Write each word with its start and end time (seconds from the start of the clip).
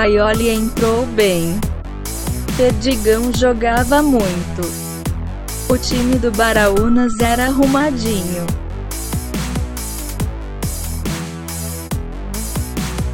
Paioli 0.00 0.48
entrou 0.48 1.04
bem. 1.08 1.60
Perdigão 2.56 3.30
jogava 3.34 4.00
muito. 4.00 4.62
O 5.68 5.76
time 5.76 6.18
do 6.18 6.32
Baraunas 6.32 7.20
era 7.20 7.44
arrumadinho. 7.44 8.46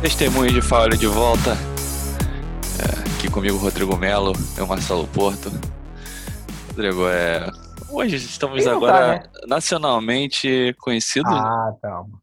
Testemunho 0.00 0.52
de 0.52 0.62
Faule 0.62 0.96
de 0.96 1.08
volta. 1.08 1.56
É, 2.78 3.16
aqui 3.16 3.28
comigo 3.28 3.58
Rodrigo 3.58 3.96
Melo, 3.96 4.32
eu 4.56 4.64
Marcelo 4.64 5.08
Porto. 5.08 5.50
Rodrigo, 6.68 7.08
é, 7.08 7.50
hoje 7.88 8.14
estamos 8.14 8.62
Quem 8.62 8.72
agora 8.72 8.92
tá, 8.92 9.08
né? 9.08 9.30
nacionalmente 9.48 10.72
conhecidos, 10.78 11.32
né? 11.32 11.36
Ah, 11.36 11.72
calma. 11.82 12.22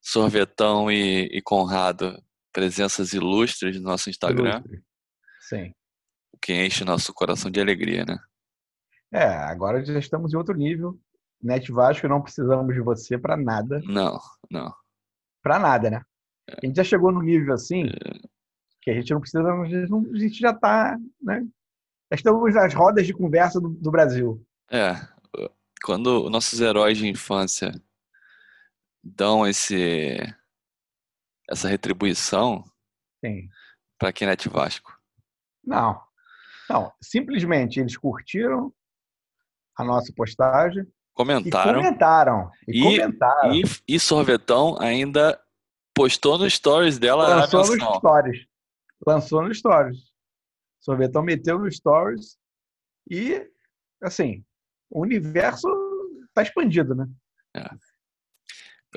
Sorvetão 0.00 0.88
e, 0.88 1.28
e 1.32 1.42
Conrado, 1.42 2.16
presenças 2.54 3.12
ilustres 3.12 3.76
no 3.76 3.82
nosso 3.82 4.08
Instagram, 4.08 4.62
Ilustre. 4.64 4.82
Sim. 5.40 5.74
o 6.32 6.38
que 6.40 6.54
enche 6.54 6.84
nosso 6.84 7.12
coração 7.12 7.50
de 7.50 7.60
alegria, 7.60 8.04
né? 8.06 8.16
É, 9.12 9.26
agora 9.26 9.84
já 9.84 9.98
estamos 9.98 10.32
em 10.32 10.36
outro 10.36 10.54
nível. 10.54 10.98
Net 11.42 11.70
Vasco, 11.70 12.08
não 12.08 12.22
precisamos 12.22 12.74
de 12.74 12.80
você 12.80 13.18
para 13.18 13.36
nada. 13.36 13.80
Não, 13.84 14.18
não. 14.50 14.72
Para 15.42 15.58
nada, 15.58 15.90
né? 15.90 16.02
A 16.48 16.64
gente 16.64 16.76
já 16.76 16.84
chegou 16.84 17.12
num 17.12 17.20
nível 17.22 17.52
assim 17.52 17.84
que 18.80 18.90
a 18.90 18.94
gente 18.94 19.12
não 19.12 19.20
precisa, 19.20 19.42
a 19.42 19.64
gente 19.66 19.90
não- 19.90 20.10
a 20.12 20.18
gente 20.18 20.38
já 20.38 20.50
está, 20.50 20.96
né? 21.20 21.40
Já 22.10 22.16
estamos 22.16 22.54
nas 22.54 22.72
rodas 22.74 23.06
de 23.06 23.12
conversa 23.12 23.60
do, 23.60 23.70
do 23.70 23.90
Brasil. 23.90 24.42
É, 24.70 24.92
quando 25.84 26.28
nossos 26.30 26.60
heróis 26.60 26.96
de 26.98 27.06
infância 27.08 27.72
dão 29.02 29.46
esse 29.46 30.16
essa 31.54 31.68
retribuição 31.68 32.62
para 33.98 34.12
quem 34.12 34.28
é 34.28 34.36
de 34.36 34.48
Vasco. 34.48 34.92
Não. 35.64 35.98
Não, 36.68 36.92
simplesmente 37.02 37.80
eles 37.80 37.96
curtiram 37.96 38.72
a 39.76 39.82
nossa 39.84 40.12
postagem 40.14 40.82
e 40.82 40.86
Comentaram 41.14 41.80
comentaram. 41.80 42.50
E, 42.68 42.78
E- 42.80 42.82
comentaram. 42.82 43.54
e, 43.54 43.62
e 43.88 44.00
Sorvetão 44.00 44.76
ainda 44.80 45.40
postou 45.94 46.36
no 46.38 46.48
stories 46.50 46.98
dela 46.98 47.28
Lançou 47.36 47.60
nos 47.60 47.96
stories. 47.98 48.46
Lançou 49.06 49.42
nos 49.42 49.58
stories. 49.58 49.98
Sorvetão 50.80 51.22
meteu 51.22 51.58
nos 51.58 51.76
stories 51.76 52.36
e, 53.10 53.48
assim, 54.02 54.44
o 54.90 55.00
universo 55.02 55.68
está 56.28 56.42
expandido, 56.42 56.94
né? 56.94 57.06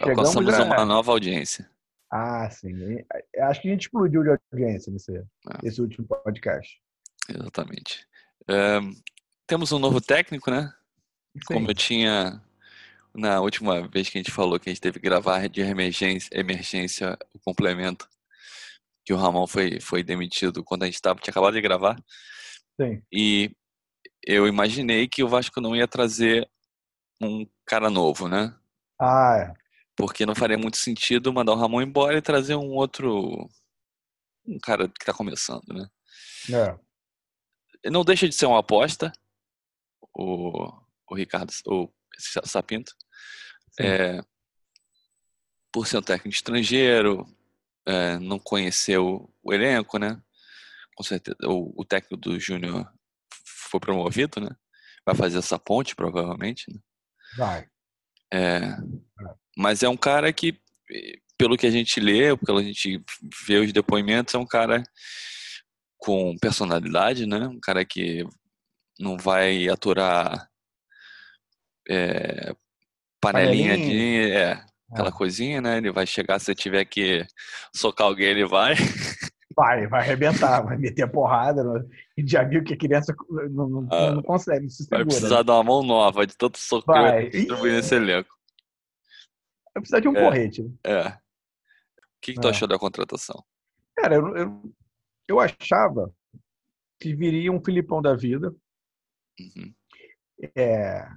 Alcançamos 0.02 0.54
Chegamos 0.54 0.60
a- 0.60 0.76
uma 0.78 0.86
nova 0.86 1.12
audiência. 1.12 1.70
Ah, 2.12 2.50
sim. 2.50 2.74
Eh, 3.34 3.42
Acho 3.44 3.62
que 3.62 3.68
a 3.68 3.72
gente 3.72 3.82
explodiu 3.82 4.24
de 4.24 4.30
audiência 4.54 4.92
nesse, 4.92 5.18
Ah. 5.48 5.60
nesse 5.62 5.82
último 5.82 6.08
podcast. 6.08 6.80
Exatamente. 7.30 8.08
É, 8.50 8.80
temos 9.46 9.72
um 9.72 9.80
novo 9.80 10.00
técnico, 10.00 10.50
né? 10.50 10.72
Como 11.46 11.62
Sim. 11.62 11.68
eu 11.68 11.74
tinha 11.76 12.42
na 13.14 13.42
última 13.42 13.88
vez 13.88 14.10
que 14.10 14.18
a 14.18 14.22
gente 14.22 14.32
falou 14.32 14.60
que 14.60 14.70
a 14.70 14.74
gente 14.74 14.82
teve 14.82 15.00
que 15.00 15.06
gravar 15.06 15.48
de 15.50 15.62
emergência, 15.62 16.30
emergência 16.32 17.18
o 17.34 17.40
complemento, 17.40 18.08
que 19.06 19.12
o 19.14 19.18
Ramon 19.18 19.48
foi, 19.48 19.80
foi 19.82 20.04
demitido 20.04 20.64
quando 20.64 20.84
a 20.84 20.86
gente 20.86 21.02
tava, 21.02 21.20
tinha 21.20 21.32
acabado 21.32 21.54
de 21.54 21.62
gravar. 21.62 21.98
Sim. 22.80 23.02
E 23.12 23.52
eu 24.26 24.48
imaginei 24.48 25.08
que 25.08 25.24
o 25.24 25.28
Vasco 25.28 25.60
não 25.60 25.76
ia 25.76 25.88
trazer 25.88 26.48
um 27.22 27.46
cara 27.66 27.90
novo, 27.90 28.28
né? 28.28 28.56
Ah, 29.00 29.38
é. 29.54 29.67
Porque 29.98 30.26
não 30.26 30.36
faria 30.36 30.58
muito 30.58 30.78
sentido 30.78 31.34
mandar 31.34 31.54
o 31.54 31.56
Ramon 31.58 31.82
embora 31.82 32.18
e 32.18 32.22
trazer 32.22 32.56
um 32.56 32.70
outro. 32.70 33.50
Um 34.46 34.60
cara 34.60 34.88
que 34.88 35.06
tá 35.06 35.12
começando, 35.14 35.68
né? 35.74 35.90
é. 36.54 37.90
Não 37.90 38.04
deixa 38.06 38.28
de 38.30 38.36
ser 38.36 38.46
uma 38.46 38.60
aposta, 38.60 39.12
o, 40.14 40.72
o 41.10 41.16
Ricardo, 41.16 41.52
o 41.66 41.90
Sa- 42.18 42.46
Sapinto. 42.46 42.96
É, 43.80 44.22
por 45.72 45.86
ser 45.88 45.98
um 45.98 46.02
técnico 46.02 46.36
estrangeiro, 46.36 47.26
é, 47.86 48.18
não 48.20 48.40
conheceu 48.40 49.32
o 49.44 49.54
elenco, 49.54 49.98
né? 50.00 50.22
Com 50.96 51.04
certeza, 51.04 51.38
o, 51.44 51.74
o 51.80 51.86
técnico 51.86 52.18
do 52.18 52.40
Júnior 52.40 52.92
foi 53.70 53.80
promovido, 53.80 54.40
né? 54.42 54.50
Vai 55.06 55.14
fazer 55.16 55.38
essa 55.38 55.60
ponte, 55.60 55.96
provavelmente. 55.96 56.66
Né? 56.74 56.80
Vai. 57.38 57.70
É, 58.34 58.60
mas 59.58 59.84
é 59.84 59.90
um 59.90 59.98
cara 59.98 60.32
que, 60.34 60.60
eh, 60.92 61.20
pelo 61.38 61.58
que 61.58 61.66
a 61.68 61.72
gente 61.72 62.00
lê, 62.00 62.36
pelo 62.38 62.60
que 62.60 62.66
a 62.66 62.68
gente 62.74 63.04
vê 63.48 63.58
os 63.58 63.72
depoimentos, 63.72 64.34
é 64.34 64.38
um 64.38 64.46
cara 64.46 64.84
com 65.98 66.36
personalidade, 66.40 67.26
né? 67.26 67.48
Um 67.48 67.60
cara 67.60 67.84
que 67.86 68.24
não 69.00 69.18
vai 69.18 69.68
aturar 69.70 70.50
é, 71.90 72.54
panelinha 73.22 73.78
de. 73.78 74.32
É, 74.32 74.64
aquela 74.92 75.10
É. 75.10 75.12
coisinha, 75.12 75.62
né? 75.62 75.78
Ele 75.78 75.92
vai 75.92 76.06
chegar, 76.06 76.40
se 76.40 76.54
tiver 76.56 76.86
que 76.86 77.26
socar 77.76 78.08
alguém, 78.08 78.28
ele 78.28 78.46
vai. 78.46 78.74
Vai, 79.58 79.88
vai 79.88 80.02
arrebentar, 80.02 80.62
vai 80.62 80.78
meter 80.78 81.02
a 81.02 81.08
porrada. 81.08 81.64
não- 81.64 81.78
A 81.78 82.20
gente 82.22 82.32
já 82.32 82.44
viu 82.44 82.64
que 82.64 82.76
a 82.76 82.78
criança 82.78 83.16
não, 83.50 83.68
não, 83.68 83.88
Ah, 83.92 84.12
não 84.12 84.22
consegue, 84.22 84.62
não 84.64 84.70
se 84.70 84.88
Vai 84.88 85.00
segura. 85.00 85.06
precisar 85.16 85.42
dar 85.42 85.56
uma 85.56 85.64
mão 85.64 85.82
nova 85.82 86.28
de 86.28 86.38
tanto 86.38 86.60
soco 86.60 86.86
que 86.86 86.92
Vai. 86.92 87.12
vai 87.24 87.30
distribuir 87.30 87.74
nesse 87.74 87.96
elenco. 87.96 88.30
Vai 89.74 89.82
precisar 89.82 90.00
de 90.00 90.08
um 90.08 90.16
É. 90.16 90.24
porrete. 90.24 90.62
né? 90.64 90.72
É. 90.84 91.08
O 91.10 91.18
que, 92.22 92.34
que 92.34 92.40
tu 92.40 92.48
É. 92.48 92.52
achou 92.52 92.68
da 92.68 92.78
contratação? 92.78 93.44
Cara, 93.96 94.14
eu, 94.16 94.36
eu, 94.38 94.74
eu 95.28 95.40
achava 95.40 96.14
que 97.00 97.16
viria 97.16 97.52
um 97.52 97.64
Filipão 97.64 98.00
da 98.00 98.16
vida. 98.16 98.54
Uhum. 99.40 99.74
É, 100.56 101.08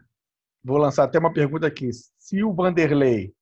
vou 0.65 0.79
lançar 0.79 1.05
até 1.05 1.19
uma 1.19 1.33
pergunta 1.33 1.67
aqui. 1.67 1.91
Se 2.19 2.43
o 2.43 2.55
Vanderlei 2.55 3.35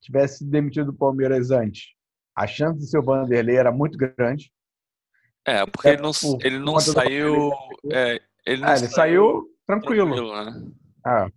tivesse 0.00 0.44
demitido 0.44 0.86
do 0.92 0.94
Palmeiras 0.94 1.50
antes, 1.50 1.95
a 2.36 2.46
chance 2.46 2.78
de 2.78 2.86
ser 2.86 2.98
o 2.98 3.02
Vanderlei 3.02 3.56
era 3.56 3.72
muito 3.72 3.96
grande. 3.96 4.52
É, 5.44 5.64
porque 5.64 5.88
É, 5.88 5.92
ele 5.92 6.02
não, 6.02 6.10
por 6.12 6.44
ele 6.44 6.58
não 6.58 6.78
saiu. 6.80 7.50
É, 7.90 8.20
ele 8.44 8.60
não 8.62 8.68
Ah, 8.68 8.76
ele 8.76 8.88
saiu 8.88 9.48
tranquilo. 9.66 10.06
tranquilo, 10.14 10.44
né? 10.44 10.72
Ah, 11.04 11.30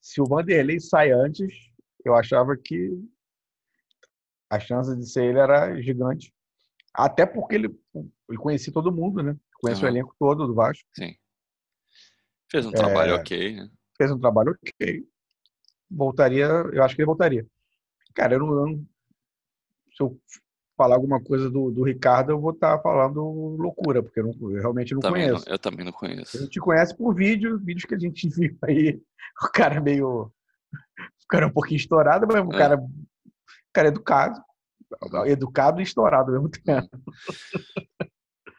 se 0.00 0.20
o 0.20 0.24
Vanderlei 0.26 0.80
sai 0.80 1.12
antes, 1.12 1.52
eu 2.04 2.14
achava 2.14 2.56
que 2.56 2.90
a 4.50 4.58
chance 4.58 4.96
de 4.96 5.06
ser 5.08 5.24
ele 5.26 5.38
era 5.38 5.80
gigante. 5.80 6.34
Até 6.92 7.24
porque 7.24 7.54
ele, 7.54 7.68
ele 8.28 8.38
conhecia 8.38 8.72
todo 8.72 8.90
mundo, 8.90 9.22
né? 9.22 9.36
Conhece 9.60 9.82
o 9.82 9.86
Aham. 9.86 9.94
elenco 9.94 10.16
todo 10.18 10.46
do 10.46 10.54
Vasco. 10.54 10.88
Sim. 10.96 11.14
Fez 12.50 12.66
um 12.66 12.72
É. 12.72 12.76
trabalho 12.76 13.14
ok, 13.14 13.54
né? 13.54 13.70
Fez 13.96 14.10
um 14.10 14.18
trabalho 14.18 14.52
ok. 14.52 15.06
Voltaria, 15.88 16.46
eu 16.46 16.82
acho 16.82 16.96
que 16.96 17.02
ele 17.02 17.06
voltaria. 17.06 17.46
Cara, 18.14 18.34
eu 18.34 18.40
não, 18.40 18.48
eu 18.48 18.66
não- 18.66 18.86
se 19.94 20.02
eu 20.02 20.18
falar 20.76 20.94
alguma 20.96 21.22
coisa 21.22 21.50
do, 21.50 21.70
do 21.70 21.82
Ricardo, 21.84 22.30
eu 22.32 22.40
vou 22.40 22.52
estar 22.52 22.80
falando 22.80 23.20
loucura, 23.58 24.02
porque 24.02 24.20
eu, 24.20 24.24
não- 24.28 24.50
eu 24.52 24.60
realmente 24.60 24.94
não 24.94 25.00
Também 25.00 25.26
conheço. 25.28 25.44
não- 25.46 25.52
eu 25.54 25.58
também 25.58 25.84
não 25.84 25.90
A 25.92 25.94
conheço. 25.94 26.38
gente 26.38 26.58
conhece 26.60 26.96
por 26.96 27.14
vídeo, 27.14 27.58
vídeos 27.58 27.84
que 27.84 27.94
a 27.94 27.98
gente 27.98 28.28
viu 28.30 28.56
aí. 28.64 29.00
O 29.42 29.48
cara 29.52 29.80
meio. 29.80 30.32
O 31.22 31.26
cara 31.28 31.46
um 31.46 31.52
pouquinho 31.52 31.76
estourado, 31.76 32.26
mas 32.26 32.44
o 32.46 32.52
É. 32.54 32.58
cara, 32.58 32.76
o 32.78 32.90
cara 33.72 33.88
educado. 33.88 34.40
Educado 35.26 35.80
e 35.80 35.84
estourado 35.84 36.30
ao 36.34 36.42
mesmo 36.42 36.48
tempo. 36.50 36.88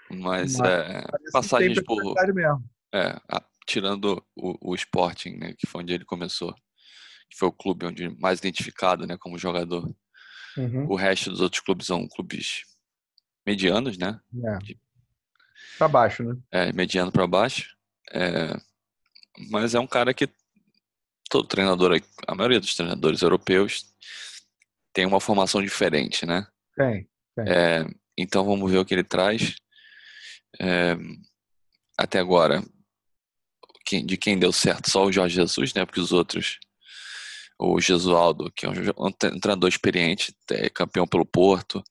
Mas, 0.09 0.57
Mas 0.57 0.59
é, 0.69 1.03
passagens 1.31 1.81
por. 1.83 2.01
É, 2.93 3.17
a- 3.29 3.43
tirando 3.65 4.23
o, 4.35 4.71
o 4.71 4.75
Sporting, 4.75 5.37
né? 5.37 5.53
Que 5.57 5.65
foi 5.67 5.81
onde 5.81 5.93
ele 5.93 6.05
começou. 6.05 6.53
Que 7.29 7.37
foi 7.37 7.47
o 7.47 7.53
clube 7.53 7.85
onde 7.85 8.09
mais 8.19 8.39
identificado, 8.39 9.05
né? 9.07 9.17
Como 9.19 9.37
jogador. 9.37 9.89
Uhum, 10.57 10.85
O 10.89 10.95
resto 10.95 11.29
dos 11.29 11.41
outros 11.41 11.61
clubes 11.61 11.87
são 11.87 12.07
clubes 12.07 12.63
medianos, 13.45 13.97
né? 13.97 14.19
é. 14.43 14.75
Pra 15.77 15.87
baixo, 15.87 16.23
né? 16.23 16.37
É, 16.51 16.73
mediano 16.73 17.11
para 17.11 17.25
baixo. 17.25 17.75
É, 18.11 18.53
mas 19.49 19.73
é 19.73 19.79
um 19.79 19.87
cara 19.87 20.13
que 20.13 20.29
todo 21.29 21.47
treinador, 21.47 21.99
a 22.27 22.35
maioria 22.35 22.59
dos 22.59 22.75
treinadores 22.75 23.21
europeus 23.21 23.85
tem 24.93 25.05
uma 25.05 25.21
formação 25.21 25.61
diferente, 25.61 26.25
né? 26.25 26.45
Tem. 26.75 27.09
É, 27.39 27.85
então 28.17 28.43
vamos 28.45 28.69
ver 28.69 28.77
o 28.79 28.85
que 28.85 28.93
ele 28.93 29.03
traz. 29.03 29.55
É, 30.59 30.97
até 31.97 32.19
agora, 32.19 32.61
de 34.05 34.17
quem 34.17 34.37
deu 34.37 34.51
certo 34.51 34.89
só 34.91 35.05
o 35.05 35.11
Jorge 35.11 35.35
Jesus, 35.35 35.73
né? 35.73 35.85
Porque 35.85 36.01
os 36.01 36.11
outros, 36.11 36.59
o 37.63 37.79
Jesualdo, 37.79 38.51
que 38.51 38.65
é 38.65 38.69
um, 38.97 39.11
treinador 39.11 39.69
experiente, 39.69 40.35
é 40.49 40.67
campeão 40.69 41.05
pelo 41.05 41.23
Porto, 41.25 41.83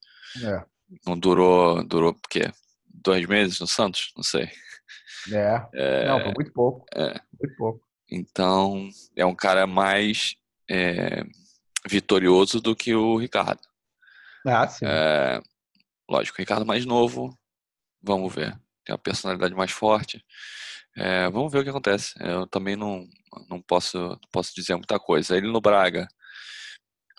É. 0.44 0.64
não 1.06 1.16
durou, 1.16 1.84
durou 1.84 2.10
o 2.10 2.28
quê? 2.28 2.50
Dois 2.86 3.24
meses 3.26 3.60
no 3.60 3.66
Santos? 3.68 4.12
Não 4.16 4.22
sei. 4.24 4.50
É. 5.32 5.68
É, 5.74 6.08
Não, 6.08 6.20
foi 6.20 6.32
muito 6.34 6.52
pouco. 6.52 6.84
é. 6.94 7.20
Muito 7.40 7.56
pouco. 7.56 7.80
Então, 8.10 8.88
é 9.14 9.24
um 9.24 9.34
cara 9.34 9.64
mais 9.66 10.34
é, 10.68 11.22
vitorioso 11.88 12.60
do 12.60 12.74
que 12.74 12.92
o 12.94 13.16
Ricardo. 13.16 13.60
Ah, 14.44 14.66
sim. 14.66 14.84
É, 14.86 15.40
lógico, 16.08 16.36
o 16.38 16.42
Ricardo 16.42 16.66
mais 16.66 16.84
novo, 16.84 17.32
vamos 18.02 18.34
ver. 18.34 18.58
Tem 18.84 18.92
a 18.92 18.98
personalidade 18.98 19.54
mais 19.54 19.70
forte. 19.70 20.24
É, 20.96 21.30
vamos 21.30 21.52
ver 21.52 21.60
o 21.60 21.62
que 21.62 21.70
acontece. 21.70 22.14
Eu 22.18 22.46
também 22.48 22.74
não, 22.74 23.06
não 23.48 23.60
posso, 23.60 24.18
posso 24.32 24.54
dizer 24.54 24.74
muita 24.74 24.98
coisa. 24.98 25.36
Ele 25.36 25.50
no 25.50 25.60
Braga 25.60 26.08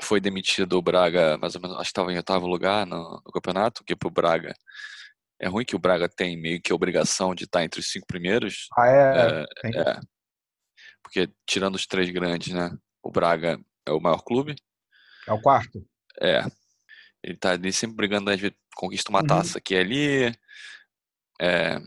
foi 0.02 0.20
demitido 0.20 0.78
o 0.78 0.82
Braga, 0.82 1.38
mais 1.38 1.56
ou 1.56 1.62
menos, 1.62 1.76
acho 1.78 1.86
que 1.86 1.92
estava 1.92 2.12
em 2.12 2.18
oitavo 2.18 2.48
lugar 2.48 2.86
no, 2.86 3.22
no 3.26 3.32
campeonato, 3.32 3.84
que 3.84 3.96
para 3.96 4.08
o 4.08 4.12
Braga 4.12 4.54
é 5.40 5.48
ruim 5.48 5.66
que 5.66 5.76
o 5.76 5.80
Braga 5.80 6.08
tem 6.08 6.40
meio 6.40 6.62
que 6.62 6.72
a 6.72 6.76
obrigação 6.76 7.34
de 7.34 7.46
estar 7.46 7.64
entre 7.64 7.80
os 7.80 7.92
cinco 7.92 8.06
primeiros. 8.06 8.68
Ah, 8.78 8.88
é? 8.88 9.46
é, 9.64 9.80
é 9.80 10.00
porque 11.02 11.30
tirando 11.46 11.76
os 11.76 11.86
três 11.88 12.10
grandes, 12.10 12.54
né? 12.54 12.72
O 13.04 13.12
Braga 13.12 13.60
é 13.86 13.92
o 13.92 14.00
maior 14.00 14.24
clube. 14.24 14.56
É 15.28 15.34
o 15.34 15.42
quarto. 15.42 15.86
É. 16.22 16.44
Ele 17.24 17.38
tá 17.38 17.52
ali 17.52 17.74
sempre 17.74 17.98
brigando, 17.98 18.30
às 18.30 18.40
vezes 18.40 18.56
conquista 18.76 19.10
uma 19.10 19.22
uhum. 19.22 19.28
taça 19.28 19.58
aqui 19.58 19.74
e 19.74 19.78
ali. 19.78 20.36
É, 21.42 21.80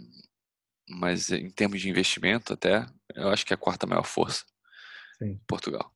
mas 0.89 1.31
em 1.31 1.51
termos 1.51 1.81
de 1.81 1.89
investimento 1.89 2.53
até, 2.53 2.85
eu 3.15 3.29
acho 3.29 3.45
que 3.45 3.53
é 3.53 3.57
a 3.57 3.59
quarta 3.59 3.87
maior 3.87 4.05
força. 4.05 4.45
Sim. 5.19 5.41
Portugal. 5.47 5.93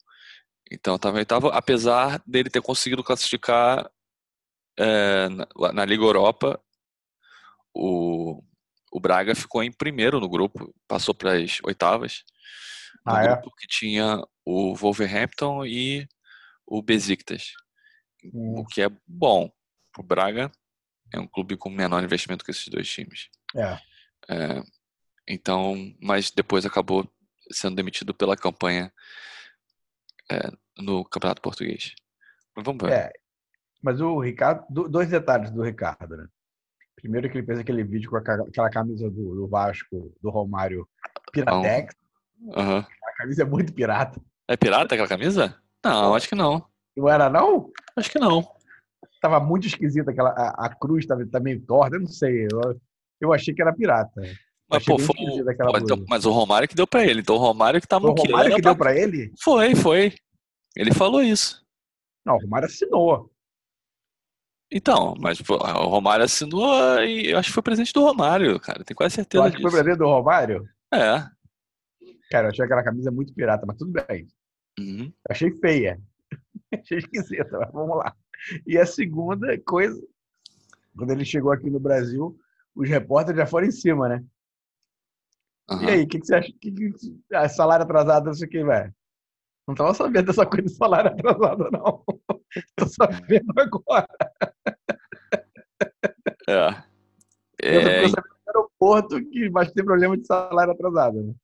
Então 0.71 0.97
estava 0.97 1.17
oitavo, 1.17 1.49
apesar 1.49 2.23
dele 2.27 2.51
ter 2.51 2.61
conseguido 2.61 3.03
classificar 3.03 3.91
é, 4.79 5.29
na, 5.29 5.73
na, 5.73 5.85
Liga 5.85 6.05
Europa, 6.05 6.61
o, 7.75 8.43
o 8.93 9.01
Braga 9.01 9.35
ficou 9.35 9.63
em 9.63 9.73
primeiro 9.73 10.21
no 10.21 10.29
grupo, 10.29 10.75
passou 10.87 11.15
para 11.15 11.33
as 11.33 11.59
oitavas. 11.65 12.23
No 13.05 13.15
ah, 13.15 13.23
é? 13.23 13.29
grupo 13.29 13.49
é? 13.49 13.61
que 13.61 13.67
tinha 13.67 14.23
o 14.45 14.75
Wolverhampton 14.75 15.65
e 15.65 16.07
o 16.67 16.83
Besiktas. 16.83 17.53
Hum. 18.25 18.61
O 18.61 18.67
que 18.67 18.83
é 18.83 18.91
bom. 19.07 19.51
O 19.97 20.03
Braga 20.03 20.51
é 21.13 21.19
um 21.19 21.27
clube 21.27 21.57
com 21.57 21.71
menor 21.71 22.05
investimento 22.05 22.45
que 22.45 22.51
esses 22.51 22.69
dois 22.69 22.89
times. 22.89 23.29
É. 23.57 23.79
é 24.29 24.63
então, 25.29 25.95
mas 26.01 26.31
depois 26.31 26.65
acabou 26.65 27.09
sendo 27.51 27.77
demitido 27.77 28.15
pela 28.15 28.37
campanha 28.37 28.93
é, 30.31 30.51
no 30.79 31.05
Campeonato 31.05 31.43
Português. 31.43 31.95
Mas 32.57 32.65
vamos 32.65 32.83
ver. 32.83 32.93
É, 32.93 33.13
mas 33.83 34.01
o 34.01 34.19
Ricardo, 34.19 34.89
dois 34.89 35.09
detalhes 35.09 35.51
do 35.51 35.63
Ricardo, 35.63 36.17
né? 36.17 36.27
Primeiro 36.97 37.31
que 37.31 37.39
ele 37.39 37.47
fez 37.47 37.61
aquele 37.61 37.85
vídeo 37.85 38.11
com 38.11 38.17
aquela 38.17 38.71
camisa 38.71 39.09
do, 39.09 39.35
do 39.37 39.47
Vasco, 39.47 40.13
do 40.21 40.31
Romário, 40.31 40.89
Piratex. 41.31 41.95
Uhum. 42.41 42.79
A 42.79 43.17
camisa 43.17 43.43
é 43.43 43.45
muito 43.45 43.73
pirata. 43.73 44.21
É 44.49 44.57
pirata 44.57 44.95
aquela 44.95 45.09
camisa? 45.09 45.57
Não, 45.85 46.15
acho 46.15 46.29
que 46.29 46.35
não. 46.35 46.67
Não 46.97 47.09
era, 47.09 47.31
não? 47.31 47.71
Acho 47.95 48.11
que 48.11 48.19
não. 48.19 48.45
Tava 49.21 49.39
muito 49.39 49.67
esquisita 49.67 50.11
aquela. 50.11 50.31
A, 50.31 50.67
a 50.67 50.75
cruz 50.75 51.07
tava, 51.07 51.25
tá 51.27 51.39
meio 51.39 51.61
torta, 51.65 51.97
eu 51.97 52.01
não 52.01 52.09
sei. 52.09 52.49
Eu, 52.51 52.81
eu 53.21 53.33
achei 53.33 53.55
que 53.55 53.63
era 53.63 53.73
pirata. 53.73 54.21
Mas, 54.71 54.85
pô, 54.85 54.99
foi, 54.99 55.17
então, 55.83 56.05
mas 56.07 56.27
o 56.27 56.31
Romário 56.31 56.69
que 56.69 56.75
deu 56.75 56.87
pra 56.87 57.03
ele. 57.03 57.21
Então 57.21 57.37
o 57.37 57.39
Romário 57.39 57.81
que 57.81 57.89
tava 57.89 58.07
O 58.09 58.13
Romário 58.13 58.55
que 58.55 58.61
deu 58.61 58.77
pra... 58.77 58.93
pra 58.93 59.01
ele? 59.01 59.33
Foi, 59.43 59.75
foi. 59.75 60.15
Ele 60.77 60.93
falou 60.93 61.23
isso. 61.23 61.65
Não, 62.25 62.37
o 62.37 62.41
Romário 62.41 62.67
assinou. 62.67 63.33
Então, 64.71 65.15
mas 65.19 65.41
pô, 65.41 65.55
o 65.55 65.89
Romário 65.89 66.27
assinou 66.27 67.03
e 67.03 67.31
eu 67.31 67.39
acho 67.39 67.49
que 67.49 67.55
foi 67.55 67.63
presente 67.63 67.95
do 67.95 68.03
Romário, 68.03 68.61
cara. 68.61 68.85
Tenho 68.85 68.97
quase 68.97 69.15
certeza 69.15 69.45
acho 69.45 69.57
disso. 69.57 69.65
que 69.65 69.71
foi 69.71 69.81
presente 69.81 69.99
do 69.99 70.07
Romário? 70.07 70.69
É. 70.93 71.25
Cara, 72.31 72.49
eu 72.49 72.51
achei 72.51 72.65
aquela 72.67 72.85
camisa 72.85 73.11
muito 73.11 73.33
pirata, 73.33 73.65
mas 73.67 73.79
tudo 73.79 73.91
bem. 73.91 74.29
Uhum. 74.79 75.11
Achei 75.31 75.51
feia. 75.53 75.99
achei 76.75 76.99
esquisita, 76.99 77.59
mas 77.59 77.73
vamos 77.73 77.97
lá. 77.97 78.15
E 78.67 78.77
a 78.77 78.85
segunda 78.85 79.59
coisa, 79.63 79.99
quando 80.97 81.11
ele 81.13 81.25
chegou 81.25 81.51
aqui 81.51 81.71
no 81.71 81.81
Brasil, 81.81 82.39
os 82.75 82.87
repórteres 82.87 83.39
já 83.39 83.47
foram 83.47 83.67
em 83.67 83.73
cima, 83.73 84.07
né? 84.09 84.23
Uhum. 85.71 85.83
E 85.83 85.91
aí, 85.91 86.03
o 86.03 86.09
que, 86.09 86.19
que, 86.19 86.27
você 86.27 86.35
acha? 86.35 86.53
Que, 86.61 86.73
que, 86.73 86.93
ah, 87.33 87.49
salário 87.49 87.85
atrasado, 87.85 88.27
não 88.27 88.35
sei 88.35 88.47
o 88.47 88.51
que, 88.51 88.65
velho. 88.65 88.95
Não 89.67 89.75
estava 89.75 89.93
sabendo 89.93 90.27
dessa 90.27 90.47
coisa 90.47 90.63
de 90.63 90.75
salário 90.75 91.11
atrasado, 91.13 91.69
não. 91.71 92.03
Tô 92.75 92.87
sabendo 92.87 93.53
agora. 93.57 94.09
É. 96.49 96.83
é... 97.63 98.05
Eu 98.05 98.09
sabendo 98.09 98.35
no 98.47 98.61
aeroporto 98.61 99.31
que 99.31 99.51
vai 99.51 99.71
ter 99.71 99.85
problema 99.85 100.17
de 100.17 100.27
salário 100.27 100.73
atrasado. 100.73 101.23
Né? 101.23 101.35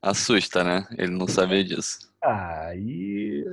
Assusta, 0.00 0.64
né? 0.64 0.86
Ele 0.96 1.12
não 1.12 1.28
sabia 1.28 1.62
disso. 1.62 2.10
Aí. 2.24 3.44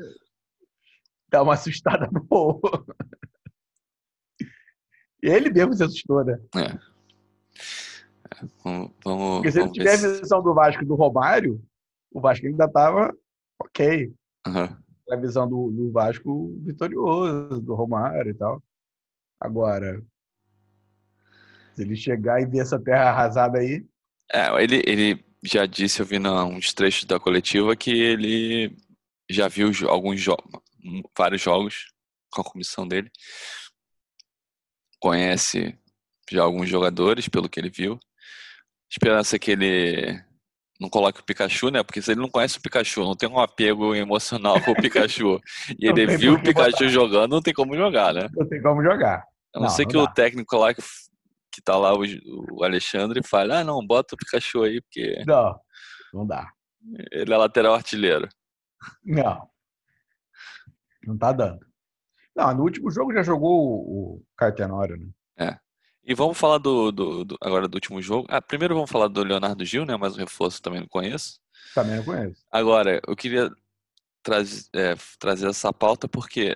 Dá 1.29 1.43
uma 1.43 1.55
assustada 1.55 2.07
boa. 2.29 2.85
Ele 5.21 5.49
mesmo 5.49 5.73
se 5.73 5.83
assustou, 5.83 6.23
né? 6.23 6.39
É. 6.55 6.92
Vamos, 8.63 8.91
vamos, 9.03 9.35
Porque 9.37 9.51
se 9.51 9.59
ele 9.59 9.71
tiver 9.71 9.93
a 9.93 10.19
visão 10.19 10.41
do 10.41 10.53
Vasco 10.53 10.85
do 10.85 10.95
Romário, 10.95 11.61
o 12.11 12.21
Vasco 12.21 12.45
ainda 12.45 12.65
estava 12.65 13.13
ok. 13.59 14.13
Uhum. 14.47 14.77
A 15.09 15.15
visão 15.15 15.47
do, 15.47 15.71
do 15.71 15.91
Vasco 15.91 16.55
vitorioso, 16.63 17.61
do 17.61 17.75
Romário 17.75 18.31
e 18.31 18.33
tal. 18.33 18.61
Agora, 19.39 20.01
se 21.73 21.81
ele 21.81 21.95
chegar 21.95 22.41
e 22.41 22.45
ver 22.45 22.59
essa 22.59 22.79
terra 22.79 23.09
arrasada 23.09 23.59
aí. 23.59 23.85
É, 24.31 24.63
ele, 24.63 24.81
ele 24.85 25.25
já 25.43 25.65
disse, 25.65 26.01
eu 26.01 26.05
vi 26.05 26.17
uns 26.19 26.73
trechos 26.73 27.05
da 27.05 27.19
coletiva, 27.19 27.75
que 27.75 27.91
ele 27.91 28.75
já 29.29 29.47
viu 29.47 29.71
alguns 29.89 30.21
jogos, 30.21 30.45
vários 31.17 31.41
jogos 31.41 31.91
com 32.31 32.41
a 32.41 32.45
comissão 32.45 32.87
dele. 32.87 33.11
Conhece 34.99 35.77
já 36.31 36.43
alguns 36.43 36.69
jogadores, 36.69 37.27
pelo 37.27 37.49
que 37.49 37.59
ele 37.59 37.69
viu 37.69 37.99
esperança 38.93 39.39
que 39.39 39.51
ele 39.51 40.23
não 40.79 40.87
coloque 40.87 41.19
o 41.19 41.23
Pikachu, 41.23 41.69
né? 41.71 41.81
Porque 41.83 42.01
se 42.01 42.11
ele 42.11 42.21
não 42.21 42.29
conhece 42.29 42.57
o 42.57 42.61
Pikachu, 42.61 43.01
não 43.01 43.15
tem 43.15 43.27
um 43.27 43.39
apego 43.39 43.95
emocional 43.95 44.61
com 44.61 44.71
o 44.71 44.75
Pikachu, 44.75 45.39
e 45.79 45.87
ele 45.87 46.05
viu 46.17 46.35
o 46.35 46.41
Pikachu 46.41 46.71
botar. 46.71 46.87
jogando, 46.87 47.31
não 47.31 47.41
tem 47.41 47.53
como 47.53 47.75
jogar, 47.75 48.13
né? 48.13 48.29
Não 48.35 48.47
tem 48.47 48.61
como 48.61 48.83
jogar. 48.83 49.25
A 49.55 49.59
não, 49.59 49.63
não 49.63 49.69
ser 49.69 49.87
que 49.87 49.93
dá. 49.93 50.03
o 50.03 50.07
técnico 50.07 50.55
lá 50.57 50.73
que, 50.73 50.81
que 51.51 51.61
tá 51.61 51.75
lá, 51.75 51.93
o, 51.93 52.03
o 52.51 52.63
Alexandre, 52.63 53.21
fale, 53.25 53.53
ah, 53.53 53.63
não, 53.63 53.85
bota 53.85 54.13
o 54.13 54.17
Pikachu 54.17 54.63
aí, 54.63 54.81
porque... 54.81 55.23
Não, 55.25 55.59
não 56.13 56.27
dá. 56.27 56.47
Ele 57.11 57.33
é 57.33 57.37
lateral 57.37 57.73
artilheiro. 57.73 58.27
Não. 59.03 59.47
Não 61.05 61.17
tá 61.17 61.31
dando. 61.31 61.65
Não, 62.35 62.53
no 62.53 62.63
último 62.63 62.91
jogo 62.91 63.13
já 63.13 63.23
jogou 63.23 63.51
o, 63.51 64.17
o 64.17 64.23
Cartenório, 64.37 64.97
né? 64.97 65.07
É. 66.05 66.11
E 66.11 66.15
vamos 66.15 66.37
falar 66.37 66.57
do, 66.57 66.91
do, 66.91 67.25
do, 67.25 67.37
agora 67.41 67.67
do 67.67 67.75
último 67.75 68.01
jogo. 68.01 68.27
Ah, 68.29 68.41
primeiro 68.41 68.75
vamos 68.75 68.91
falar 68.91 69.07
do 69.07 69.23
Leonardo 69.23 69.65
Gil, 69.65 69.85
né? 69.85 69.95
Mas 69.97 70.15
o 70.15 70.19
reforço 70.19 70.61
também 70.61 70.79
não 70.79 70.87
conheço. 70.87 71.39
Também 71.73 71.97
não 71.97 72.03
conheço. 72.03 72.43
Agora, 72.51 73.01
eu 73.07 73.15
queria 73.15 73.49
traz, 74.23 74.69
é, 74.73 74.95
trazer 75.19 75.47
essa 75.47 75.71
pauta 75.71 76.07
porque 76.07 76.55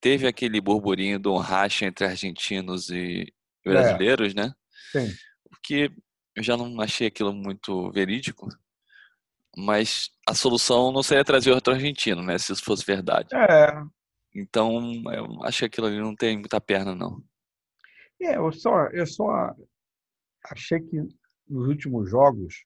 teve 0.00 0.26
aquele 0.26 0.60
burburinho 0.60 1.18
de 1.18 1.28
um 1.28 1.36
racha 1.36 1.86
entre 1.86 2.04
argentinos 2.04 2.90
e 2.90 3.32
brasileiros, 3.64 4.32
é. 4.32 4.42
né? 4.42 4.54
Sim. 4.92 5.12
Porque 5.48 5.90
eu 6.34 6.42
já 6.42 6.56
não 6.56 6.80
achei 6.80 7.06
aquilo 7.06 7.32
muito 7.32 7.90
verídico. 7.92 8.48
Mas 9.56 10.10
a 10.28 10.34
solução 10.34 10.92
não 10.92 11.02
seria 11.02 11.24
trazer 11.24 11.50
outro 11.50 11.72
argentino, 11.72 12.22
né? 12.22 12.36
Se 12.36 12.52
isso 12.52 12.62
fosse 12.62 12.84
verdade. 12.84 13.34
É. 13.34 13.72
Então, 14.34 15.02
eu 15.14 15.42
acho 15.44 15.60
que 15.60 15.64
aquilo 15.64 15.86
ali 15.86 15.98
não 15.98 16.14
tem 16.14 16.36
muita 16.36 16.60
perna, 16.60 16.94
não. 16.94 17.22
É, 18.20 18.36
eu 18.36 18.50
só, 18.52 18.86
eu 18.88 19.06
só 19.06 19.54
achei 20.44 20.80
que 20.80 21.02
nos 21.48 21.68
últimos 21.68 22.10
jogos 22.10 22.64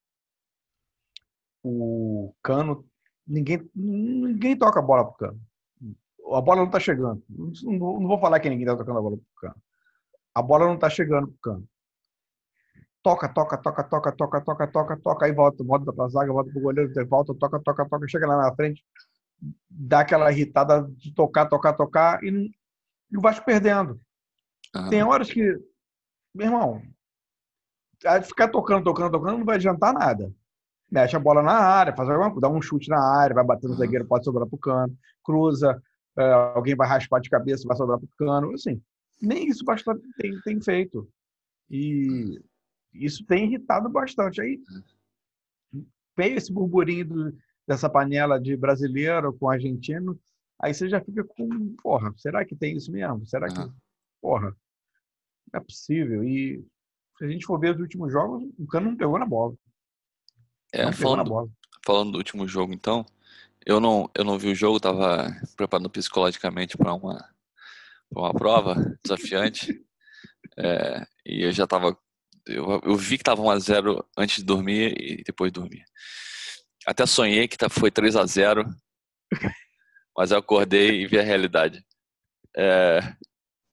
o 1.62 2.35
Cano 2.42 2.87
ninguém 3.26 3.69
ninguém 3.75 4.57
toca 4.57 4.78
a 4.78 4.83
bola 4.83 5.04
pro 5.04 5.16
Cano. 5.16 5.40
A 6.33 6.40
bola 6.40 6.61
não 6.61 6.66
está 6.66 6.78
chegando. 6.78 7.23
Não, 7.28 7.52
não, 8.00 8.09
vou 8.09 8.21
falar 8.21 8.40
que 8.40 8.49
ninguém 8.49 8.64
está 8.64 8.76
tocando 8.76 8.99
a 8.99 9.02
bola 9.02 9.16
pro 9.16 9.26
Cano. 9.40 9.62
A 10.35 10.42
bola 10.42 10.66
não 10.66 10.75
está 10.75 10.88
chegando 10.88 11.28
pro 11.28 11.38
Cano. 11.52 11.69
Toca, 13.02 13.28
toca, 13.33 13.57
toca, 13.57 13.83
toca, 13.83 14.12
toca, 14.12 14.40
toca, 14.42 14.66
toca, 14.69 14.97
toca, 14.99 15.26
aí 15.26 15.33
volta, 15.33 15.64
volta 15.64 15.92
para 15.92 16.04
a 16.04 16.09
zaga, 16.09 16.33
volta 16.33 16.50
para 16.50 16.59
o 16.59 16.62
goleiro, 16.62 17.09
volta, 17.09 17.35
toca, 17.35 17.59
toca, 17.61 17.88
toca, 17.88 18.09
chega 18.09 18.26
lá 18.26 18.37
na 18.37 18.54
frente, 18.54 18.85
dá 19.71 20.00
aquela 20.00 20.30
irritada 20.30 20.87
de 20.99 21.14
tocar, 21.14 21.47
tocar, 21.47 21.73
tocar 21.73 22.23
e, 22.23 22.50
e 23.11 23.16
o 23.16 23.21
Vasco 23.23 23.45
perdendo. 23.47 23.99
Uhum. 24.74 24.88
Tem 24.88 25.02
horas 25.02 25.30
que, 25.30 25.42
meu 26.34 26.46
irmão, 26.46 26.82
ficar 28.22 28.48
tocando, 28.48 28.84
tocando, 28.84 29.10
tocando 29.10 29.38
não 29.38 29.44
vai 29.44 29.56
adiantar 29.56 29.92
nada. 29.92 30.32
Mexe 30.90 31.14
a 31.14 31.20
bola 31.20 31.42
na 31.42 31.52
área, 31.52 31.94
faz 31.94 32.08
alguma 32.08 32.30
coisa, 32.30 32.40
dá 32.40 32.48
um 32.48 32.62
chute 32.62 32.88
na 32.88 33.00
área, 33.00 33.34
vai 33.34 33.44
bater 33.44 33.68
no 33.68 33.74
zagueiro, 33.74 34.06
pode 34.06 34.24
sobrar 34.24 34.46
pro 34.46 34.58
cano, 34.58 34.96
cruza, 35.24 35.80
é, 36.16 36.32
alguém 36.54 36.74
vai 36.74 36.88
raspar 36.88 37.20
de 37.20 37.30
cabeça, 37.30 37.66
vai 37.66 37.76
sobrar 37.76 37.98
pro 37.98 38.08
cano. 38.18 38.52
Assim, 38.52 38.82
nem 39.20 39.46
isso 39.48 39.64
bastante 39.64 40.02
tem, 40.16 40.40
tem 40.40 40.60
feito. 40.60 41.08
E 41.70 42.40
isso 42.92 43.24
tem 43.24 43.44
irritado 43.44 43.88
bastante. 43.88 44.40
Aí 44.40 44.60
veio 46.16 46.36
esse 46.36 46.52
burburinho 46.52 47.06
do, 47.06 47.38
dessa 47.66 47.88
panela 47.88 48.40
de 48.40 48.56
brasileiro 48.56 49.32
com 49.32 49.48
argentino, 49.48 50.18
aí 50.58 50.74
você 50.74 50.88
já 50.88 51.00
fica 51.00 51.22
com, 51.22 51.74
porra, 51.82 52.12
será 52.16 52.44
que 52.44 52.56
tem 52.56 52.76
isso 52.76 52.90
mesmo? 52.90 53.24
Será 53.26 53.46
que 53.48 53.60
porra. 54.20 54.56
Não 55.52 55.60
é 55.60 55.60
possível. 55.60 56.24
E 56.24 56.64
se 57.18 57.24
a 57.24 57.28
gente 57.28 57.46
for 57.46 57.58
ver 57.58 57.74
os 57.74 57.80
últimos 57.80 58.12
jogos, 58.12 58.42
o 58.58 58.66
Cano 58.66 58.90
não 58.90 58.96
pegou 58.96 59.18
na 59.18 59.26
bola. 59.26 59.54
É, 60.72 60.84
não 60.84 60.92
falando, 60.92 61.28
bola. 61.28 61.48
falando 61.84 62.12
do 62.12 62.18
último 62.18 62.46
jogo, 62.46 62.72
então, 62.72 63.04
eu 63.66 63.80
não, 63.80 64.08
eu 64.14 64.24
não 64.24 64.38
vi 64.38 64.48
o 64.48 64.54
jogo, 64.54 64.80
tava 64.80 65.28
preparando 65.56 65.90
psicologicamente 65.90 66.78
para 66.78 66.94
uma, 66.94 67.18
pra 68.08 68.22
uma 68.22 68.32
prova 68.32 68.74
desafiante. 69.04 69.84
É, 70.56 71.06
e 71.26 71.44
eu 71.44 71.52
já 71.52 71.66
tava. 71.66 71.96
Eu, 72.46 72.80
eu 72.84 72.96
vi 72.96 73.18
que 73.18 73.24
tava 73.24 73.42
1x0 73.42 74.04
antes 74.16 74.36
de 74.36 74.44
dormir 74.44 74.94
e 74.98 75.22
depois 75.22 75.52
de 75.52 75.60
dormir. 75.60 75.84
Até 76.86 77.04
sonhei 77.06 77.46
que 77.46 77.56
tá, 77.58 77.68
foi 77.68 77.90
3 77.90 78.16
a 78.16 78.24
0 78.24 78.64
mas 80.16 80.30
eu 80.30 80.38
acordei 80.38 81.02
e 81.02 81.06
vi 81.06 81.18
a 81.18 81.22
realidade. 81.22 81.84
É, 82.56 83.00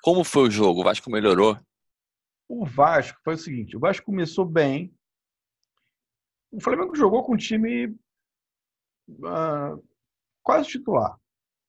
como 0.07 0.23
foi 0.23 0.43
o 0.43 0.49
jogo? 0.49 0.79
O 0.79 0.83
Vasco 0.85 1.11
melhorou? 1.11 1.59
O 2.47 2.65
Vasco 2.65 3.19
foi 3.25 3.33
o 3.33 3.37
seguinte: 3.37 3.75
o 3.75 3.79
Vasco 3.81 4.05
começou 4.05 4.45
bem. 4.45 4.97
O 6.49 6.61
Flamengo 6.61 6.95
jogou 6.95 7.25
com 7.25 7.33
um 7.33 7.37
time 7.37 7.87
uh, 9.09 9.85
quase 10.41 10.69
titular. 10.69 11.19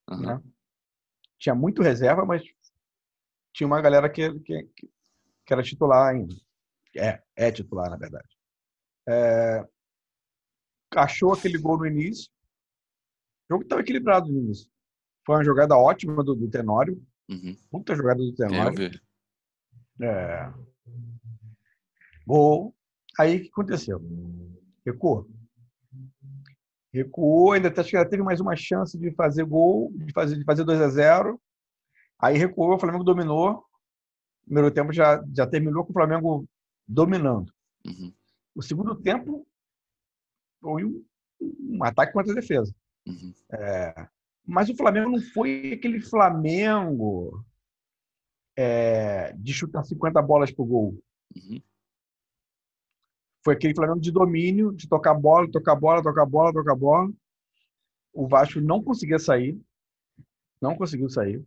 Uhum. 0.08 0.20
Né? 0.20 0.42
Tinha 1.36 1.52
muito 1.52 1.82
reserva, 1.82 2.24
mas 2.24 2.44
tinha 3.52 3.66
uma 3.66 3.80
galera 3.80 4.08
que, 4.08 4.32
que, 4.38 4.70
que 5.44 5.52
era 5.52 5.60
titular 5.60 6.14
ainda. 6.14 6.32
É, 6.96 7.20
é 7.34 7.50
titular, 7.50 7.90
na 7.90 7.96
verdade. 7.96 8.38
É, 9.08 9.68
achou 10.94 11.32
aquele 11.32 11.58
gol 11.58 11.76
no 11.76 11.86
início. 11.86 12.30
O 13.50 13.54
jogo 13.54 13.64
estava 13.64 13.82
equilibrado 13.82 14.28
no 14.28 14.38
início. 14.38 14.70
Foi 15.26 15.34
uma 15.34 15.44
jogada 15.44 15.76
ótima 15.76 16.22
do, 16.22 16.36
do 16.36 16.48
Tenório. 16.48 17.04
Uhum. 17.28 17.56
Puta 17.70 17.94
jogada 17.94 18.18
do 18.18 18.34
Tenório. 18.34 18.90
É. 20.00 20.52
Gol. 22.26 22.74
Aí 23.18 23.36
o 23.36 23.42
que 23.42 23.48
aconteceu? 23.48 24.00
Recuou. 24.84 25.28
Recuou, 26.92 27.52
ainda 27.52 27.68
acho 27.68 27.90
que 27.90 27.96
ela 27.96 28.08
teve 28.08 28.22
mais 28.22 28.40
uma 28.40 28.56
chance 28.56 28.98
de 28.98 29.10
fazer 29.12 29.44
gol, 29.44 29.92
de 29.94 30.12
fazer, 30.12 30.36
de 30.36 30.44
fazer 30.44 30.64
2 30.64 30.80
a 30.80 30.88
0 30.88 31.40
Aí 32.18 32.36
recuou, 32.36 32.74
o 32.74 32.78
Flamengo 32.78 33.04
dominou. 33.04 33.64
O 34.42 34.44
primeiro 34.46 34.70
tempo 34.70 34.92
já, 34.92 35.22
já 35.34 35.46
terminou 35.46 35.84
com 35.84 35.90
o 35.90 35.94
Flamengo 35.94 36.48
dominando. 36.86 37.52
Uhum. 37.86 38.12
O 38.54 38.62
segundo 38.62 38.96
tempo 38.96 39.46
foi 40.60 40.84
um, 40.84 41.04
um 41.40 41.84
ataque 41.84 42.12
contra 42.12 42.32
a 42.32 42.34
defesa. 42.34 42.74
Uhum. 43.06 43.32
Mas 44.48 44.70
o 44.70 44.74
Flamengo 44.74 45.10
não 45.10 45.20
foi 45.20 45.74
aquele 45.74 46.00
Flamengo 46.00 47.44
é, 48.56 49.30
de 49.34 49.52
chutar 49.52 49.84
50 49.84 50.22
bolas 50.22 50.50
pro 50.50 50.64
gol. 50.64 50.98
Uhum. 51.36 51.60
Foi 53.44 53.52
aquele 53.52 53.74
Flamengo 53.74 54.00
de 54.00 54.10
domínio, 54.10 54.72
de 54.72 54.88
tocar 54.88 55.12
bola, 55.12 55.50
tocar 55.50 55.76
bola, 55.76 56.02
tocar 56.02 56.24
bola, 56.24 56.50
tocar 56.50 56.74
bola. 56.74 57.12
O 58.10 58.26
Vasco 58.26 58.58
não 58.58 58.82
conseguia 58.82 59.18
sair. 59.18 59.60
Não 60.62 60.74
conseguiu 60.74 61.10
sair. 61.10 61.44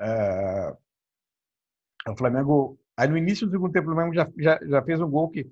É, 0.00 0.74
O 2.08 2.16
Flamengo. 2.16 2.80
Aí 2.96 3.08
no 3.08 3.18
início 3.18 3.46
do 3.46 3.52
segundo 3.52 3.72
tempo, 3.72 3.90
o 3.90 3.94
Flamengo 3.94 4.14
já, 4.14 4.32
já, 4.38 4.58
já 4.66 4.82
fez 4.82 5.02
um 5.02 5.10
gol 5.10 5.28
que 5.28 5.46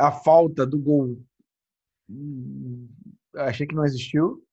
a 0.00 0.10
falta 0.10 0.66
do 0.66 0.80
gol 0.80 1.24
hum, 2.08 2.88
achei 3.36 3.68
que 3.68 3.74
não 3.74 3.84
existiu. 3.84 4.44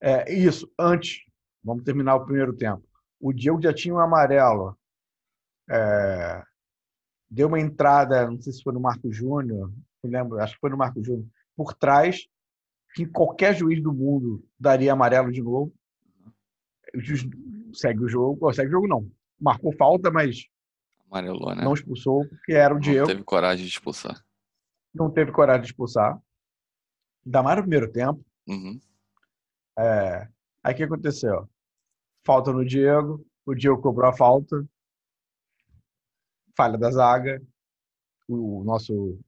É, 0.00 0.32
isso, 0.32 0.70
antes. 0.78 1.20
Vamos 1.62 1.84
terminar 1.84 2.16
o 2.16 2.24
primeiro 2.24 2.54
tempo. 2.56 2.82
O 3.20 3.32
Diego 3.32 3.60
já 3.60 3.72
tinha 3.72 3.94
um 3.94 3.98
amarelo. 3.98 4.76
É, 5.68 6.42
deu 7.30 7.48
uma 7.48 7.60
entrada, 7.60 8.28
não 8.28 8.40
sei 8.40 8.52
se 8.52 8.62
foi 8.62 8.72
no 8.72 8.80
Marco 8.80 9.12
Júnior, 9.12 9.72
não 10.02 10.10
lembro, 10.10 10.40
acho 10.40 10.54
que 10.54 10.60
foi 10.60 10.70
no 10.70 10.76
Marco 10.76 11.02
Júnior, 11.04 11.26
por 11.54 11.74
trás, 11.74 12.26
que 12.94 13.06
qualquer 13.06 13.54
juiz 13.54 13.80
do 13.80 13.92
mundo 13.92 14.44
daria 14.58 14.92
amarelo 14.92 15.30
de 15.30 15.40
novo. 15.42 15.72
Segue 17.72 18.02
o 18.02 18.08
jogo, 18.08 18.52
segue 18.52 18.68
o 18.68 18.72
jogo 18.72 18.88
não. 18.88 19.08
Marcou 19.38 19.72
falta, 19.76 20.10
mas 20.10 20.46
Amarelou, 21.08 21.54
né? 21.54 21.62
não 21.62 21.74
expulsou, 21.74 22.26
porque 22.28 22.52
era 22.52 22.72
o 22.74 22.76
Não 22.76 22.80
Diego, 22.80 23.06
teve 23.06 23.22
coragem 23.22 23.64
de 23.64 23.70
expulsar. 23.70 24.20
não 24.92 25.10
teve 25.10 25.30
coragem 25.30 25.62
de 25.62 25.68
expulsar. 25.68 26.20
Ainda 27.24 27.42
mais 27.42 27.56
no 27.58 27.62
primeiro 27.62 27.92
tempo. 27.92 28.24
Uhum. 28.48 28.80
É, 29.78 30.28
Aí 30.62 30.74
o 30.74 30.76
que 30.76 30.82
aconteceu? 30.82 31.48
Falta 32.24 32.52
no 32.52 32.64
Diego, 32.64 33.24
o 33.46 33.54
Diego 33.54 33.80
cobrou 33.80 34.08
a 34.08 34.12
falta, 34.12 34.62
falha 36.56 36.76
da 36.76 36.90
zaga, 36.90 37.42
o 38.28 38.62
nosso 38.64 39.18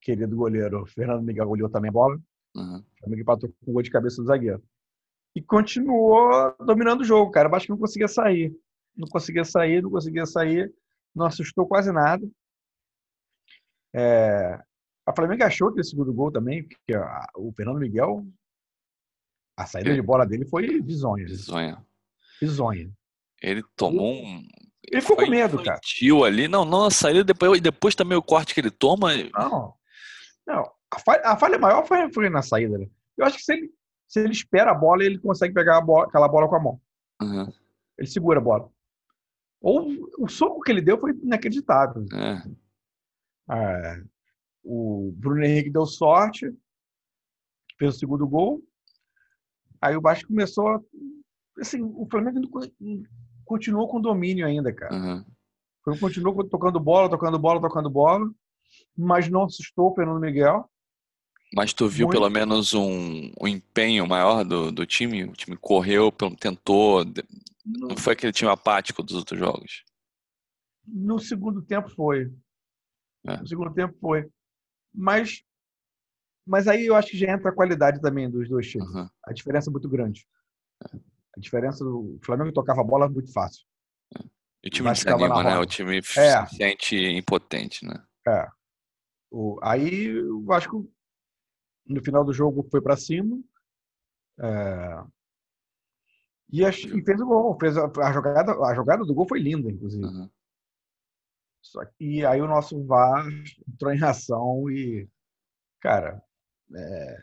querido 0.00 0.34
goleiro 0.34 0.86
Fernando 0.86 1.22
Miguel 1.22 1.46
goleou 1.46 1.68
também 1.70 1.88
a 1.90 1.92
bola, 1.92 2.18
Uhum. 2.54 2.78
o 2.78 2.98
Flamengo 2.98 3.22
empatou 3.22 3.48
com 3.64 3.70
o 3.70 3.72
gol 3.74 3.82
de 3.82 3.90
cabeça 3.90 4.20
do 4.20 4.26
zagueiro. 4.26 4.62
E 5.34 5.40
continuou 5.40 6.54
dominando 6.60 7.00
o 7.00 7.04
jogo, 7.04 7.30
cara. 7.30 7.48
Eu 7.48 7.54
acho 7.54 7.64
que 7.64 7.72
não 7.72 7.78
conseguia 7.78 8.06
sair. 8.08 8.54
Não 8.94 9.08
conseguia 9.08 9.42
sair, 9.42 9.82
não 9.82 9.90
conseguia 9.90 10.26
sair. 10.26 10.70
Não 11.14 11.24
assustou 11.24 11.66
quase 11.66 11.90
nada. 11.90 12.26
É, 13.94 14.60
A 15.06 15.14
Flamengo 15.16 15.42
achou 15.44 15.68
aquele 15.68 15.84
segundo 15.84 16.12
gol 16.12 16.30
também, 16.30 16.62
porque 16.68 16.92
o 17.36 17.50
Fernando 17.54 17.78
Miguel, 17.78 18.26
a 19.56 19.66
saída 19.66 19.94
de 19.94 20.02
bola 20.02 20.26
dele 20.26 20.44
foi 20.44 20.80
bizonha. 20.80 21.24
Bizonha. 21.26 21.86
Bizonha. 22.40 22.90
Ele 23.42 23.62
tomou 23.76 24.14
um. 24.14 24.46
Ele 24.90 25.00
ficou 25.00 25.16
com 25.16 25.26
medo, 25.30 25.62
cara. 25.62 25.80
ali. 26.24 26.48
Não, 26.48 26.64
não, 26.64 26.86
a 26.86 26.90
saída 26.90 27.24
depois, 27.24 27.60
depois 27.60 27.94
também 27.94 28.16
o 28.16 28.22
corte 28.22 28.54
que 28.54 28.60
ele 28.60 28.70
toma. 28.70 29.14
Não. 29.16 29.74
Não. 30.46 30.72
A 30.90 30.98
falha, 30.98 31.22
a 31.24 31.36
falha 31.36 31.58
maior 31.58 31.86
foi, 31.86 32.12
foi 32.12 32.28
na 32.28 32.42
saída. 32.42 32.78
Né? 32.78 32.86
Eu 33.16 33.24
acho 33.24 33.38
que 33.38 33.44
se 33.44 33.52
ele, 33.52 33.70
se 34.06 34.20
ele 34.20 34.32
espera 34.32 34.72
a 34.72 34.74
bola, 34.74 35.04
ele 35.04 35.18
consegue 35.18 35.54
pegar 35.54 35.80
bola, 35.80 36.06
aquela 36.06 36.28
bola 36.28 36.48
com 36.48 36.56
a 36.56 36.60
mão. 36.60 36.80
Uhum. 37.22 37.52
Ele 37.98 38.08
segura 38.08 38.38
a 38.38 38.42
bola. 38.42 38.70
Ou 39.60 39.88
o 40.18 40.28
soco 40.28 40.60
que 40.60 40.72
ele 40.72 40.82
deu 40.82 40.98
foi 40.98 41.12
inacreditável. 41.12 42.04
É. 42.12 42.42
É, 43.50 44.02
o 44.64 45.12
Bruno 45.16 45.44
Henrique 45.44 45.70
deu 45.70 45.86
sorte, 45.86 46.52
fez 47.78 47.94
o 47.94 47.98
segundo 47.98 48.26
gol. 48.26 48.62
Aí 49.82 49.96
o 49.96 50.00
Vasco 50.00 50.28
começou. 50.28 50.68
a- 50.68 50.80
Assim, 51.60 51.82
o 51.82 52.06
Flamengo 52.10 52.40
continuou 53.44 53.86
com 53.88 54.00
domínio 54.00 54.46
ainda, 54.46 54.72
cara. 54.72 54.94
Uhum. 54.94 55.18
O 55.20 55.84
Flamengo 55.84 56.06
continuou 56.06 56.48
tocando 56.48 56.80
bola, 56.80 57.10
tocando 57.10 57.38
bola, 57.38 57.60
tocando 57.60 57.90
bola, 57.90 58.30
mas 58.96 59.28
não 59.28 59.44
assustou 59.44 59.90
o 59.90 59.94
Fernando 59.94 60.18
Miguel. 60.20 60.68
Mas 61.54 61.74
tu 61.74 61.86
viu 61.86 62.06
Muito. 62.06 62.16
pelo 62.18 62.30
menos 62.30 62.72
um, 62.72 63.30
um 63.38 63.46
empenho 63.46 64.06
maior 64.08 64.42
do, 64.44 64.72
do 64.72 64.86
time? 64.86 65.24
O 65.24 65.32
time 65.34 65.54
correu, 65.56 66.10
tentou. 66.40 67.04
No, 67.66 67.88
Não 67.88 67.96
foi 67.98 68.14
aquele 68.14 68.32
time 68.32 68.50
apático 68.50 69.02
dos 69.02 69.14
outros 69.14 69.38
jogos. 69.38 69.84
no 70.86 71.18
segundo 71.18 71.60
tempo 71.60 71.90
foi. 71.90 72.32
É. 73.26 73.36
No 73.36 73.46
segundo 73.46 73.72
tempo 73.74 73.94
foi. 74.00 74.26
Mas, 74.94 75.42
mas 76.46 76.66
aí 76.68 76.86
eu 76.86 76.94
acho 76.94 77.10
que 77.10 77.16
já 77.18 77.32
entra 77.32 77.50
a 77.50 77.54
qualidade 77.54 78.00
também 78.00 78.30
dos 78.30 78.48
dois 78.48 78.68
times. 78.68 78.88
Uhum. 78.90 79.08
A 79.24 79.32
diferença 79.32 79.70
é 79.70 79.72
muito 79.72 79.88
grande. 79.88 80.26
A 81.36 81.40
diferença 81.40 81.84
do 81.84 82.18
Flamengo 82.22 82.52
tocava 82.52 82.80
a 82.80 82.84
bola 82.84 83.08
muito 83.08 83.32
fácil. 83.32 83.64
E 84.64 84.68
o 84.68 84.70
time 84.70 84.92
desanima, 84.92 85.42
né? 85.42 85.58
O 85.58 85.66
time 85.66 85.98
É. 85.98 86.46
se 86.46 86.56
sente 86.56 86.96
impotente, 86.96 87.84
né? 87.86 87.94
É. 88.26 88.48
O, 89.30 89.58
aí 89.62 90.20
o 90.22 90.44
Vasco, 90.44 90.88
no 91.86 92.02
final 92.04 92.24
do 92.24 92.32
jogo, 92.32 92.66
foi 92.70 92.80
para 92.80 92.96
cima. 92.96 93.40
é, 94.38 95.04
e, 96.50 96.64
ach- 96.64 96.84
e 96.84 97.02
fez 97.02 97.20
o 97.20 97.26
gol. 97.26 97.56
Fez 97.58 97.76
a, 97.76 97.86
a 97.86 98.12
jogada, 98.12 98.52
a 98.52 98.74
jogada 98.74 99.04
do 99.04 99.14
gol 99.14 99.26
foi 99.26 99.40
linda, 99.40 99.70
inclusive. 99.70 100.04
Uhum. 100.04 100.28
Só 101.62 101.84
que 101.84 101.94
e 102.18 102.26
aí 102.26 102.40
o 102.40 102.46
nosso 102.48 102.84
VAR 102.84 103.26
entrou 103.68 103.92
em 103.92 104.02
ação 104.02 104.68
e, 104.70 105.08
cara, 105.80 106.22
é, 106.74 107.22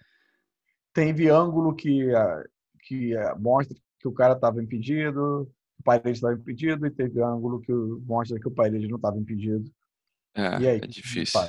teve 0.93 1.29
ângulo 1.29 1.75
que, 1.75 2.13
ah, 2.13 2.43
que 2.83 3.15
ah, 3.15 3.35
mostra 3.35 3.75
que 3.99 4.07
o 4.07 4.13
cara 4.13 4.33
estava 4.33 4.61
impedido, 4.61 5.51
o 5.79 5.83
Paredes 5.83 6.17
estava 6.17 6.33
impedido, 6.33 6.85
e 6.85 6.91
teve 6.91 7.21
ângulo 7.21 7.59
que 7.61 7.71
mostra 7.71 8.39
que 8.39 8.47
o 8.47 8.51
Paredes 8.51 8.89
não 8.89 8.97
estava 8.97 9.17
impedido. 9.17 9.69
É, 10.35 10.59
E 10.59 10.67
aí? 10.67 10.77
é 10.81 10.87
difícil. 10.87 11.41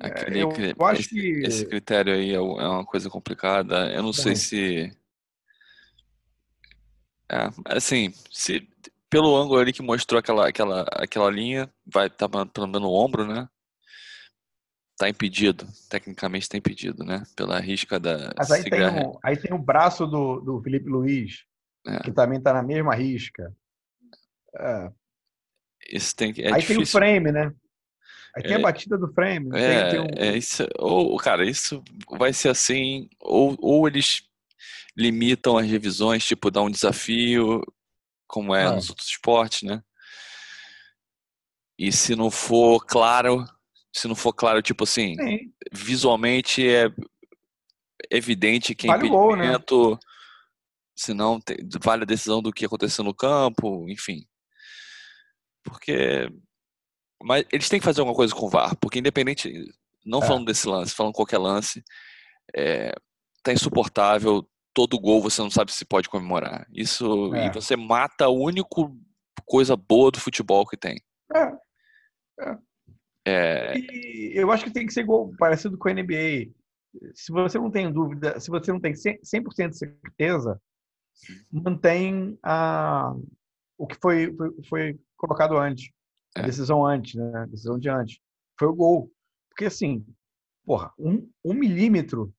Aquele, 0.00 0.42
eu 0.42 0.48
cri- 0.48 0.74
acho 0.80 1.00
esse, 1.00 1.08
que- 1.10 1.42
esse 1.44 1.66
critério 1.66 2.12
aí 2.12 2.30
é 2.30 2.34
é 2.34 2.40
uma 2.40 2.84
coisa 2.84 3.08
complicada. 3.08 3.92
Eu 3.92 4.02
não 4.02 4.12
sei 4.12 4.34
se. 4.34 4.96
É, 7.30 7.48
assim, 7.66 8.12
se 8.30 8.68
pelo 9.08 9.36
ângulo 9.36 9.60
ali 9.60 9.72
que 9.72 9.82
mostrou 9.82 10.18
aquela, 10.18 10.48
aquela, 10.48 10.82
aquela 10.92 11.30
linha, 11.30 11.72
vai 11.86 12.06
estar 12.08 12.28
tá 12.28 12.60
mandando 12.60 12.88
o 12.88 12.94
ombro, 12.94 13.26
né? 13.26 13.48
Tá 15.02 15.08
impedido. 15.08 15.66
Tecnicamente 15.90 16.48
tá 16.48 16.56
impedido, 16.56 17.02
né? 17.04 17.24
Pela 17.34 17.58
risca 17.58 17.98
da 17.98 18.32
Mas 18.38 18.52
aí 18.52 18.62
tem, 18.62 18.80
o, 19.04 19.18
aí 19.24 19.36
tem 19.36 19.52
o 19.52 19.58
braço 19.58 20.06
do, 20.06 20.38
do 20.38 20.62
Felipe 20.62 20.88
Luiz, 20.88 21.44
É. 21.84 21.98
que 22.04 22.12
também 22.12 22.38
está 22.38 22.52
na 22.52 22.62
mesma 22.62 22.94
risca. 22.94 23.52
É. 24.56 24.92
Tem 26.16 26.32
que. 26.32 26.42
É 26.42 26.52
Aí 26.52 26.60
difícil. 26.60 26.76
tem 26.76 26.82
o 26.84 26.86
frame, 26.86 27.32
né? 27.32 27.52
Aí 28.36 28.44
tem 28.44 28.52
É. 28.52 28.54
a 28.54 28.60
batida 28.60 28.96
do 28.96 29.12
frame. 29.12 29.50
tem- 29.50 29.60
É, 29.60 29.90
tem 29.90 30.00
um- 30.00 30.06
é 30.16 30.36
isso. 30.36 30.64
Ou, 30.78 31.16
cara, 31.16 31.44
isso 31.44 31.82
vai 32.08 32.32
ser 32.32 32.50
assim, 32.50 33.08
ou, 33.18 33.56
ou 33.58 33.88
eles 33.88 34.22
limitam 34.96 35.58
as 35.58 35.66
revisões, 35.66 36.24
tipo, 36.24 36.48
dá 36.48 36.62
um 36.62 36.70
desafio, 36.70 37.60
como 38.28 38.54
é 38.54 38.66
Ah. 38.66 38.72
nos 38.76 38.88
outros 38.88 39.08
esportes, 39.08 39.62
né? 39.62 39.82
E 41.76 41.90
se 41.90 42.14
não 42.14 42.30
for 42.30 42.86
claro, 42.86 43.44
se 43.92 44.08
não 44.08 44.14
for 44.14 44.32
claro, 44.32 44.62
tipo 44.62 44.84
assim, 44.84 45.14
Sim. 45.16 45.52
visualmente 45.72 46.66
é 46.66 46.90
evidente 48.10 48.74
que 48.74 48.86
é 48.88 48.90
Vale 48.90 49.06
o 49.06 49.10
gol, 49.10 49.36
né? 49.36 49.44
impedimento, 49.46 49.98
senão 50.96 51.40
te- 51.40 51.56
vale 51.82 52.02
a 52.02 52.06
decisão 52.06 52.42
do 52.42 52.52
que 52.52 52.64
aconteceu 52.64 53.04
no 53.04 53.14
campo, 53.14 53.88
enfim. 53.88 54.26
Porque 55.62 56.28
mas 57.24 57.44
eles 57.52 57.68
têm 57.68 57.78
que 57.78 57.84
fazer 57.84 58.00
alguma 58.00 58.16
coisa 58.16 58.34
com 58.34 58.46
o 58.46 58.50
VAR, 58.50 58.74
porque 58.76 58.98
independente, 58.98 59.52
não 60.04 60.20
É. 60.20 60.26
falando 60.26 60.46
desse 60.46 60.66
lance, 60.66 60.92
falando 60.94 61.12
qualquer 61.14 61.38
lance, 61.38 61.84
é, 62.54 62.92
tá 63.44 63.52
insuportável. 63.52 64.48
Todo 64.74 64.98
gol 64.98 65.20
você 65.22 65.40
não 65.40 65.50
sabe 65.50 65.70
se 65.70 65.84
pode 65.84 66.08
comemorar. 66.08 66.66
Isso 66.72 67.32
É. 67.34 67.46
e 67.46 67.50
você 67.52 67.76
mata 67.76 68.24
a 68.24 68.28
única 68.30 68.66
coisa 69.46 69.76
boa 69.76 70.10
do 70.10 70.18
futebol 70.18 70.66
que 70.66 70.76
tem. 70.76 71.00
É. 71.32 71.44
É, 72.40 72.58
E 73.26 74.32
eu 74.34 74.50
acho 74.50 74.64
que 74.64 74.72
tem 74.72 74.86
que 74.86 74.92
ser 74.92 75.06
parecido 75.38 75.76
com 75.78 75.88
a 75.88 75.92
NBA. 75.92 76.50
Se 77.14 77.32
você 77.32 77.58
não 77.58 77.70
tem 77.70 77.90
dúvida, 77.92 78.38
se 78.40 78.50
você 78.50 78.72
não 78.72 78.80
tem 78.80 78.92
100% 78.94 79.20
100% 79.24 79.70
de 79.70 79.78
certeza, 79.78 80.60
mantém 81.50 82.38
a, 82.42 83.14
o 83.78 83.86
que 83.86 83.96
foi, 84.00 84.34
foi, 84.34 84.50
foi 84.68 85.00
colocado 85.16 85.56
antes. 85.56 85.90
A 86.36 86.40
É. 86.40 86.46
decisão 86.46 86.84
antes, 86.86 87.14
né? 87.14 87.30
A 87.36 87.46
decisão 87.46 87.78
de 87.78 87.88
antes. 87.88 88.18
Foi 88.58 88.68
o 88.68 88.74
gol. 88.74 89.10
Porque, 89.50 89.66
assim, 89.66 90.04
porra, 90.64 90.92
um, 90.98 91.28
um 91.44 91.52
milímetro, 91.54 92.32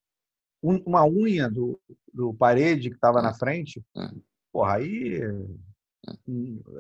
um- 0.64 0.82
uma 0.86 1.06
unha 1.08 1.50
do, 1.50 1.80
do 2.12 2.34
parede 2.34 2.90
que 2.90 2.96
estava 2.96 3.20
É. 3.20 3.22
na 3.22 3.34
frente, 3.34 3.84
É. 3.96 4.10
porra, 4.52 4.76
aí 4.78 5.20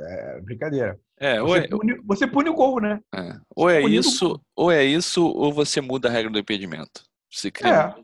é 0.09 0.41
brincadeira. 0.41 0.99
é, 1.17 1.39
Você 1.41 1.59
é, 1.59 1.67
pune, 1.67 1.95
você 2.03 2.27
pune 2.27 2.49
o 2.49 2.53
gol, 2.53 2.79
né? 2.81 3.01
é, 3.13 3.39
ou 3.55 3.69
é 3.69 3.81
isso, 3.81 4.43
ou 4.55 4.71
é 4.71 4.83
isso, 4.83 5.25
ou 5.25 5.53
você 5.53 5.79
muda 5.81 6.07
a 6.09 6.11
regra 6.11 6.31
do 6.31 6.39
impedimento. 6.39 7.03
Você 7.31 7.49
cria 7.51 7.95
É. 7.97 8.03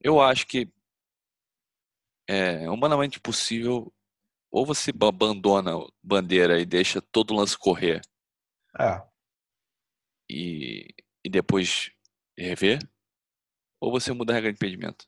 Eu 0.00 0.20
acho 0.20 0.46
que 0.46 0.70
é 2.28 2.68
humanamente 2.70 3.18
possível, 3.18 3.92
ou 4.50 4.64
você 4.64 4.92
ba- 4.92 5.08
abandona 5.08 5.76
a 5.76 5.86
bandeira 6.02 6.60
e 6.60 6.64
deixa 6.66 7.00
todo 7.00 7.32
o 7.32 7.36
lance 7.36 7.58
correr 7.58 8.00
É. 8.78 9.02
e, 10.30 10.94
e 11.24 11.28
depois 11.28 11.90
rever, 12.36 12.78
ou 13.80 13.90
você 13.90 14.12
muda 14.12 14.32
a 14.32 14.36
regra 14.36 14.52
de 14.52 14.56
impedimento. 14.56 15.04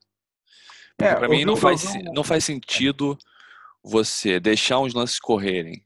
Porque 0.96 1.12
É, 1.12 1.16
para 1.16 1.26
eu 1.26 1.30
mim 1.30 1.44
não 1.44 1.56
faz, 1.56 1.84
não 2.12 2.24
faz 2.24 2.44
sentido 2.44 3.16
você 3.82 4.38
deixar 4.38 4.78
uns 4.78 4.94
lances 4.94 5.18
correrem 5.18 5.84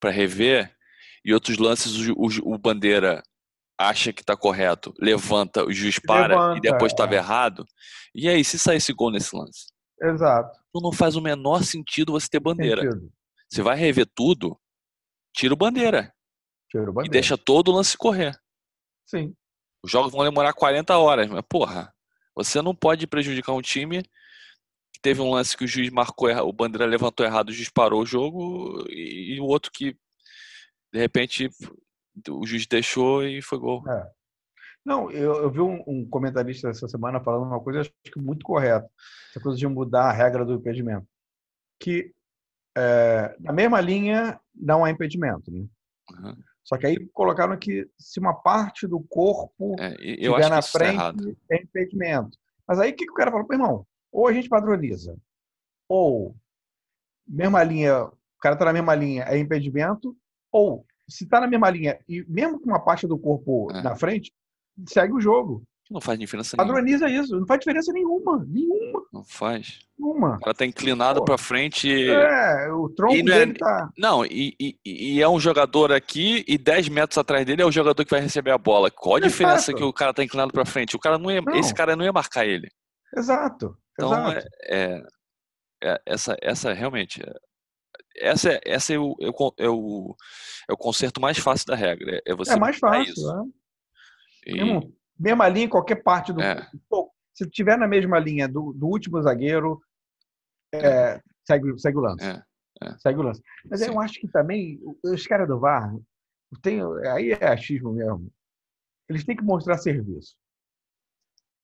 para 0.00 0.10
rever 0.10 0.74
e 1.24 1.34
outros 1.34 1.58
lances 1.58 2.08
o, 2.08 2.14
o 2.14 2.54
o 2.54 2.58
bandeira 2.58 3.22
acha 3.78 4.12
que 4.12 4.20
está 4.20 4.36
correto, 4.36 4.92
levanta, 5.00 5.64
o 5.64 5.72
juiz 5.72 5.98
para 5.98 6.34
e 6.34 6.36
Levanta, 6.36 6.60
depois 6.60 6.92
estava 6.92 7.14
é. 7.14 7.18
errado. 7.18 7.64
E 8.14 8.28
aí, 8.28 8.44
se 8.44 8.58
sair 8.58 8.76
esse 8.76 8.92
gol 8.92 9.10
nesse 9.10 9.34
lance? 9.34 9.72
Exato. 10.02 10.58
Então 10.68 10.82
não 10.82 10.92
faz 10.92 11.16
o 11.16 11.20
menor 11.20 11.64
sentido 11.64 12.12
você 12.12 12.28
ter 12.28 12.40
bandeira. 12.40 12.82
Sentido. 12.82 13.10
Você 13.48 13.62
vai 13.62 13.76
rever 13.76 14.06
tudo, 14.14 14.58
tira 15.34 15.54
o 15.54 15.56
bandeira 15.56 16.14
Tira 16.70 16.84
o 16.84 16.90
e 16.90 16.92
bandeira. 16.92 17.12
deixa 17.12 17.36
todo 17.36 17.68
o 17.68 17.74
lance 17.74 17.96
correr. 17.96 18.38
Sim. 19.06 19.34
Os 19.82 19.90
jogos 19.90 20.12
vão 20.12 20.24
demorar 20.24 20.52
40 20.52 20.96
horas, 20.98 21.28
mas 21.28 21.42
porra, 21.48 21.92
você 22.34 22.60
não 22.62 22.74
pode 22.74 23.06
prejudicar 23.06 23.52
um 23.52 23.62
time 23.62 24.02
teve 25.02 25.20
um 25.20 25.30
lance 25.30 25.56
que 25.56 25.64
o 25.64 25.68
juiz 25.68 25.90
marcou 25.90 26.30
o 26.30 26.52
bandeira 26.52 26.86
levantou 26.86 27.24
errado, 27.24 27.48
o 27.48 27.52
juiz 27.52 27.68
parou 27.68 28.02
o 28.02 28.06
jogo 28.06 28.84
e, 28.88 29.34
e 29.34 29.40
o 29.40 29.44
outro 29.44 29.70
que 29.72 29.96
de 30.92 30.98
repente 30.98 31.50
o 32.28 32.46
juiz 32.46 32.66
deixou 32.66 33.22
e 33.22 33.40
foi 33.40 33.58
gol. 33.58 33.82
É. 33.88 34.10
Não, 34.84 35.10
eu, 35.10 35.34
eu 35.42 35.50
vi 35.50 35.60
um, 35.60 35.82
um 35.86 36.08
comentarista 36.08 36.68
essa 36.68 36.88
semana 36.88 37.20
falando 37.20 37.46
uma 37.46 37.60
coisa, 37.60 37.80
acho 37.80 37.92
que 38.04 38.18
muito 38.18 38.44
correta. 38.44 38.88
Essa 39.30 39.40
coisa 39.40 39.58
de 39.58 39.66
mudar 39.66 40.04
a 40.04 40.12
regra 40.12 40.44
do 40.44 40.54
impedimento. 40.54 41.06
Que 41.78 42.12
é, 42.76 43.36
na 43.40 43.52
mesma 43.52 43.80
linha 43.80 44.40
não 44.54 44.84
há 44.84 44.90
impedimento, 44.90 45.50
né? 45.50 45.66
Uhum. 46.10 46.36
Só 46.64 46.76
que 46.76 46.86
aí 46.86 47.06
colocaram 47.12 47.58
que 47.58 47.88
se 47.98 48.20
uma 48.20 48.34
parte 48.34 48.86
do 48.86 49.00
corpo 49.00 49.76
É, 49.78 49.96
eu 49.98 50.32
na 50.38 50.46
errado. 50.46 50.64
frente, 51.22 51.38
é 51.50 51.62
impedimento. 51.62 52.38
Mas 52.66 52.78
aí 52.78 52.92
o 52.92 52.96
que, 52.96 53.04
que 53.04 53.12
o 53.12 53.14
cara 53.14 53.30
falou? 53.30 53.46
Pô, 53.46 53.52
irmão, 53.52 53.86
ou 54.12 54.26
a 54.28 54.32
gente 54.32 54.48
padroniza, 54.48 55.16
ou 55.88 56.34
mesma 57.26 57.62
linha, 57.62 58.04
o 58.04 58.12
cara 58.40 58.56
tá 58.56 58.64
na 58.64 58.72
mesma 58.72 58.94
linha, 58.94 59.24
é 59.24 59.38
impedimento, 59.38 60.16
ou 60.52 60.84
se 61.08 61.26
tá 61.26 61.40
na 61.40 61.46
mesma 61.46 61.68
linha 61.70 61.98
e 62.08 62.24
mesmo 62.28 62.58
com 62.60 62.66
uma 62.70 62.80
parte 62.84 63.06
do 63.06 63.18
corpo 63.18 63.68
É. 63.72 63.82
na 63.82 63.96
frente, 63.96 64.32
segue 64.86 65.12
o 65.14 65.20
jogo. 65.20 65.62
Não 65.90 66.00
faz 66.00 66.16
diferença 66.16 66.56
nenhuma. 66.56 66.72
Padroniza 66.74 67.08
isso, 67.10 67.36
não 67.40 67.44
faz 67.48 67.58
diferença 67.58 67.92
nenhuma, 67.92 68.44
nenhuma, 68.48 69.02
Não 69.12 69.24
faz. 69.24 69.80
nenhuma. 69.98 70.36
O 70.36 70.40
cara 70.40 70.54
tá 70.54 70.64
inclinado 70.64 71.18
Pô. 71.18 71.24
pra 71.24 71.36
frente. 71.38 71.90
É, 72.08 72.72
o 72.72 72.88
tronco 72.90 73.16
E 73.16 73.18
é- 73.20 73.22
dele 73.24 73.54
tá. 73.54 73.90
Não, 73.98 74.24
e, 74.24 74.54
e- 74.60 74.76
e 74.84 75.20
é 75.20 75.28
um 75.28 75.40
jogador 75.40 75.90
aqui 75.90 76.44
e 76.46 76.56
10 76.56 76.88
metros 76.88 77.18
atrás 77.18 77.44
dele 77.44 77.62
é 77.62 77.66
o 77.66 77.72
jogador 77.72 78.04
que 78.04 78.10
vai 78.12 78.20
receber 78.20 78.52
a 78.52 78.58
bola. 78.58 78.88
Qual 78.88 79.16
a 79.16 79.20
diferença 79.20 79.72
Exato. 79.72 79.78
que 79.78 79.82
o 79.82 79.92
cara 79.92 80.14
tá 80.14 80.22
inclinado 80.22 80.52
pra 80.52 80.64
frente? 80.64 80.94
O 80.94 81.00
cara 81.00 81.18
não 81.18 81.28
ia, 81.28 81.40
Não. 81.42 81.56
esse 81.56 81.74
cara 81.74 81.96
não 81.96 82.04
ia 82.04 82.12
marcar 82.12 82.46
ele. 82.46 82.68
Exato. 83.16 83.76
Então 83.94 84.30
é, 84.32 84.44
é- 84.64 85.02
é- 85.82 86.02
essa 86.06 86.36
essa 86.42 86.72
realmente 86.72 87.22
é- 87.22 87.34
essa 88.16 88.52
é, 88.52 88.60
essa 88.64 88.92
é 88.94 88.98
o, 88.98 89.16
é, 89.20 89.28
o, 89.28 89.54
é, 89.58 89.68
o, 89.68 90.16
é 90.68 90.72
o 90.72 90.76
conserto 90.76 91.20
mais 91.20 91.38
fácil 91.38 91.66
da 91.66 91.74
regra. 91.76 92.16
É, 92.26 92.32
é 92.32 92.34
você 92.34 92.52
É, 92.52 92.56
mais 92.58 92.78
fácil. 92.78 93.12
isso. 93.12 93.26
né? 93.44 93.50
E- 94.46 94.54
Mesmo- 94.54 94.96
mesma 95.18 95.48
linha 95.48 95.66
em 95.66 95.68
qualquer 95.68 96.02
parte 96.02 96.32
do. 96.32 96.40
É. 96.40 96.68
Pô, 96.88 97.12
se 97.34 97.48
tiver 97.48 97.76
na 97.78 97.86
mesma 97.86 98.18
linha 98.18 98.48
do, 98.48 98.72
do 98.72 98.86
último 98.86 99.20
zagueiro, 99.22 99.80
é, 100.72 101.20
segue, 101.46 101.78
segue 101.78 101.98
o 101.98 102.00
lance. 102.00 102.42
Segue 102.98 103.18
o 103.18 103.22
lance. 103.22 103.42
Mas 103.66 103.80
Sim. 103.80 103.88
eu 103.88 104.00
acho 104.00 104.18
que 104.18 104.28
também 104.28 104.80
os 105.04 105.26
caras 105.26 105.46
do 105.46 105.58
VAR, 105.60 105.94
tem, 106.62 106.80
aí 107.12 107.32
é 107.32 107.48
achismo 107.48 107.92
mesmo. 107.92 108.32
Eles 109.08 109.24
têm 109.24 109.36
que 109.36 109.42
mostrar 109.44 109.76
serviço. 109.78 110.36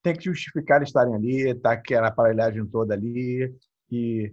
Tem 0.06 0.14
que 0.14 0.24
justificar 0.26 0.80
estarem 0.84 1.16
ali, 1.16 1.52
tá 1.56 1.72
aquela 1.72 2.06
aparelhagem 2.06 2.64
toda 2.64 2.94
ali, 2.94 3.52
e 3.90 4.32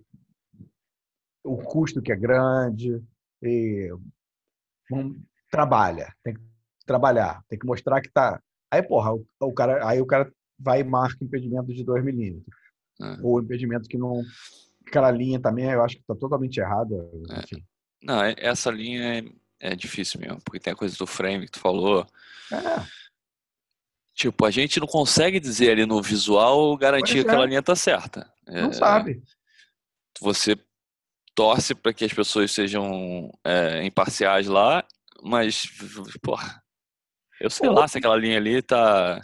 o 1.43 1.57
custo 1.57 1.99
que 1.99 2.11
é 2.11 2.15
grande, 2.15 3.01
e 3.41 3.89
vamos- 4.87 5.17
trabalha, 5.49 6.13
tem 6.23 6.35
que 6.35 6.41
trabalhar, 6.85 7.43
tem 7.49 7.57
que 7.57 7.65
mostrar 7.65 8.01
que 8.01 8.11
tá. 8.11 8.39
Aí, 8.69 8.83
porra, 8.83 9.15
o, 9.15 9.25
o 9.39 9.51
cara, 9.51 9.87
aí 9.89 9.99
o 9.99 10.05
cara 10.05 10.31
vai 10.59 10.81
e 10.81 10.83
marca 10.83 11.25
impedimento 11.25 11.73
de 11.73 11.83
2 11.83 12.03
milímetros. 12.03 12.55
É. 13.01 13.17
Ou 13.23 13.41
impedimento 13.41 13.89
que 13.89 13.97
não. 13.97 14.21
Aquela 14.85 15.09
linha 15.09 15.39
também, 15.39 15.65
eu 15.71 15.83
acho 15.83 15.95
que 15.95 16.01
está 16.01 16.13
totalmente 16.13 16.57
errada. 16.59 16.95
É. 17.31 17.59
Não, 18.03 18.23
é- 18.23 18.35
essa 18.37 18.69
linha 18.69 19.21
é, 19.59 19.71
é 19.71 19.75
difícil 19.75 20.19
mesmo, 20.19 20.39
porque 20.45 20.59
tem 20.59 20.73
a 20.73 20.75
coisa 20.75 20.95
do 20.95 21.07
frame 21.07 21.45
que 21.45 21.53
tu 21.53 21.59
falou. 21.59 22.05
É, 22.51 23.02
Tipo, 24.13 24.45
a 24.45 24.51
gente 24.51 24.79
não 24.79 24.87
consegue 24.87 25.39
dizer 25.39 25.71
ali 25.71 25.85
no 25.85 26.01
visual 26.01 26.75
garantir 26.77 27.13
que 27.15 27.19
aquela 27.27 27.43
é. 27.45 27.47
linha 27.47 27.63
tá 27.63 27.75
certa. 27.75 28.31
não 28.47 28.69
É, 28.69 28.73
sabe. 28.73 29.23
Você 30.21 30.55
torce 31.35 31.73
para 31.73 31.93
que 31.93 32.05
as 32.05 32.13
pessoas 32.13 32.51
sejam 32.51 33.31
é, 33.43 33.83
imparciais 33.83 34.45
lá, 34.47 34.85
mas, 35.23 35.63
porra, 36.21 36.61
eu 37.41 37.49
sei 37.49 37.67
Pô, 37.67 37.73
lá 37.75 37.87
se 37.87 37.97
aquela 37.97 38.15
linha 38.15 38.37
ali 38.37 38.61
tá, 38.61 39.19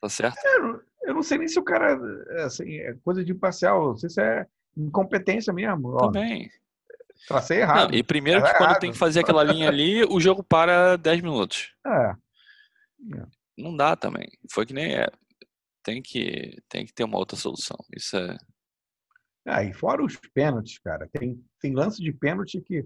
tá 0.00 0.08
certa. 0.08 0.40
Eu 0.48 0.62
não- 0.62 0.80
eu 1.02 1.14
não 1.14 1.22
sei 1.22 1.38
nem 1.38 1.46
se 1.46 1.58
o 1.58 1.62
cara. 1.62 1.96
é, 2.30 2.42
Assim, 2.44 2.78
é 2.78 2.94
coisa 3.04 3.22
de 3.24 3.30
imparcial. 3.32 3.88
Não 3.90 3.96
sei 3.96 4.08
se 4.10 4.20
é 4.20 4.44
incompetência 4.76 5.52
mesmo. 5.52 5.90
Ó, 5.94 6.10
Também. 6.10 6.50
tracei 7.28 7.58
Não, 7.58 7.62
errado. 7.64 7.94
e 7.94 8.02
primeiro 8.02 8.40
Tá 8.40 8.46
que 8.52 8.56
quando 8.58 8.70
errado. 8.70 8.80
tem 8.80 8.90
que 8.90 8.98
fazer 8.98 9.20
aquela 9.20 9.44
linha 9.44 9.68
ali, 9.68 10.02
o 10.04 10.18
jogo 10.18 10.42
para 10.42 10.96
10 10.96 11.20
minutos. 11.20 11.72
É. 11.86 12.12
Não 13.56 13.76
dá 13.76 13.96
também. 13.96 14.28
Foi 14.50 14.66
que 14.66 14.74
nem 14.74 14.94
é. 14.94 15.06
Tem 15.82 16.02
que, 16.02 16.60
tem 16.68 16.84
que 16.84 16.92
ter 16.92 17.04
uma 17.04 17.18
outra 17.18 17.36
solução. 17.36 17.76
Isso 17.94 18.16
é. 18.16 18.36
Ah, 19.46 19.62
e 19.62 19.72
fora 19.72 20.04
os 20.04 20.16
pênaltis, 20.34 20.78
cara. 20.78 21.08
Tem, 21.08 21.42
tem 21.60 21.72
lance 21.72 22.02
de 22.02 22.12
pênalti 22.12 22.60
que 22.60 22.84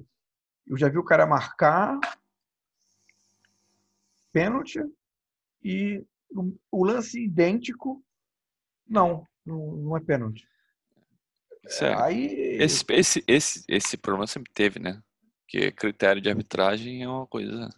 eu 0.66 0.76
já 0.76 0.88
vi 0.88 0.98
o 0.98 1.04
cara 1.04 1.26
marcar 1.26 1.98
pênalti 4.32 4.78
e 5.62 6.04
o, 6.30 6.56
o 6.70 6.84
lance 6.84 7.18
idêntico. 7.18 8.04
Não, 8.86 9.26
não, 9.44 9.76
não 9.76 9.96
é 9.96 10.00
pênalti. 10.00 10.46
É, 11.80 11.94
Aí, 11.94 12.26
Esse, 12.60 12.84
esse, 12.90 13.24
esse, 13.26 13.64
esse 13.68 13.96
problema 13.96 14.26
sempre 14.26 14.52
teve, 14.52 14.78
né? 14.78 15.02
Porque 15.42 15.72
critério 15.72 16.22
de 16.22 16.28
arbitragem 16.28 17.02
é 17.02 17.08
uma 17.08 17.26
coisa 17.26 17.68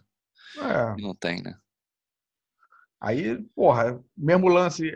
é, 0.57 0.95
que 0.95 1.01
não 1.01 1.15
tem, 1.15 1.41
né? 1.41 1.57
Aí, 3.03 3.37
porra, 3.55 4.01
mesmo 4.17 4.47
lance 4.47 4.91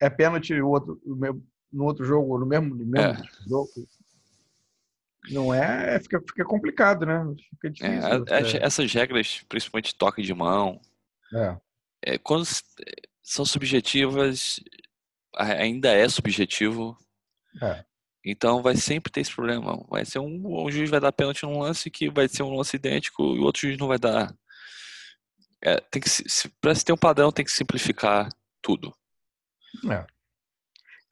é 0.00 0.08
pênalti 0.08 0.54
o 0.54 0.68
outro, 0.68 1.00
no 1.70 1.84
outro 1.84 2.04
jogo, 2.04 2.38
no 2.38 2.46
mesmo, 2.46 2.74
no 2.74 2.86
mesmo 2.86 3.10
É. 3.22 3.22
jogo. 3.48 3.68
Não 5.30 5.52
é, 5.52 5.98
fica, 6.00 6.20
fica 6.20 6.44
complicado, 6.44 7.04
né? 7.04 7.22
Fica 7.50 7.68
É, 7.68 7.70
difícil. 7.70 8.24
você- 8.24 8.58
essas 8.62 8.92
regras, 8.94 9.42
principalmente 9.48 9.94
toque 9.94 10.22
de 10.22 10.32
mão, 10.32 10.80
é. 11.34 11.56
é, 12.02 12.18
quando 12.18 12.46
são 13.22 13.44
subjetivas, 13.44 14.60
ainda 15.34 15.90
é 15.92 16.08
subjetivo. 16.08 16.96
É. 17.62 17.84
Então 18.24 18.62
vai 18.62 18.76
sempre 18.76 19.12
ter 19.12 19.20
esse 19.20 19.34
problema. 19.34 19.84
Vai 19.90 20.04
ser 20.04 20.18
um, 20.18 20.64
um 20.64 20.70
juiz 20.70 20.88
vai 20.88 21.00
dar 21.00 21.12
pênalti 21.12 21.42
num 21.42 21.58
lance 21.60 21.90
que 21.90 22.08
vai 22.10 22.28
ser 22.28 22.42
um 22.42 22.54
lance 22.56 22.76
idêntico 22.76 23.22
e 23.36 23.38
o 23.38 23.42
outro 23.42 23.62
juiz 23.62 23.76
não 23.78 23.86
vai 23.88 23.98
dar. 23.98 24.34
É, 25.62 25.80
tem 25.90 26.00
que 26.00 26.08
se, 26.08 26.48
para 26.60 26.74
se 26.74 26.84
ter 26.84 26.92
um 26.92 26.96
padrão 26.96 27.32
tem 27.32 27.44
que 27.44 27.50
simplificar 27.50 28.28
tudo. 28.62 28.94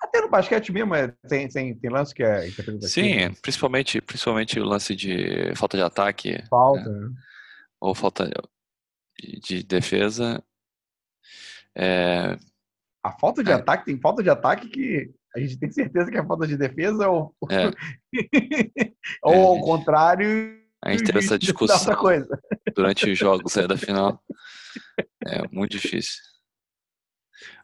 Até 0.01 0.21
no 0.21 0.29
basquete 0.29 0.71
mesmo, 0.73 0.95
é, 0.95 1.09
tem, 1.29 1.49
tem, 1.49 1.75
tem 1.75 1.91
lance 1.91 2.15
que 2.15 2.23
é. 2.23 2.49
Sim, 2.83 3.17
né? 3.17 3.35
principalmente 3.43 4.01
principalmente 4.01 4.61
o 4.61 4.65
lance 4.65 4.95
de 4.95 5.55
falta 5.57 5.77
de 5.77 5.83
ataque 5.83 6.43
Falta. 6.49 6.89
né? 6.89 7.09
ou 7.81 7.95
falta 7.95 8.31
de, 9.19 9.41
de 9.41 9.63
defesa. 9.63 10.43
É, 11.75 12.37
A 13.03 13.13
falta 13.19 13.43
de 13.43 13.51
É. 13.51 13.55
ataque, 13.55 13.85
tem 13.87 14.01
falta 14.01 14.23
de 14.23 14.31
ataque 14.31 14.69
que 14.69 15.13
a 15.35 15.41
gente 15.41 15.59
tem 15.59 15.71
certeza 15.71 16.11
que 16.11 16.17
é 16.17 16.25
falta 16.25 16.47
de 16.47 16.57
defesa 16.57 17.09
ou, 17.09 17.35
É. 17.51 17.71
ou 19.23 19.33
É, 19.33 19.37
ao 19.39 19.61
contrário. 19.61 20.65
A 20.87 20.93
gente 20.93 21.05
teve 21.05 21.19
essa 21.19 21.37
discussão 21.37 21.95
durante 22.75 23.11
os 23.11 23.19
jogos 23.19 23.57
aí 23.59 23.67
da 23.67 23.77
final. 23.77 24.23
É 25.27 25.43
muito 25.51 25.73
difícil. 25.73 26.23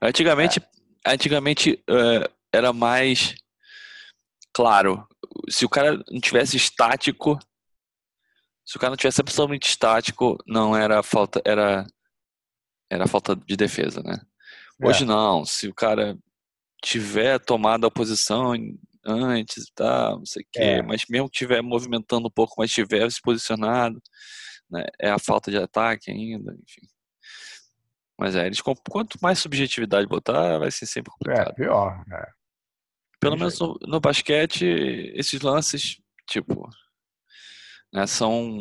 Antigamente, 0.03 0.61
antigamente 1.07 1.83
eh, 1.89 2.31
era 2.53 2.73
mais 2.73 3.37
claro. 4.53 5.07
Se 5.49 5.65
o 5.65 5.69
cara 5.69 6.03
não 6.11 6.21
tivesse 6.21 6.57
estático, 6.57 7.39
se 8.67 8.77
o 8.77 8.81
cara 8.81 8.91
não 8.91 8.97
tivesse 8.97 9.21
absolutamente 9.21 9.69
estático, 9.69 10.37
não 10.45 10.77
era 10.77 11.01
falta, 11.03 11.41
era 11.45 11.87
era 12.91 13.07
falta 13.07 13.37
de 13.37 13.57
defesa, 13.57 14.03
né? 14.03 14.21
Hoje 14.83 15.05
É. 15.05 15.07
não. 15.07 15.45
Se 15.45 15.69
o 15.69 15.75
cara 15.75 16.19
tiver 16.85 17.39
tomado 17.39 17.87
a 17.87 17.91
posição 17.91 18.53
antes 19.05 19.65
e 19.69 19.73
tal, 19.75 20.19
não 20.19 20.27
sei 20.27 20.43
o 20.43 20.47
quê, 20.53 20.61
É. 20.61 20.83
mas 20.83 21.05
mesmo 21.09 21.29
que 21.29 21.37
estiver 21.37 21.63
movimentando 21.63 22.29
um 22.29 22.31
pouco, 22.31 22.55
mas 22.59 22.71
estiver 22.71 23.11
se 23.11 23.21
posicionado, 23.21 24.01
né, 24.71 24.85
é 25.01 25.11
a 25.11 25.19
falta 25.19 25.51
de 25.51 25.57
ataque 25.59 26.11
ainda, 26.11 26.53
enfim. 26.53 26.87
Mas 28.19 28.37
é, 28.37 28.47
eles 28.47 28.61
quanto 28.61 29.19
mais 29.21 29.39
subjetividade 29.39 30.07
botar, 30.07 30.59
vai 30.59 30.71
ser 30.71 30.87
sempre 30.87 31.11
É, 31.11 31.13
complicado. 31.19 31.55
pior. 31.55 32.05
é. 32.13 32.29
Pelo 33.19 33.37
menos 33.37 33.59
no, 33.61 33.79
no 33.83 34.01
basquete, 34.01 34.65
esses 35.15 35.41
lances, 35.41 35.97
tipo, 36.29 36.69
né, 37.93 38.07
são. 38.07 38.59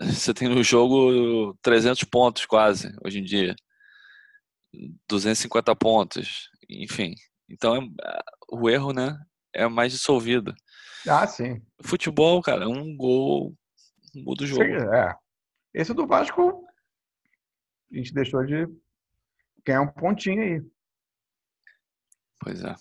Você 0.00 0.32
tem 0.32 0.48
no 0.48 0.62
jogo 0.62 1.54
300 1.60 2.04
pontos 2.04 2.46
quase, 2.46 2.94
hoje 3.04 3.18
em 3.18 3.24
dia. 3.24 3.54
250 5.08 5.74
pontos, 5.76 6.48
enfim. 6.68 7.14
Então, 7.48 7.76
é- 7.76 8.20
o 8.50 8.68
erro, 8.70 8.92
né, 8.92 9.18
é 9.54 9.66
mais 9.68 9.92
dissolvido. 9.92 10.54
Ah, 11.08 11.26
sim. 11.26 11.62
Futebol, 11.82 12.42
cara, 12.42 12.68
um 12.68 12.96
gol 12.96 13.54
muda 14.14 14.44
o 14.44 14.46
jogo. 14.46 14.62
Sim, 14.62 14.72
é. 14.72 15.14
Esse 15.72 15.94
do 15.94 16.06
Vasco, 16.06 16.66
a 17.92 17.96
gente 17.96 18.12
deixou 18.12 18.44
de 18.44 18.66
ganhar 19.64 19.82
um 19.82 19.88
pontinho 19.88 20.42
aí. 20.42 20.70
Pois 22.40 22.62
é. 22.62 22.74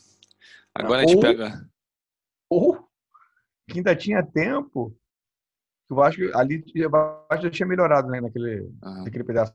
Agora 0.74 1.00
a 1.00 1.06
gente 1.06 1.16
Ou- 1.16 1.22
pega. 1.22 1.70
Ou 2.50 2.90
que 3.70 3.78
ainda 3.78 3.96
tinha 3.96 4.26
tempo, 4.26 4.92
que 5.88 5.94
o 5.94 5.96
Vasco 5.96 6.22
ali 6.36 6.64
o 6.86 6.90
Vasco 6.90 7.44
já 7.44 7.50
tinha 7.50 7.68
melhorado 7.68 8.08
né, 8.10 8.20
naquele, 8.20 8.72
naquele 8.82 9.24
pedaço 9.24 9.54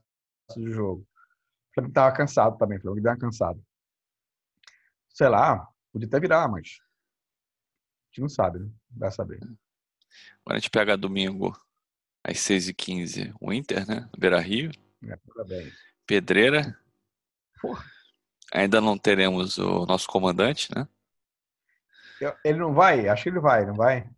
do 0.55 0.71
jogo. 0.71 1.01
O 1.01 1.73
Flamengo 1.73 1.93
tava 1.93 2.15
cansado 2.15 2.57
também, 2.57 2.77
o 2.77 2.81
Flamengo 2.81 3.03
deu 3.03 3.11
uma 3.11 3.19
cansada. 3.19 3.59
Sei 5.09 5.27
lá, 5.27 5.67
podia 5.91 6.07
até 6.07 6.19
virar, 6.19 6.47
mas 6.47 6.79
gente 8.15 8.21
não 8.21 8.29
sabe, 8.29 8.59
né? 8.59 8.69
Vai 8.91 9.11
saber. 9.11 9.37
Agora 9.37 10.57
a 10.57 10.59
gente 10.59 10.69
pega 10.69 10.95
domingo 10.95 11.55
às 12.23 12.37
6h15 12.37 13.33
o 13.41 13.51
Inter, 13.51 13.85
né? 13.85 14.09
Beira 14.17 14.39
Rio. 14.39 14.71
É, 15.03 15.17
parabéns. 15.17 15.73
Pedreira. 16.07 16.79
Porra. 17.61 17.83
Ainda 18.53 18.79
não 18.79 18.97
teremos 18.97 19.57
o 19.57 19.85
nosso 19.85 20.07
comandante, 20.07 20.69
né? 20.73 20.87
Ele 22.43 22.59
não 22.59 22.73
vai? 22.73 23.09
Acho 23.09 23.23
que 23.23 23.29
ele 23.29 23.39
vai, 23.39 23.65
não 23.65 23.73
vai? 23.73 24.09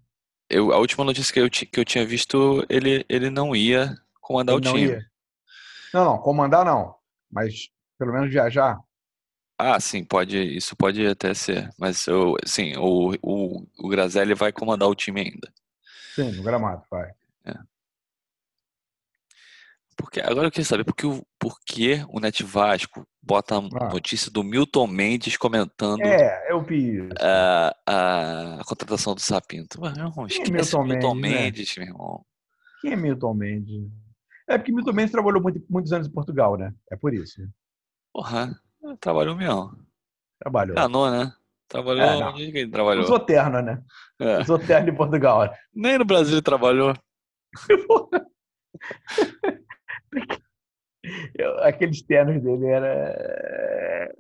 Eu, 0.50 0.72
a 0.72 0.78
última 0.78 1.04
notícia 1.04 1.34
que 1.34 1.40
eu, 1.40 1.50
que 1.50 1.80
eu 1.80 1.84
tinha 1.86 2.06
visto, 2.06 2.64
ele, 2.70 3.04
ele 3.10 3.30
não 3.30 3.56
ia 3.56 3.98
comandar 4.22 4.56
Ele 4.56 4.62
o 4.62 4.66
não 4.66 4.78
time. 4.78 4.92
ia. 4.92 5.12
Não, 5.94 6.06
não, 6.06 6.18
comandar 6.20 6.64
não. 6.64 6.96
Mas 7.32 7.70
pelo 7.98 8.14
menos 8.14 8.30
viajar. 8.30 8.80
Ah, 9.58 9.80
sim, 9.80 10.04
pode, 10.04 10.38
isso 10.56 10.76
pode 10.76 11.06
até 11.08 11.34
ser. 11.34 11.70
Mas 11.80 12.06
eu, 12.08 12.36
sim, 12.46 12.76
o, 12.78 13.14
o, 13.24 13.68
o 13.80 13.88
Grazelli 13.90 14.34
vai 14.36 14.52
comandar 14.52 14.88
o 14.88 14.96
time 14.96 15.22
ainda. 15.22 15.52
Sim, 16.16 16.32
no 16.34 16.44
gramado, 16.44 16.84
vai. 16.92 17.12
Porque, 20.00 20.22
agora 20.22 20.46
eu 20.46 20.52
queria 20.52 20.64
saber 20.66 20.84
por 20.84 20.96
que 20.96 21.08
o, 21.08 21.26
por 21.40 21.60
que 21.66 22.06
o 22.10 22.20
Net 22.20 22.44
Vasco 22.44 23.04
bota 23.20 23.56
a 23.56 23.58
Ah. 23.58 23.90
notícia 23.90 24.30
do 24.32 24.44
Milton 24.44 24.86
Mendes 24.86 25.36
comentando 25.38 26.02
É, 26.04 26.52
eu 26.52 26.62
vi 26.62 27.00
a, 27.20 27.76
a, 27.84 28.62
a 28.62 28.64
contratação 28.64 29.16
do 29.16 29.22
Sapinto. 29.22 29.82
Meu 29.82 29.90
irmão, 29.90 30.28
Quem 30.28 30.46
é 30.46 30.50
Milton 30.52 30.82
o 30.82 30.86
Milton 30.86 31.16
Mendes, 31.16 31.76
né? 31.76 31.84
Meu 31.86 31.94
irmão. 31.96 32.26
Quem 32.80 32.92
é 32.94 32.96
Milton 32.96 33.34
Mendes? 33.34 33.90
É 34.48 34.56
porque 34.60 34.72
Milton 34.72 34.94
Mendes 34.94 35.12
trabalhou 35.12 35.42
muito- 35.42 35.66
muitos 35.68 35.92
anos 35.92 36.08
em 36.08 36.12
Portugal, 36.12 36.56
né? 36.58 36.72
É 36.92 36.96
por 36.96 37.12
isso. 37.16 37.42
né? 37.42 37.50
Porra, 38.14 38.56
trabalhou 38.96 39.36
mesmo. 39.36 39.78
Trabalhou. 40.40 40.74
Enganou, 40.74 41.12
né? 41.12 41.34
Trabalhou 41.68 42.02
É, 42.04 42.26
onde 42.26 42.52
que 42.52 42.58
ele 42.60 42.72
trabalhou? 42.72 43.04
Usou 43.04 43.20
terno, 43.20 43.62
né? 43.62 43.84
É. 44.20 44.40
Usou 44.40 44.58
terno 44.58 44.90
em 44.90 44.96
Portugal. 44.96 45.46
né? 45.46 45.58
Nem 45.74 45.98
no 45.98 46.06
Brasil 46.06 46.36
ele 46.36 46.42
trabalhou. 46.42 46.94
Eu- 51.36 51.64
aqueles 51.64 52.02
ternos 52.02 52.42
dele 52.44 52.66
era 52.66 54.14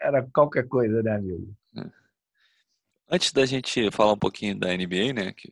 era 0.00 0.22
qualquer 0.32 0.68
coisa, 0.68 1.02
né, 1.02 1.16
amigo? 1.16 1.54
Antes 3.10 3.32
da 3.32 3.46
gente 3.46 3.90
falar 3.90 4.12
um 4.12 4.18
pouquinho 4.18 4.58
da 4.58 4.68
NBA, 4.76 5.12
né? 5.14 5.32
Que 5.32 5.50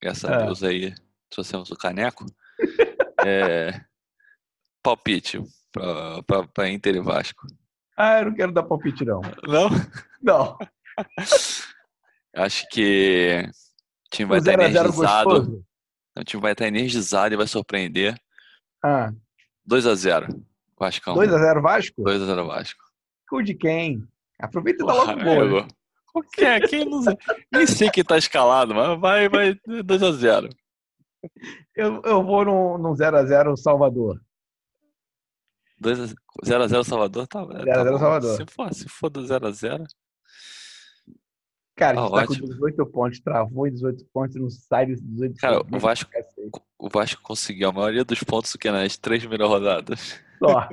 graças 0.00 0.24
a 0.30 0.34
É. 0.34 0.44
Deus 0.44 0.62
aí 0.62 0.94
trouxemos 1.30 1.70
o 1.70 1.76
caneco. 1.76 2.26
é, 3.26 3.80
palpite 4.82 5.38
pra 6.54 6.68
Inter 6.68 6.96
e 6.96 7.00
Vasco. 7.00 7.46
Ah, 7.96 8.20
eu 8.20 8.26
não 8.26 8.34
quero 8.34 8.52
dar 8.52 8.62
palpite, 8.62 9.04
não. 9.04 9.20
Não? 9.46 9.68
Não. 10.22 10.58
Acho 12.34 12.66
que 12.68 13.42
o 14.06 14.10
time 14.14 14.28
vai 14.28 14.38
O 14.38 14.40
estar 14.40 14.52
0 14.52 14.62
a 14.62 14.68
0 14.68 14.78
energizado. 14.88 15.64
O 16.18 16.24
time 16.24 16.42
vai 16.42 16.52
estar 16.52 16.66
energizado 16.66 17.34
e 17.34 17.36
vai 17.36 17.46
surpreender. 17.46 18.14
Ah, 18.84 19.10
2x0. 19.68 20.28
Vascão. 20.78 21.14
2x0 21.14 21.62
Vasco? 21.62 22.02
2x0 22.02 22.46
Vasco. 22.46 22.84
Gol 23.30 23.42
de 23.42 23.54
quem? 23.54 24.06
Aproveita 24.38 24.84
e 24.84 24.86
dá 24.86 24.92
logo 24.92 25.12
o 25.12 25.24
gol. 25.24 25.62
né? 25.62 25.68
Qualquer, 26.12 26.68
quem 26.68 26.84
não 26.84 27.02
Nem 27.52 27.66
sei 27.66 27.90
quem 27.90 28.04
tá 28.04 28.16
escalado, 28.16 28.74
mas 28.74 28.98
vai, 28.98 29.28
vai 29.28 29.54
2x0. 29.66 30.50
Eu, 31.74 32.00
eu 32.04 32.22
vou 32.22 32.44
num 32.44 32.92
0x0 32.94 33.56
Salvador. 33.56 34.20
0x0 35.82 36.84
Salvador, 36.84 37.26
tá, 37.26 37.44
0 37.44 37.64
tá 37.64 37.72
a 37.72 37.84
0 37.84 37.90
bom. 37.92 37.98
Salvador. 37.98 38.36
Se 38.36 38.46
for, 38.46 38.74
se 38.74 38.88
for 38.88 39.10
do 39.10 39.20
0x0, 39.22 39.84
Cara, 41.78 42.00
a 42.00 42.08
Tá 42.10 42.20
gente 42.20 42.28
tá 42.28 42.32
ótimo. 42.32 42.46
com 42.48 42.52
18 42.54 42.86
pontos, 42.86 43.20
travou 43.20 43.66
em 43.66 43.72
18 43.72 44.04
pontos, 44.06 44.36
não 44.36 44.48
sai 44.48 44.86
desses 44.86 45.04
18 45.06 45.36
Cara, 45.38 45.58
pontos. 45.62 45.72
o 45.76 45.78
Vasco- 45.78 46.10
o 46.78 46.88
Vasco 46.88 47.22
conseguiu 47.22 47.68
a 47.68 47.72
maioria 47.72 48.02
dos 48.04 48.22
pontos 48.22 48.54
que 48.54 48.70
nas 48.70 48.96
três 48.96 49.20
primeiras 49.20 49.46
rodadas. 49.48 50.18
Só. 50.38 50.68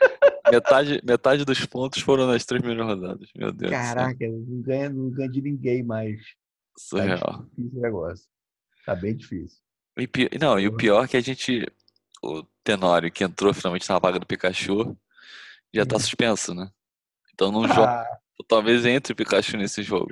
Metade, 0.50 1.00
metade 1.04 1.44
dos 1.44 1.64
pontos 1.66 2.00
foram 2.02 2.26
nas 2.26 2.44
três 2.44 2.62
primeiras 2.62 2.86
rodadas. 2.86 3.28
Meu 3.34 3.50
Deus 3.52 3.70
Caraca, 3.72 4.26
não 4.28 4.60
ganha, 4.62 4.88
não 4.88 5.10
ganha 5.10 5.28
de 5.28 5.42
ninguém 5.42 5.82
mais. 5.82 6.18
céu. 6.78 7.00
Surreal. 7.00 7.46
Difícil 7.56 7.78
o 7.78 7.82
negócio. 7.82 8.26
Tá 8.86 8.94
bem 8.94 9.16
difícil. 9.16 9.58
E 9.98 10.38
não, 10.38 10.60
e 10.60 10.68
o 10.68 10.76
pior 10.76 11.04
é 11.04 11.08
que 11.08 11.16
a 11.16 11.20
gente. 11.20 11.66
O 12.26 12.42
Tenório, 12.64 13.12
que 13.12 13.22
entrou 13.22 13.54
finalmente 13.54 13.88
na 13.88 14.00
vaga 14.00 14.18
do 14.18 14.26
Pikachu, 14.26 14.96
já 15.72 15.86
tá 15.86 15.94
Uhum. 15.94 16.00
suspenso, 16.00 16.54
né? 16.54 16.68
Então 17.32 17.52
não 17.52 17.68
joga. 17.68 18.02
Ah, 18.02 18.18
Talvez 18.48 18.84
entre 18.84 19.12
o 19.12 19.16
Pikachu 19.16 19.56
nesse 19.56 19.82
jogo. 19.82 20.08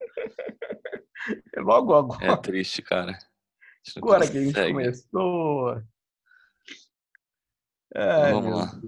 Logo 1.56 1.94
agora. 1.94 2.24
É 2.24 2.36
triste, 2.36 2.82
cara. 2.82 3.18
Agora 3.96 4.28
que 4.30 4.38
a 4.38 4.44
gente 4.44 4.72
começou. 4.72 5.82
Ai, 7.94 8.32
Vamos 8.32 8.56
lá. 8.56 8.80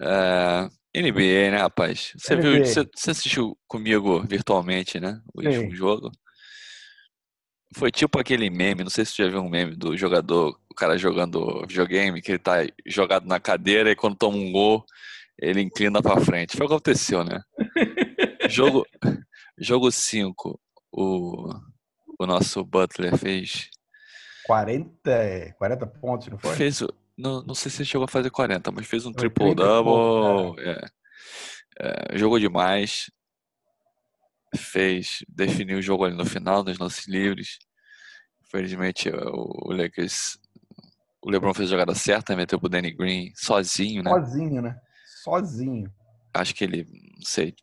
É, 0.00 1.00
NBA, 1.00 1.50
né, 1.50 1.56
rapaz? 1.58 2.12
Você 2.16 2.34
NBA. 2.34 2.42
viu, 2.42 2.64
você, 2.64 2.88
você, 2.94 3.10
assistiu 3.10 3.58
comigo 3.66 4.22
virtualmente, 4.26 5.00
né? 5.00 5.22
O 5.34 5.42
Sim. 5.42 5.48
último 5.48 5.74
jogo. 5.74 6.10
Foi 7.74 7.90
tipo 7.90 8.18
aquele 8.18 8.48
meme, 8.48 8.82
não 8.82 8.90
sei 8.90 9.04
se 9.04 9.12
você 9.12 9.24
já 9.24 9.30
viu 9.30 9.40
um 9.40 9.48
meme 9.48 9.76
do 9.76 9.96
jogador, 9.96 10.58
o 10.70 10.74
cara 10.74 10.96
jogando 10.96 11.66
videogame, 11.66 12.22
que 12.22 12.32
ele 12.32 12.38
tá 12.38 12.66
jogado 12.86 13.26
na 13.26 13.38
cadeira 13.38 13.90
e 13.90 13.96
quando 13.96 14.16
toma 14.16 14.36
um 14.36 14.50
gol, 14.50 14.84
ele 15.38 15.60
inclina 15.60 16.02
para 16.02 16.20
frente. 16.20 16.56
Foi 16.56 16.66
o 16.66 16.68
que 16.68 16.74
aconteceu, 16.74 17.24
né? 17.24 17.42
jogo 18.48 18.86
jogo 19.58 19.90
5, 19.90 20.58
o, 20.92 21.52
o 22.18 22.26
nosso 22.26 22.64
Butler 22.64 23.16
fez 23.16 23.68
40, 24.48 25.54
40 25.58 25.86
pontos, 25.86 26.28
não 26.28 26.38
foi? 26.38 26.56
Fez, 26.56 26.82
não, 27.16 27.42
não 27.42 27.54
sei 27.54 27.70
se 27.70 27.82
ele 27.82 27.88
chegou 27.88 28.06
a 28.06 28.08
fazer 28.08 28.30
40, 28.30 28.72
mas 28.72 28.86
fez 28.86 29.04
um 29.04 29.12
triple-double. 29.12 30.58
É. 30.58 30.80
É, 31.80 32.18
jogou 32.18 32.38
demais. 32.38 33.10
Fez, 34.56 35.24
definiu 35.28 35.78
o 35.78 35.82
jogo 35.82 36.04
ali 36.04 36.16
no 36.16 36.24
final, 36.24 36.64
nos 36.64 36.78
lances 36.78 37.06
livres. 37.06 37.58
Infelizmente, 38.46 39.10
o, 39.10 39.72
Lakers. 39.72 40.38
O 41.20 41.30
LeBron 41.30 41.52
fez 41.52 41.68
a 41.68 41.72
jogada 41.72 41.94
certa, 41.94 42.36
meteu 42.36 42.58
pro 42.58 42.68
Danny 42.68 42.92
Green 42.92 43.32
sozinho, 43.34 44.02
né? 44.02 44.10
Sozinho, 44.10 44.62
né? 44.62 44.76
Sozinho. 45.22 45.92
Acho 46.32 46.54
que 46.54 46.64
ele, 46.64 46.86
não 47.16 47.24
sei, 47.24 47.54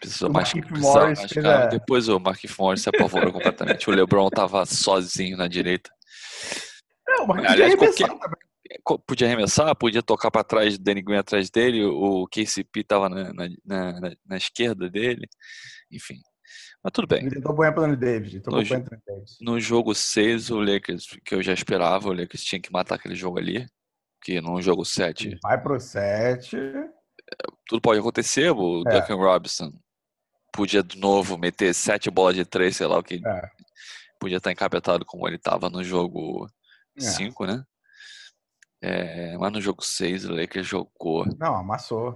precisou 0.00 0.30
mais, 0.30 0.52
precisava 0.52 1.06
mais 1.06 1.36
é... 1.36 1.68
Depois 1.68 2.08
o 2.08 2.18
Mark 2.18 2.40
Morris 2.58 2.82
se 2.82 2.88
apavorou 2.88 3.32
completamente. 3.32 3.90
O 3.90 3.92
LeBron 3.92 4.30
tava 4.30 4.64
sozinho 4.64 5.36
na 5.36 5.48
direita. 5.48 5.90
Não, 7.06 7.26
o 7.26 7.32
Aliás, 7.32 7.74
qualquer, 7.74 8.08
podia 9.06 9.26
arremessar, 9.26 9.74
podia 9.76 10.02
tocar 10.02 10.30
para 10.30 10.44
trás, 10.44 10.78
Danny 10.78 11.02
Green 11.02 11.18
atrás 11.18 11.50
dele, 11.50 11.84
o 11.84 12.26
KCP 12.26 12.80
estava 12.80 13.08
na, 13.08 13.32
na, 13.32 13.48
na, 13.64 14.12
na, 14.26 14.36
esquerda 14.36 14.88
dele, 14.88 15.26
enfim. 15.90 16.20
Mas 16.82 16.92
tudo 16.92 17.06
bem. 17.06 17.20
Ele 17.20 17.34
tentou 17.34 17.54
pôr 17.54 17.72
para 17.72 17.96
Davis. 17.96 18.34
No, 18.34 18.62
Davis. 18.62 19.38
no 19.40 19.60
jogo 19.60 19.94
6, 19.94 20.50
o 20.50 20.60
Lakers, 20.60 21.06
que 21.24 21.34
eu 21.34 21.42
já 21.42 21.52
esperava, 21.52 22.08
o 22.08 22.12
Lakers 22.12 22.44
tinha 22.44 22.60
que 22.60 22.72
matar 22.72 22.96
aquele 22.96 23.14
jogo 23.14 23.38
ali, 23.38 23.66
que 24.22 24.40
no 24.40 24.60
jogo 24.62 24.84
7... 24.84 25.38
Vai 25.42 25.60
pro 25.60 25.78
7... 25.80 26.56
Tudo 27.66 27.82
pode 27.82 28.00
acontecer, 28.00 28.50
o 28.50 28.82
é. 28.88 29.00
Duncan 29.00 29.16
Robinson 29.16 29.70
podia 30.52 30.82
de 30.82 30.98
novo 30.98 31.38
meter 31.38 31.74
sete 31.74 32.10
bolas 32.10 32.34
de 32.34 32.44
três, 32.44 32.76
sei 32.76 32.86
lá 32.86 32.98
o 32.98 33.02
que. 33.02 33.20
É. 33.24 33.50
Podia 34.18 34.38
estar 34.38 34.50
encapetado 34.50 35.04
como 35.04 35.28
ele 35.28 35.36
estava 35.36 35.70
no 35.70 35.84
jogo 35.84 36.48
5, 36.98 37.44
é. 37.44 37.46
né? 37.46 37.64
É, 38.80 39.36
mas 39.36 39.52
no 39.52 39.60
jogo 39.60 39.82
6 39.82 40.26
o 40.26 40.34
Lakers 40.34 40.66
jogou. 40.66 41.26
Não, 41.38 41.56
amassou. 41.56 42.14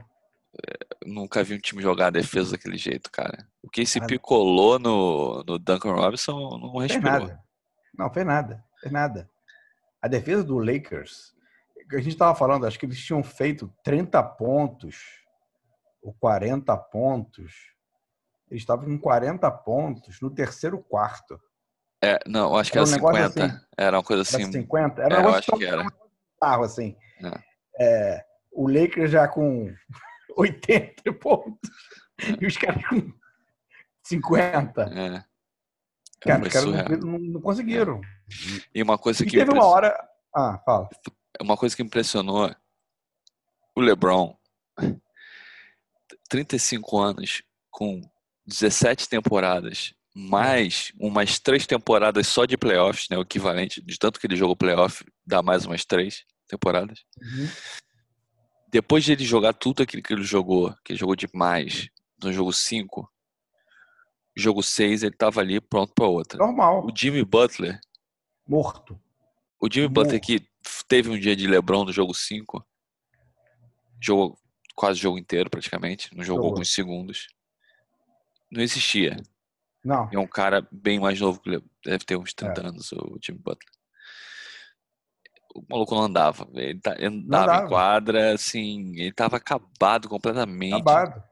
É, 0.54 1.06
nunca 1.06 1.42
vi 1.42 1.54
um 1.54 1.58
time 1.58 1.82
jogar 1.82 2.08
a 2.08 2.10
defesa 2.10 2.52
daquele 2.52 2.76
jeito, 2.76 3.10
cara. 3.10 3.46
O 3.62 3.68
que 3.68 3.86
se 3.86 4.00
picolou 4.06 4.78
no, 4.78 5.42
no 5.44 5.58
Duncan 5.58 5.92
Robinson 5.92 6.58
não 6.58 6.76
respirou. 6.78 7.10
Fez 7.10 7.28
nada. 7.28 7.40
Não, 7.96 8.10
fez 8.12 8.26
nada. 8.26 8.64
Fez 8.80 8.92
nada. 8.92 9.30
A 10.00 10.08
defesa 10.08 10.44
do 10.44 10.58
Lakers, 10.58 11.32
a 11.90 11.96
gente 11.98 12.08
estava 12.08 12.34
falando, 12.34 12.66
acho 12.66 12.78
que 12.78 12.86
eles 12.86 13.02
tinham 13.02 13.22
feito 13.22 13.72
30 13.82 14.22
pontos 14.22 15.22
ou 16.02 16.12
40 16.14 16.76
pontos. 16.76 17.52
Eles 18.50 18.62
estavam 18.62 18.84
com 18.84 18.98
40 18.98 19.50
pontos 19.50 20.20
no 20.20 20.30
terceiro 20.30 20.78
quarto. 20.78 21.40
É, 22.04 22.18
não, 22.26 22.56
acho 22.56 22.72
que 22.72 22.78
era, 22.78 22.88
era 22.88 22.96
um 22.96 22.98
50. 22.98 23.44
Assim, 23.44 23.60
era 23.78 23.96
uma 23.96 24.02
coisa 24.02 24.22
assim. 24.22 24.42
Era 24.42 24.52
50? 24.52 25.02
Era 25.02 25.14
é, 25.14 25.18
um 25.18 25.22
eu 25.22 25.34
acho 25.34 25.52
que 25.52 25.64
era 25.64 25.82
carro, 26.42 26.64
assim. 26.64 26.96
É. 27.22 27.42
É, 27.80 28.24
o 28.52 28.68
Lakers 28.68 29.12
já 29.12 29.28
com 29.28 29.72
80 30.36 31.12
pontos 31.14 31.70
e 32.40 32.44
os 32.44 32.56
caras 32.56 32.84
com 32.88 33.12
50. 34.04 34.82
É. 34.82 35.24
Cara, 36.20 36.42
os 36.42 36.52
caras 36.52 37.00
não, 37.00 37.18
não, 37.18 37.40
conseguiram. 37.40 38.00
E 38.74 38.82
uma 38.82 38.98
coisa 38.98 39.22
e 39.22 39.26
que. 39.26 39.32
teve 39.32 39.44
impress... 39.44 39.64
uma 39.64 39.66
hora. 39.66 40.08
Ah, 40.34 40.60
fala. 40.64 40.88
Uma 41.40 41.56
coisa 41.56 41.76
que 41.76 41.82
impressionou 41.82 42.54
o 43.74 43.80
LeBron, 43.80 44.36
35 46.28 46.98
anos, 46.98 47.42
com 47.70 48.00
17 48.46 49.08
temporadas, 49.08 49.94
mais 50.14 50.92
umas 51.00 51.38
três 51.38 51.66
temporadas 51.66 52.28
só 52.28 52.44
de 52.44 52.56
playoffs, 52.56 53.08
né? 53.10 53.16
O 53.16 53.22
equivalente 53.22 53.82
de 53.82 53.98
tanto 53.98 54.20
que 54.20 54.26
ele 54.26 54.36
jogou 54.36 54.56
playoff, 54.56 55.04
dá 55.26 55.42
mais 55.42 55.64
umas 55.66 55.84
três 55.84 56.24
temporadas. 56.52 57.04
Uhum. 57.18 57.48
Depois 58.68 59.04
de 59.04 59.12
ele 59.12 59.24
jogar 59.24 59.54
tudo 59.54 59.82
aquilo 59.82 60.02
que 60.02 60.12
ele 60.12 60.22
jogou, 60.22 60.74
que 60.84 60.92
ele 60.92 60.98
jogou 60.98 61.16
demais, 61.16 61.88
no 62.22 62.32
jogo 62.32 62.52
5, 62.52 63.10
jogo 64.36 64.62
6 64.62 65.02
ele 65.02 65.16
tava 65.16 65.40
ali 65.40 65.60
pronto 65.60 65.92
para 65.94 66.06
outra. 66.06 66.38
Normal. 66.38 66.86
O 66.86 66.92
Jimmy 66.94 67.24
Butler. 67.24 67.80
Morto. 68.46 69.00
O 69.60 69.68
Jimmy 69.70 69.88
Morto. 69.88 70.04
Butler 70.04 70.20
que 70.20 70.46
teve 70.88 71.10
um 71.10 71.18
dia 71.18 71.34
de 71.34 71.46
LeBron 71.46 71.84
no 71.84 71.92
jogo 71.92 72.14
5. 72.14 72.64
Jogou 74.00 74.38
quase 74.74 75.00
o 75.00 75.02
jogo 75.02 75.18
inteiro 75.18 75.50
praticamente. 75.50 76.14
Não 76.14 76.24
jogou, 76.24 76.46
alguns 76.46 76.72
segundos. 76.72 77.28
Não 78.50 78.62
existia. 78.62 79.16
Não. 79.84 80.08
É 80.12 80.18
um 80.18 80.26
cara 80.26 80.66
bem 80.70 81.00
mais 81.00 81.20
novo 81.20 81.40
que 81.40 81.50
ele 81.50 81.62
deve 81.84 82.04
ter 82.04 82.16
uns 82.16 82.32
30 82.32 82.60
é. 82.60 82.66
anos, 82.66 82.92
o 82.92 83.18
Jimmy 83.22 83.38
Butler 83.38 83.81
o 85.54 85.64
maluco 85.68 85.94
não 85.94 86.02
andava. 86.02 86.48
Ele, 86.54 86.80
tá, 86.80 86.96
andava 87.00 87.64
em 87.64 87.68
quadra, 87.68 88.34
assim, 88.34 88.92
ele 88.96 89.12
tava 89.12 89.36
acabado 89.36 90.08
completamente. 90.08 90.74
Acabado. 90.74 91.22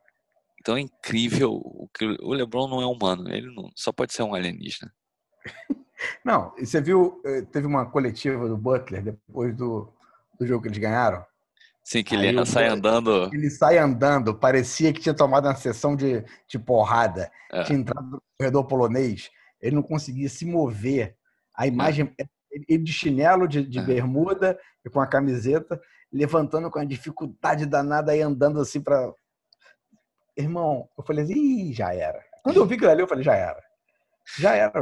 Então 0.60 0.76
é 0.76 0.80
incrível 0.80 1.54
o 1.54 1.88
que 1.92 2.04
o 2.04 2.32
LeBron 2.32 2.68
não 2.68 2.82
é 2.82 2.86
humano, 2.86 3.32
ele 3.32 3.52
não, 3.54 3.70
só 3.74 3.92
pode 3.92 4.12
ser 4.12 4.22
um 4.22 4.34
alienígena. 4.34 4.92
Não, 6.24 6.54
e 6.56 6.64
você 6.64 6.80
viu, 6.80 7.20
eh, 7.26 7.42
teve 7.42 7.66
uma 7.66 7.84
coletiva 7.84 8.48
do 8.48 8.56
Butler 8.56 9.02
depois 9.02 9.54
do, 9.54 9.92
do 10.38 10.46
jogo 10.46 10.62
que 10.62 10.68
eles 10.68 10.78
ganharam? 10.78 11.22
Sim, 11.84 12.02
que 12.02 12.14
ele 12.14 12.46
sai 12.46 12.68
andando. 12.68 13.28
Ele 13.34 13.50
sai 13.50 13.76
andando, 13.76 14.34
parecia 14.34 14.92
que 14.94 15.00
tinha 15.00 15.14
tomado 15.14 15.46
uma 15.46 15.54
sessão 15.54 15.94
de, 15.94 16.24
de 16.48 16.58
porrada, 16.58 17.30
é. 17.52 17.64
tinha 17.64 17.78
entrado 17.78 18.12
no 18.12 18.22
corredor 18.38 18.64
polonês, 18.64 19.30
ele 19.60 19.76
não 19.76 19.82
conseguia 19.82 20.28
se 20.28 20.46
mover. 20.46 21.16
A 21.54 21.66
imagem 21.66 22.10
é 22.18 22.24
ele 22.50 22.82
de 22.82 22.92
chinelo, 22.92 23.46
de, 23.46 23.62
de 23.62 23.78
é. 23.78 23.82
bermuda 23.82 24.58
e 24.84 24.90
com 24.90 25.00
a 25.00 25.06
camiseta, 25.06 25.80
levantando 26.12 26.70
com 26.70 26.78
a 26.78 26.84
dificuldade 26.84 27.66
danada 27.66 28.14
e 28.16 28.20
andando 28.20 28.60
assim 28.60 28.80
para. 28.80 29.12
Irmão, 30.36 30.88
eu 30.96 31.04
falei 31.04 31.24
assim, 31.24 31.34
Ih, 31.34 31.72
já 31.72 31.92
era. 31.92 32.22
Quando 32.42 32.56
eu 32.56 32.66
vi 32.66 32.74
aquilo 32.74 32.90
ali, 32.90 33.02
eu 33.02 33.08
falei, 33.08 33.24
já 33.24 33.34
era. 33.34 33.62
Já 34.38 34.54
era. 34.54 34.72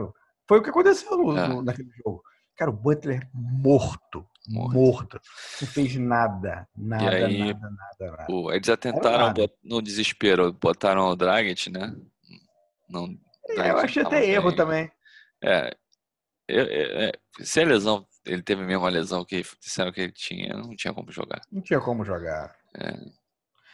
Foi 0.47 0.59
o 0.59 0.63
que 0.63 0.71
aconteceu 0.71 1.17
no, 1.17 1.37
é. 1.37 1.49
no, 1.49 1.63
naquele 1.63 1.91
jogo. 2.05 2.23
Cara, 2.57 2.71
o 2.71 2.75
Butler 2.75 3.29
morto. 3.33 4.27
Morto. 4.49 4.75
morto. 4.75 5.21
Não 5.61 5.69
fez 5.69 5.95
nada. 5.97 6.67
Nada, 6.77 7.11
aí, 7.11 7.39
nada, 7.39 7.71
nada, 7.71 8.13
nada. 8.13 8.25
Pô, 8.27 8.51
eles 8.53 8.67
já 8.67 8.77
tentaram, 8.77 9.35
no 9.63 9.83
desespero, 9.83 10.53
botaram 10.53 11.07
o 11.09 11.17
Dragic, 11.17 11.71
né? 11.71 11.95
Não, 12.89 13.09
é, 13.51 13.71
eu 13.71 13.79
achei 13.79 14.03
até 14.03 14.27
erro 14.27 14.55
também. 14.55 14.91
É, 15.43 15.75
é, 16.49 17.13
se 17.41 17.61
a 17.61 17.65
lesão, 17.65 18.07
ele 18.25 18.43
teve 18.43 18.63
a 18.63 18.67
mesma 18.67 18.89
lesão 18.89 19.25
que 19.25 19.45
disseram 19.61 19.93
que 19.93 20.01
ele 20.01 20.13
tinha, 20.13 20.55
não 20.55 20.75
tinha 20.75 20.95
como 20.95 21.13
jogar. 21.13 21.43
Não 21.53 21.61
tinha 21.61 21.81
como 21.81 22.05
jogar. 22.05 22.55
É. 22.75 22.95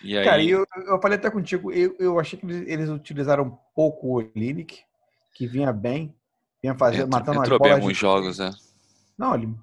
E 0.03 0.19
aí... 0.19 0.25
Cara, 0.25 0.43
eu, 0.43 0.67
eu 0.87 1.01
falei 1.01 1.17
até 1.17 1.31
contigo, 1.31 1.73
eu, 1.73 1.97
eu 1.99 2.19
achei 2.19 2.39
que 2.39 2.47
eles 2.47 2.91
utilizaram 2.91 3.45
um 3.45 3.59
pouco 3.75 4.09
o 4.09 4.13
Olinick, 4.15 4.81
que 5.35 5.47
vinha 5.47 5.73
bem, 5.73 6.15
vinha 6.63 6.75
fazendo, 6.75 7.07
entrou, 7.07 7.21
matando 7.21 7.41
entrou 7.41 7.59
bem 7.61 7.73
alguns 7.73 7.95
de... 7.95 8.01
jogos, 8.01 8.39
né? 8.39 8.51
Não, 9.17 9.35
ele. 9.35 9.55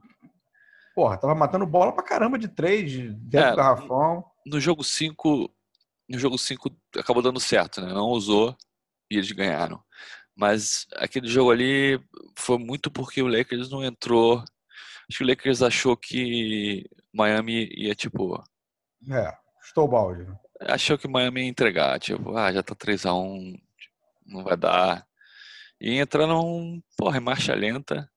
Porra, 0.96 1.18
tava 1.18 1.36
matando 1.36 1.66
bola 1.66 1.92
pra 1.92 2.04
caramba 2.04 2.38
de 2.38 2.48
três, 2.48 2.92
dentro 2.92 3.48
é, 3.48 3.52
do 3.52 3.58
garrafão. 3.58 4.26
No 4.46 4.60
jogo 4.60 4.84
5, 4.84 5.50
no 6.10 6.20
jogo 6.20 6.38
5 6.38 6.72
acabou 6.98 7.22
dando 7.22 7.40
certo, 7.40 7.82
né? 7.82 7.94
Não 7.94 8.08
usou 8.08 8.56
e 9.10 9.18
eles 9.18 9.32
ganharam. 9.32 9.82
Mas 10.36 10.88
aquele 10.96 11.28
jogo 11.28 11.52
ali 11.52 12.00
foi 12.36 12.58
muito 12.58 12.90
porque 12.90 13.22
o 13.22 13.28
Lakers 13.28 13.70
não 13.70 13.84
entrou. 13.84 14.40
Acho 15.10 15.18
que 15.18 15.24
o 15.24 15.28
Lakers 15.28 15.62
achou 15.62 15.96
que 15.98 16.90
Miami 17.14 17.70
ia, 17.76 17.94
tipo. 17.94 18.42
É, 19.10 19.34
estou 19.64 19.88
balde. 19.88 20.24
Né? 20.24 20.36
Achou 20.62 20.98
que 20.98 21.08
Miami 21.08 21.42
ia 21.42 21.48
entregar. 21.48 22.00
Tipo, 22.00 22.36
ah, 22.38 22.52
já 22.52 22.64
tá 22.64 22.76
3x1, 22.76 23.60
não 24.26 24.44
vai 24.44 24.56
dar. 24.56 25.06
E 25.80 26.00
entraram, 26.00 26.82
porra, 26.98 27.18
em 27.18 27.22
marcha 27.22 27.54
lenta. 27.54 28.10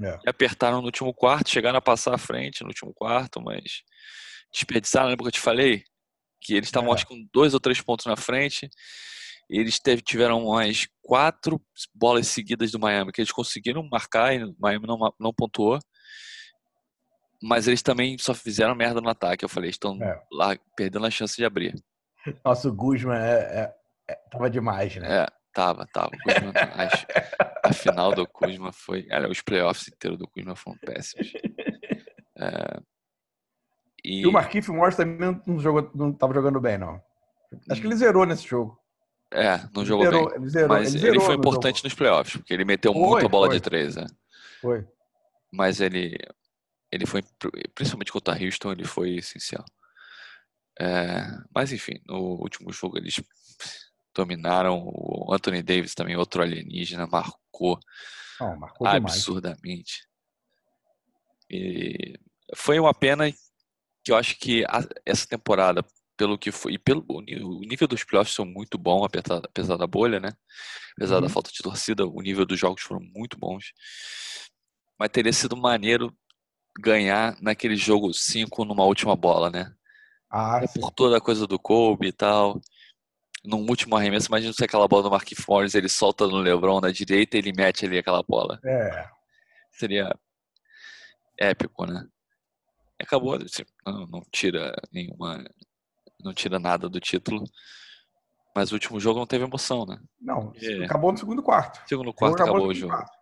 É. 0.00 0.18
E 0.24 0.30
apertaram 0.30 0.80
no 0.80 0.86
último 0.86 1.12
quarto, 1.12 1.50
chegaram 1.50 1.78
a 1.78 1.82
passar 1.82 2.14
à 2.14 2.18
frente 2.18 2.62
no 2.62 2.68
último 2.68 2.94
quarto, 2.94 3.40
mas 3.40 3.82
desperdiçaram, 4.52 5.08
lembra 5.08 5.24
que 5.24 5.28
eu 5.28 5.32
te 5.32 5.40
falei? 5.40 5.82
Que 6.40 6.54
eles 6.54 6.68
estavam, 6.68 6.90
é. 6.90 6.94
acho 6.94 7.04
que 7.04 7.14
com 7.14 7.28
dois 7.32 7.52
ou 7.52 7.58
três 7.58 7.80
pontos 7.80 8.06
na 8.06 8.14
frente 8.14 8.70
eles 9.48 9.78
teve, 9.78 10.02
tiveram 10.02 10.44
umas 10.44 10.86
quatro 11.02 11.60
bolas 11.94 12.28
seguidas 12.28 12.70
do 12.70 12.78
Miami 12.78 13.12
que 13.12 13.20
eles 13.20 13.32
conseguiram 13.32 13.82
marcar 13.90 14.34
e 14.34 14.44
o 14.44 14.54
Miami 14.58 14.86
não, 14.86 14.98
não 15.18 15.32
pontuou. 15.32 15.78
Mas 17.42 17.66
eles 17.66 17.82
também 17.82 18.18
só 18.18 18.34
fizeram 18.34 18.74
merda 18.74 19.00
no 19.00 19.08
ataque. 19.08 19.44
Eu 19.44 19.48
falei, 19.48 19.70
estão 19.70 19.96
é. 20.02 20.22
lá 20.30 20.58
perdendo 20.76 21.06
a 21.06 21.10
chance 21.10 21.36
de 21.36 21.44
abrir. 21.44 21.74
Nossa, 22.44 22.68
o 22.68 22.74
Guzman 22.74 23.16
é, 23.16 23.38
é, 23.38 23.74
é, 24.08 24.14
tava 24.30 24.50
demais, 24.50 24.96
né? 24.96 25.22
É, 25.22 25.26
tava, 25.54 25.86
tava. 25.92 26.10
Guzman, 26.26 26.52
a, 26.54 27.68
a, 27.68 27.72
final 27.72 28.12
do 28.12 28.26
Kuzma 28.26 28.72
foi. 28.72 29.06
Olha, 29.10 29.30
os 29.30 29.40
playoffs 29.40 29.88
inteiros 29.88 30.18
do 30.18 30.28
Kuzma 30.28 30.56
foram 30.56 30.76
péssimos. 30.78 31.32
É, 32.36 32.80
e... 34.04 34.22
e... 34.22 34.26
o 34.26 34.32
Marquinhos 34.32 34.68
Morris 34.68 34.96
também 34.96 35.40
não, 35.46 35.58
jogou, 35.58 35.90
não 35.94 36.12
tava 36.12 36.34
jogando 36.34 36.60
bem, 36.60 36.76
não. 36.76 37.00
Acho 37.70 37.80
que 37.80 37.86
ele 37.86 37.96
zerou 37.96 38.26
nesse 38.26 38.46
jogo. 38.46 38.78
É, 39.32 39.58
não 39.74 39.84
jogou 39.84 40.04
zerou, 40.06 40.30
bem. 40.30 40.48
Zerou, 40.48 40.68
mas 40.68 40.94
ele, 40.94 41.08
ele 41.08 41.20
foi 41.20 41.34
importante 41.34 41.82
no 41.82 41.88
nos 41.88 41.94
playoffs, 41.94 42.36
porque 42.36 42.52
ele 42.52 42.64
meteu 42.64 42.92
foi, 42.92 43.02
muita 43.02 43.28
bola 43.28 43.46
foi. 43.46 43.56
de 43.56 43.60
três, 43.60 43.96
né? 43.96 44.06
Foi. 44.60 44.86
Mas 45.52 45.80
ele, 45.80 46.16
ele 46.90 47.06
foi, 47.06 47.22
principalmente 47.74 48.12
contra 48.12 48.42
Houston, 48.42 48.72
ele 48.72 48.84
foi 48.84 49.16
essencial. 49.16 49.64
É, 50.80 51.26
mas 51.54 51.72
enfim, 51.72 52.00
no 52.06 52.40
último 52.40 52.72
jogo 52.72 52.98
eles 52.98 53.16
dominaram. 54.14 54.82
O 54.84 55.32
Anthony 55.32 55.62
Davis 55.62 55.94
também, 55.94 56.16
outro 56.16 56.42
alienígena, 56.42 57.06
marcou, 57.06 57.78
marcou 58.40 58.86
absurdamente. 58.86 60.06
E 61.50 62.14
foi 62.54 62.78
uma 62.78 62.94
pena 62.94 63.30
que 64.04 64.12
eu 64.12 64.16
acho 64.16 64.38
que 64.38 64.64
a, 64.64 64.80
essa 65.04 65.26
temporada, 65.26 65.84
pelo 66.18 66.36
que 66.36 66.50
foi, 66.50 66.72
e 66.72 66.78
pelo 66.78 67.04
o 67.08 67.60
nível 67.60 67.86
dos 67.86 68.02
playoffs 68.02 68.34
são 68.34 68.44
muito 68.44 68.76
bom, 68.76 69.04
apesar, 69.04 69.38
apesar 69.38 69.76
da 69.76 69.86
bolha, 69.86 70.18
né? 70.18 70.30
Apesar 70.96 71.16
uhum. 71.16 71.22
da 71.22 71.28
falta 71.28 71.50
de 71.52 71.62
torcida, 71.62 72.04
o 72.04 72.20
nível 72.20 72.44
dos 72.44 72.58
jogos 72.58 72.82
foram 72.82 73.00
muito 73.14 73.38
bons. 73.38 73.72
Mas 74.98 75.10
teria 75.10 75.32
sido 75.32 75.56
maneiro 75.56 76.12
ganhar 76.80 77.36
naquele 77.40 77.76
jogo 77.76 78.12
5 78.12 78.64
numa 78.64 78.84
última 78.84 79.14
bola, 79.14 79.48
né? 79.48 79.72
Ah, 80.28 80.60
por 80.74 80.90
toda 80.90 81.16
a 81.16 81.20
coisa 81.20 81.46
do 81.46 81.58
Kobe 81.58 82.08
e 82.08 82.12
tal. 82.12 82.60
Num 83.44 83.64
último 83.68 83.96
arremesso, 83.96 84.26
imagina 84.26 84.52
se 84.52 84.64
aquela 84.64 84.88
bola 84.88 85.04
do 85.04 85.10
Marquinhos 85.10 85.46
Morris 85.46 85.74
ele 85.76 85.88
solta 85.88 86.26
no 86.26 86.38
LeBron 86.38 86.80
na 86.80 86.90
direita 86.90 87.36
e 87.36 87.40
ele 87.40 87.52
mete 87.52 87.86
ali 87.86 87.96
aquela 87.96 88.22
bola. 88.22 88.58
É. 88.64 89.08
Seria 89.70 90.12
épico, 91.38 91.86
né? 91.86 92.04
Acabou, 93.00 93.38
não, 93.86 94.06
não 94.06 94.22
tira 94.32 94.74
nenhuma, 94.92 95.44
não 96.22 96.32
tira 96.32 96.58
nada 96.58 96.88
do 96.88 97.00
título. 97.00 97.44
Mas 98.54 98.72
o 98.72 98.74
último 98.74 98.98
jogo 98.98 99.18
não 99.18 99.26
teve 99.26 99.44
emoção, 99.44 99.84
né? 99.86 100.00
Não, 100.20 100.52
acabou 100.84 101.12
no 101.12 101.18
segundo 101.18 101.42
quarto. 101.42 101.80
Segundo 101.88 102.12
quarto 102.12 102.34
acabou, 102.34 102.54
acabou 102.54 102.68
o 102.70 102.74
jogo. 102.74 102.92
Quarto. 102.92 103.18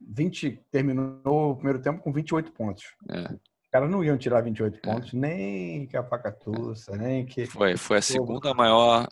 20, 0.00 0.62
terminou 0.70 1.52
o 1.52 1.54
primeiro 1.56 1.80
tempo 1.80 2.02
com 2.02 2.12
28 2.12 2.52
pontos. 2.52 2.84
É. 3.08 3.32
Os 3.32 3.70
caras 3.70 3.90
não 3.90 4.04
iam 4.04 4.18
turar 4.18 4.42
28 4.42 4.76
é. 4.76 4.80
pontos, 4.80 5.14
é. 5.14 5.16
nem 5.16 5.86
que 5.86 5.96
a 5.96 6.04
faca 6.04 6.30
tussa, 6.32 6.96
nem 6.96 7.24
que. 7.24 7.46
Foi, 7.46 7.76
foi 7.76 7.98
a 7.98 8.02
segunda 8.02 8.52
maior 8.52 9.08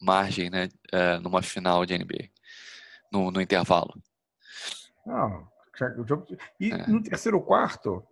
margem, 0.00 0.50
né? 0.50 0.68
É, 0.92 1.18
numa 1.18 1.42
final 1.42 1.84
de 1.84 1.96
NBA. 1.96 2.28
No, 3.10 3.30
no 3.30 3.40
intervalo. 3.40 3.94
Não, 5.06 5.48
o 5.98 6.06
jogo. 6.06 6.26
E 6.60 6.72
é. 6.72 6.86
no 6.86 7.02
terceiro 7.02 7.40
quarto, 7.40 8.04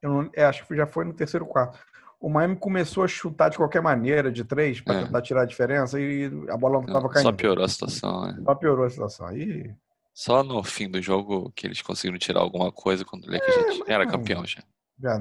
eu 0.00 0.10
não, 0.10 0.30
é, 0.34 0.44
acho 0.44 0.66
que 0.66 0.76
já 0.76 0.86
foi 0.86 1.04
no 1.04 1.14
terceiro 1.14 1.46
quarto. 1.46 1.78
O 2.20 2.28
Miami 2.28 2.56
começou 2.56 3.04
a 3.04 3.08
chutar 3.08 3.48
de 3.48 3.56
qualquer 3.56 3.80
maneira, 3.80 4.30
de 4.32 4.44
três, 4.44 4.80
para 4.80 4.94
é. 4.94 5.04
tentar 5.04 5.22
tirar 5.22 5.42
a 5.42 5.46
diferença, 5.46 6.00
e 6.00 6.26
a 6.48 6.56
bola 6.56 6.80
não 6.80 6.86
estava 6.86 7.08
caindo. 7.08 7.26
Só 7.26 7.32
piorou 7.32 7.64
a 7.64 7.68
situação, 7.68 8.26
né? 8.26 8.40
Só 8.44 8.54
piorou 8.54 8.84
a 8.84 8.90
situação. 8.90 9.26
Aí 9.26 9.72
só 10.18 10.42
no 10.42 10.64
fim 10.64 10.90
do 10.90 11.00
jogo 11.00 11.52
que 11.52 11.64
eles 11.64 11.80
conseguiram 11.80 12.18
tirar 12.18 12.40
alguma 12.40 12.72
coisa 12.72 13.04
quando 13.04 13.26
o 13.26 13.30
Lakers 13.30 13.56
é, 13.56 13.72
já 13.72 13.84
era 13.86 14.04
campeão 14.04 14.44
já. 14.44 14.60
já 14.98 15.16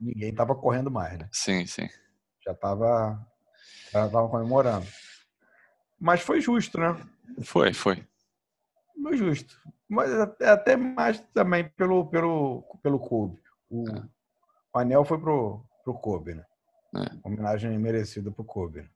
ninguém 0.00 0.30
estava 0.30 0.52
correndo 0.52 0.90
mais, 0.90 1.16
né? 1.16 1.28
Sim, 1.30 1.64
sim. 1.64 1.88
Já 2.44 2.50
estava 2.50 3.24
já 3.92 4.08
tava 4.08 4.28
comemorando. 4.28 4.84
Mas 6.00 6.20
foi 6.20 6.40
justo, 6.40 6.76
né? 6.76 7.00
Foi, 7.44 7.72
foi. 7.72 8.04
Foi 9.00 9.16
justo. 9.16 9.56
Mas 9.88 10.10
até 10.42 10.76
mais 10.76 11.20
também 11.32 11.68
pelo, 11.76 12.06
pelo, 12.06 12.64
pelo 12.82 12.98
Kobe. 12.98 13.40
O, 13.70 13.88
é. 13.88 14.02
o 14.74 14.78
anel 14.80 15.04
foi 15.04 15.20
pro, 15.20 15.64
pro 15.84 15.94
Kobe, 15.94 16.34
né? 16.34 16.44
É. 16.96 17.28
Homenagem 17.28 17.78
merecida 17.78 18.30
pro 18.30 18.44
Kobe. 18.44 18.82
Né? 18.82 18.88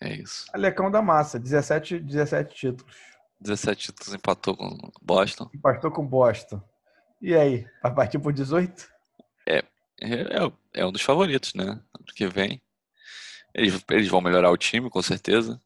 É 0.00 0.14
isso. 0.14 0.46
Alecão 0.52 0.90
da 0.90 1.00
massa, 1.00 1.38
17, 1.38 2.00
17 2.00 2.54
títulos. 2.54 2.96
17 3.40 3.86
títulos, 3.86 4.14
empatou 4.14 4.56
com 4.56 4.76
Boston. 5.00 5.48
Empatou 5.54 5.90
com 5.90 6.06
Boston. 6.06 6.60
E 7.20 7.34
aí, 7.34 7.66
vai 7.82 7.94
partir 7.94 8.18
por 8.18 8.32
18? 8.32 8.88
É, 9.48 9.58
é, 10.00 10.52
é 10.74 10.86
um 10.86 10.92
dos 10.92 11.02
favoritos, 11.02 11.54
né? 11.54 11.64
Ano 11.64 12.14
que 12.14 12.26
vem. 12.26 12.60
Eles, 13.54 13.82
eles 13.90 14.08
vão 14.08 14.20
melhorar 14.20 14.50
o 14.50 14.56
time, 14.56 14.90
com 14.90 15.00
certeza. 15.00 15.60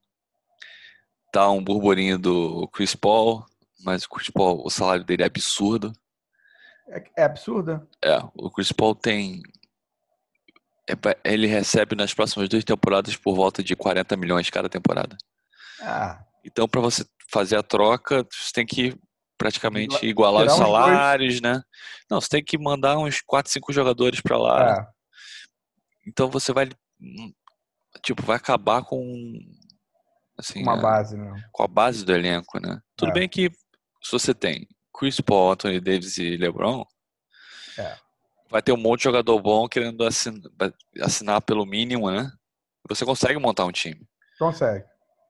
Tá 1.32 1.50
um 1.50 1.62
burburinho 1.62 2.18
do 2.18 2.68
Chris 2.68 2.94
Paul, 2.94 3.44
mas 3.82 4.04
o 4.04 4.08
Chris 4.08 4.30
Paul, 4.30 4.64
o 4.64 4.70
salário 4.70 5.04
dele 5.04 5.22
é 5.22 5.26
absurdo. 5.26 5.92
É, 6.88 7.04
é 7.18 7.24
absurdo? 7.24 7.86
É, 8.02 8.18
o 8.34 8.50
Chris 8.50 8.72
Paul 8.72 8.94
tem. 8.94 9.42
É, 10.88 10.94
ele 11.24 11.46
recebe 11.46 11.94
nas 11.94 12.14
próximas 12.14 12.48
duas 12.48 12.64
temporadas 12.64 13.16
por 13.16 13.34
volta 13.34 13.62
de 13.62 13.76
40 13.76 14.16
milhões 14.16 14.50
cada 14.50 14.68
temporada. 14.68 15.16
Ah. 15.82 16.24
Então, 16.44 16.66
para 16.66 16.80
você 16.80 17.04
fazer 17.30 17.56
a 17.56 17.62
troca, 17.62 18.26
você 18.32 18.52
tem 18.52 18.66
que 18.66 18.98
praticamente 19.36 20.04
igualar 20.04 20.46
os 20.46 20.54
salários, 20.54 21.40
né? 21.40 21.62
Não, 22.10 22.20
você 22.20 22.28
tem 22.28 22.44
que 22.44 22.58
mandar 22.58 22.98
uns 22.98 23.20
4, 23.20 23.52
5 23.52 23.72
jogadores 23.72 24.20
para 24.20 24.36
lá. 24.36 24.78
É. 24.80 24.98
Então 26.08 26.28
você 26.28 26.52
vai 26.52 26.68
tipo, 28.02 28.22
vai 28.22 28.36
acabar 28.36 28.82
com 28.82 29.38
assim, 30.36 30.62
uma 30.62 30.74
a, 30.74 30.80
base, 30.80 31.16
né? 31.16 31.32
Com 31.52 31.62
a 31.62 31.68
base 31.68 32.04
do 32.04 32.12
elenco, 32.12 32.58
né? 32.60 32.80
Tudo 32.96 33.10
é. 33.10 33.12
bem 33.12 33.28
que 33.28 33.50
se 34.02 34.12
você 34.12 34.34
tem 34.34 34.66
Chris 34.98 35.20
Paul, 35.20 35.52
Anthony 35.52 35.80
Davis 35.80 36.18
e 36.18 36.36
LeBron, 36.36 36.84
é. 37.78 37.96
vai 38.50 38.60
ter 38.60 38.72
um 38.72 38.76
monte 38.76 39.00
de 39.00 39.04
jogador 39.04 39.40
bom 39.40 39.68
querendo 39.68 40.04
assinar, 40.04 40.42
assinar 41.00 41.42
pelo 41.42 41.64
mínimo, 41.64 42.10
né? 42.10 42.30
Você 42.88 43.04
consegue 43.04 43.38
montar 43.38 43.64
um 43.64 43.72
time. 43.72 44.08
Consegue. 44.38 44.84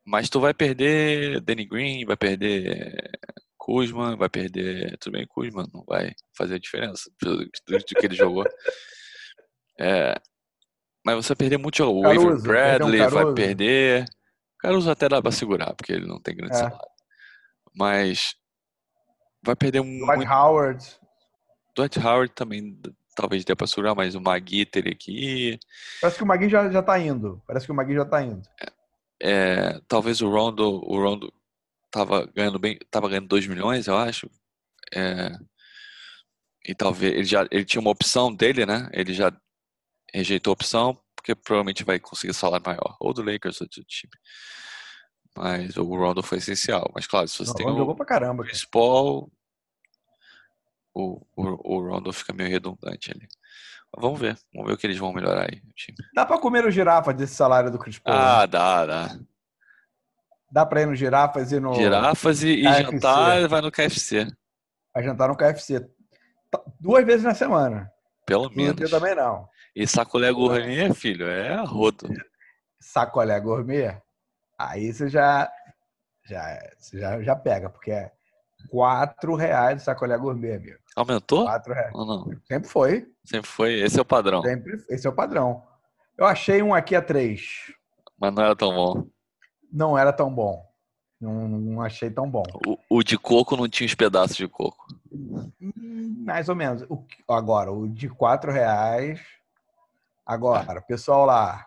Mas 0.07 0.31
tu 0.31 0.41
vai 0.41 0.55
perder 0.55 1.41
Danny 1.43 1.67
Green, 1.67 2.07
vai 2.07 2.17
perder 2.17 3.11
Kuzma, 3.59 4.17
vai 4.17 4.29
perder. 4.29 4.97
Tudo 4.99 5.13
bem, 5.13 5.27
Kuzma 5.27 5.69
não 5.75 5.85
vai 5.87 6.15
fazer 6.35 6.59
diferença 6.59 7.11
do, 7.21 7.45
do 7.45 7.85
que 7.85 8.07
ele 8.07 8.17
jogou. 8.17 8.45
É, 9.81 10.21
mas 11.07 11.15
você 11.15 11.29
vai 11.29 11.37
perder 11.37 11.57
muito 11.57 11.81
o 11.85 12.05
Avery 12.05 12.43
Bradley, 12.43 13.01
um 13.01 13.09
vai 13.11 13.33
perder. 13.33 14.03
O 14.03 14.59
Caruso 14.59 14.91
até 14.91 15.09
dá 15.09 15.23
pra 15.23 15.31
segurar, 15.31 15.73
porque 15.75 15.93
ele 15.93 16.05
não 16.05 16.21
tem 16.21 16.35
grande 16.35 16.55
é. 16.55 16.59
salário. 16.59 16.91
Mas 17.73 18.35
vai 19.42 19.57
perder 19.57 19.81
Dwight 19.81 19.98
muito. 19.98 20.16
Dwight 20.16 20.33
Howard. 20.33 20.98
Dwight 21.77 21.98
Howard 21.98 22.33
também 22.35 22.81
talvez 23.14 23.44
dê 23.44 23.55
pra 23.55 23.66
segurar, 23.66 23.94
mas 23.94 24.14
o 24.14 24.20
Magui 24.20 24.64
teria 24.64 24.94
que. 24.94 25.59
Parece 26.01 26.18
que 26.18 26.24
o 26.24 26.27
Magui 26.27 26.48
já, 26.48 26.70
já 26.70 26.83
tá 26.83 26.98
indo. 26.98 27.42
Parece 27.46 27.66
que 27.66 27.72
o 27.72 27.74
Magui 27.74 27.94
já 27.94 28.05
tá 28.05 28.22
indo. 28.22 28.42
É. 28.61 28.79
É, 29.20 29.81
talvez 29.88 30.20
o 30.20 30.31
Rondo, 30.31 30.81
o 30.85 30.96
Rondo 30.96 31.33
tava 31.90 32.24
ganhando 32.27 32.59
bem, 32.59 32.79
tava 32.90 33.09
ganhando 33.09 33.27
2 33.27 33.46
milhões, 33.48 33.88
eu 33.88 33.96
acho. 33.96 34.31
É, 34.94 35.33
e 36.66 36.74
talvez 36.74 37.12
ele 37.12 37.24
já 37.24 37.47
ele 37.51 37.64
tinha 37.64 37.80
uma 37.80 37.91
opção 37.91 38.32
dele, 38.32 38.64
né? 38.64 38.89
Ele 38.93 39.12
já 39.12 39.32
rejeitou 40.14 40.53
a 40.53 40.55
opção 40.55 40.99
porque 41.16 41.34
provavelmente 41.34 41.84
vai 41.84 41.99
conseguir 41.99 42.32
salário 42.32 42.64
maior, 42.64 42.97
ou 43.01 43.12
do 43.12 43.22
Lakers 43.22 43.61
ou 43.61 43.66
do 43.66 43.84
time. 43.84 44.12
Mas 45.37 45.76
o 45.76 45.85
Rondo 45.85 46.22
foi 46.22 46.39
essencial. 46.39 46.91
Mas 46.95 47.07
claro, 47.07 47.29
se 47.29 47.39
você 47.39 47.51
Não, 47.51 47.55
tem 47.55 47.66
o, 47.66 47.95
pra 47.95 48.07
caramba, 48.07 48.45
Chris 48.45 48.64
Paul, 48.64 49.31
o, 50.95 51.24
o, 51.37 51.76
o 51.76 51.89
Rondo 51.89 52.12
fica 52.12 52.33
meio 52.33 52.51
redundante 52.51 53.12
ali. 53.12 53.29
Vamos 53.97 54.20
ver. 54.20 54.37
Vamos 54.53 54.68
ver 54.68 54.74
o 54.74 54.79
que 54.79 54.87
eles 54.87 54.99
vão 54.99 55.12
melhorar 55.12 55.49
aí. 55.51 55.62
Dá 56.14 56.26
pra 56.26 56.39
comer 56.39 56.64
o 56.64 56.70
girafa 56.70 57.12
desse 57.12 57.35
salário 57.35 57.70
do 57.70 57.79
Chris 57.79 57.99
Paul? 57.99 58.16
Ah, 58.16 58.41
né? 58.41 58.47
dá, 58.47 58.87
dá. 58.87 59.18
Dá 60.51 60.66
pra 60.66 60.83
ir 60.83 60.87
no 60.87 60.95
girafas 60.95 61.53
e 61.53 61.61
no. 61.61 61.74
Girafas 61.74 62.43
e, 62.43 62.66
e 62.66 62.83
jantar 62.83 63.47
vai 63.49 63.61
no 63.61 63.70
KFC. 63.70 64.26
Vai 64.95 65.05
jantar 65.05 65.29
no 65.29 65.37
KFC. 65.37 65.87
Duas 66.81 67.05
vezes 67.05 67.22
na 67.22 67.35
semana. 67.35 67.91
Pelo 68.26 68.51
menos. 68.51 68.81
Eu 68.81 68.91
também 68.91 69.14
não. 69.14 69.49
E 69.76 69.87
sacolé 69.87 70.33
gourmet, 70.33 70.93
filho, 70.95 71.26
é 71.26 71.55
roto. 71.64 72.09
Sacolé 72.81 73.39
gourmet? 73.39 74.01
Aí 74.59 74.93
você 74.93 75.09
já, 75.09 75.51
já, 76.25 76.59
você 76.77 76.99
já, 76.99 77.23
já 77.23 77.37
pega, 77.37 77.71
porque 77.71 77.93
é 77.93 78.11
4 78.71 79.35
reais 79.37 79.83
o 79.83 79.85
sacolé 79.85 80.19
gourmet, 80.19 80.57
amigo. 80.57 80.79
Aumentou? 80.97 81.45
4 81.45 81.73
reais. 81.73 81.95
Ou 81.95 82.05
não? 82.05 82.31
Sempre 82.47 82.69
foi. 82.69 83.07
Sempre 83.25 83.49
foi. 83.49 83.75
Esse 83.75 83.99
é 83.99 84.03
o 84.03 84.05
padrão. 84.05 84.43
Sempre, 84.43 84.85
esse 84.91 85.07
é 85.07 85.11
o 85.11 85.15
padrão. 85.15 85.63
Eu 86.17 86.27
achei 86.27 86.61
um 86.61 86.75
aqui 86.75 86.97
a 86.97 87.03
3. 87.03 87.41
Mas 88.19 88.35
não 88.35 88.43
era 88.43 88.57
tão 88.57 88.75
bom. 88.75 89.07
Não 89.73 89.97
era 89.97 90.13
tão 90.13 90.35
bom. 90.35 90.67
Não, 91.21 91.49
não 91.49 91.83
achei 91.83 92.11
tão 92.11 92.29
bom. 92.29 92.45
O, 92.67 92.99
o, 92.99 93.03
de 93.03 93.19
coco 93.19 93.57
não 93.57 93.69
tinha 93.69 93.87
os 93.87 93.95
pedaços 93.95 94.37
de 94.37 94.49
coco. 94.49 94.87
Hum, 95.13 95.53
mais 96.25 96.49
ou 96.49 96.57
menos. 96.57 96.83
O, 96.89 97.05
agora, 97.29 97.73
o 97.73 97.89
de 97.89 98.09
quatro 98.09 98.53
reais. 98.53 99.21
Agora, 100.27 100.79
o 100.79 100.87
pessoal 100.87 101.25
lá 101.25 101.67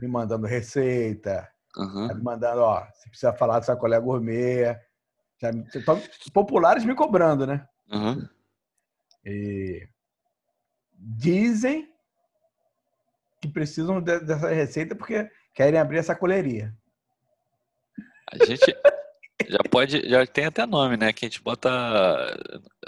me 0.00 0.08
mandando 0.08 0.46
receita, 0.46 1.48
uhum. 1.76 2.08
me 2.08 2.22
mandando, 2.22 2.60
ó, 2.60 2.86
se 2.92 3.08
precisa 3.08 3.32
falar 3.32 3.60
do 3.60 3.66
sacolé 3.66 3.98
gourmet. 4.00 4.78
Já, 5.40 5.50
populares 6.32 6.84
me 6.84 6.94
cobrando, 6.94 7.46
né? 7.46 7.66
Uhum. 7.92 8.28
E 9.24 9.88
dizem 10.92 11.92
que 13.40 13.48
precisam 13.48 14.00
dessa 14.00 14.48
receita 14.48 14.94
porque 14.94 15.30
querem 15.52 15.78
abrir 15.78 15.98
essa 15.98 16.14
coleria. 16.14 16.74
A 18.32 18.44
gente 18.44 18.74
já 19.48 19.58
pode, 19.70 20.08
já 20.08 20.26
tem 20.26 20.46
até 20.46 20.66
nome, 20.66 20.96
né? 20.96 21.12
Que 21.12 21.26
a 21.26 21.28
gente 21.28 21.42
bota 21.42 21.70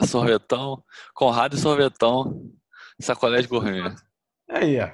sorvetão, 0.06 0.82
Conrado 1.14 1.56
e 1.56 1.58
sorvetão, 1.58 2.50
sacolé 3.00 3.42
de 3.42 3.48
gourmet. 3.48 3.94
Aí, 4.48 4.80
ó. 4.80 4.90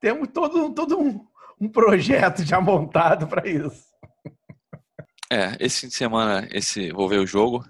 Temos 0.00 0.28
todo, 0.32 0.74
todo 0.74 0.98
um, 0.98 1.26
um 1.62 1.68
projeto 1.68 2.44
já 2.44 2.60
montado 2.60 3.28
para 3.28 3.48
isso. 3.48 3.86
É, 5.30 5.56
esse 5.60 5.82
fim 5.82 5.86
de 5.86 5.94
semana, 5.94 6.48
esse, 6.50 6.90
vou 6.90 7.08
ver 7.08 7.18
o 7.18 7.26
jogo. 7.26 7.64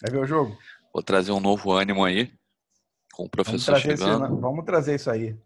Vai 0.00 0.12
ver 0.12 0.18
o 0.18 0.26
jogo? 0.26 0.56
Vou 0.94 1.02
trazer 1.02 1.32
um 1.32 1.40
novo 1.40 1.72
ânimo 1.72 2.04
aí, 2.04 2.32
com 3.12 3.24
o 3.24 3.28
professor 3.28 3.72
vamos 3.72 3.82
chegando. 3.82 4.24
Esse, 4.24 4.40
vamos 4.40 4.64
trazer 4.64 4.94
isso 4.94 5.10
aí. 5.10 5.36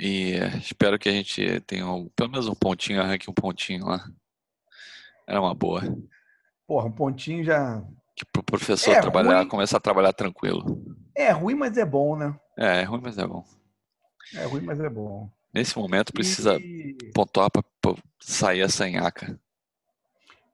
E 0.00 0.36
espero 0.58 0.98
que 0.98 1.08
a 1.08 1.12
gente 1.12 1.60
tenha 1.60 1.84
pelo 2.16 2.30
menos 2.30 2.48
um 2.48 2.54
pontinho, 2.54 3.00
arranque 3.00 3.30
um 3.30 3.34
pontinho 3.34 3.84
lá. 3.84 4.02
Era 5.28 5.40
uma 5.40 5.54
boa. 5.54 5.82
Porra, 6.66 6.86
um 6.86 6.92
pontinho 6.92 7.44
já. 7.44 7.82
Que 8.16 8.24
pro 8.24 8.42
professor 8.42 8.92
é 8.92 9.00
trabalhar, 9.00 9.40
ruim. 9.40 9.48
começar 9.48 9.76
a 9.76 9.80
trabalhar 9.80 10.12
tranquilo. 10.14 10.82
É 11.14 11.30
ruim, 11.30 11.54
mas 11.54 11.76
é 11.76 11.84
bom, 11.84 12.16
né? 12.16 12.34
É, 12.58 12.80
é 12.80 12.82
ruim, 12.84 13.00
mas 13.02 13.18
é 13.18 13.26
bom. 13.26 13.44
É 14.34 14.44
ruim, 14.44 14.62
mas 14.62 14.80
é 14.80 14.88
bom. 14.88 15.30
Nesse 15.52 15.78
momento 15.78 16.12
precisa 16.12 16.56
e... 16.56 16.96
pontuar 17.14 17.50
para 17.50 17.62
sair 18.20 18.62
a 18.62 18.68
sanhaca. 18.68 19.38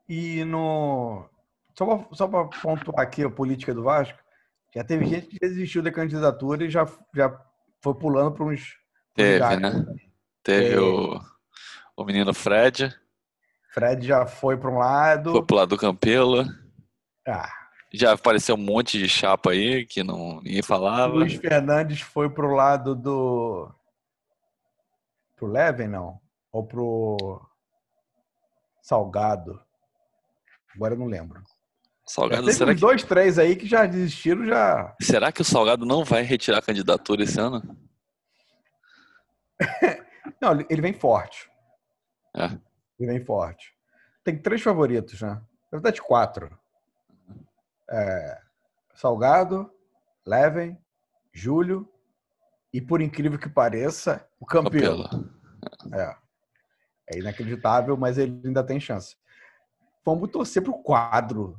E 0.09 0.45
no. 0.45 1.25
Só 2.13 2.29
para 2.29 2.45
pontuar 2.61 3.01
aqui 3.01 3.23
a 3.23 3.31
política 3.31 3.73
do 3.73 3.83
Vasco, 3.83 4.19
já 4.75 4.85
teve 4.85 5.07
gente 5.07 5.29
que 5.29 5.39
desistiu 5.39 5.83
da 5.83 5.91
candidatura 5.91 6.65
e 6.65 6.71
já, 6.71 6.87
já 7.15 7.41
foi 7.83 7.95
pulando 7.95 8.33
para 8.33 8.45
uns. 8.45 8.77
Teve, 9.15 9.57
né? 9.57 9.87
Teve 10.43 10.75
é... 10.75 10.81
o, 10.81 11.21
o 11.97 12.05
menino 12.05 12.35
Fred. 12.35 12.95
Fred 13.73 14.07
já 14.07 14.27
foi 14.27 14.57
para 14.57 14.71
um 14.71 14.79
lado. 14.79 15.33
Foi 15.33 15.45
pro 15.45 15.57
lado 15.57 15.71
do 15.71 15.79
Campelo. 15.79 16.45
Ah. 17.27 17.60
Já 17.93 18.13
apareceu 18.13 18.55
um 18.55 18.59
monte 18.59 18.99
de 18.99 19.09
chapa 19.09 19.51
aí 19.51 19.85
que 19.85 20.05
não 20.05 20.37
ninguém 20.37 20.63
falava. 20.63 21.13
Luiz 21.13 21.35
Fernandes 21.35 22.01
foi 22.01 22.31
pro 22.31 22.55
lado 22.55 22.95
do. 22.95 23.69
Pro 25.37 25.49
Leven, 25.49 25.89
não? 25.89 26.21
Ou 26.53 26.65
pro. 26.65 27.41
Salgado. 28.81 29.61
Agora 30.75 30.95
eu 30.95 30.99
não 30.99 31.07
lembro. 31.07 31.43
Salgado, 32.07 32.53
será 32.53 32.75
que... 32.75 32.81
dois, 32.81 33.03
três 33.05 33.39
aí 33.39 33.55
que 33.55 33.67
já 33.67 33.87
desistiram 33.87 34.45
já. 34.45 34.97
Será 35.01 35.31
que 35.31 35.43
o 35.43 35.45
Salgado 35.45 35.87
não 35.87 36.05
vai 36.05 36.23
retirar 36.23 36.59
a 36.59 36.63
candidatura 36.63 37.23
esse 37.23 37.39
ano? 37.39 37.63
não, 40.41 40.59
ele 40.69 40.81
vem 40.81 40.93
forte. 40.93 41.49
É. 42.37 42.47
Ele 42.99 43.13
vem 43.13 43.25
forte. 43.25 43.73
Tem 44.25 44.37
três 44.37 44.61
favoritos, 44.61 45.21
né? 45.21 45.41
Na 45.71 45.79
verdade, 45.79 46.03
quatro. 46.03 46.60
É... 47.91 48.41
Salgado, 48.95 49.71
Leven, 50.27 50.79
Júlio 51.33 51.89
e, 52.73 52.81
por 52.81 53.01
incrível 53.01 53.39
que 53.39 53.49
pareça, 53.49 54.29
o 54.39 54.47
Campelo. 54.47 55.09
É. 55.93 56.17
É 57.13 57.19
inacreditável, 57.19 57.97
mas 57.97 58.19
ele 58.19 58.41
ainda 58.45 58.63
tem 58.63 58.79
chance. 58.79 59.17
Vamos 60.05 60.31
torcer 60.31 60.63
para 60.63 60.73
o 60.73 60.83
quadro 60.83 61.59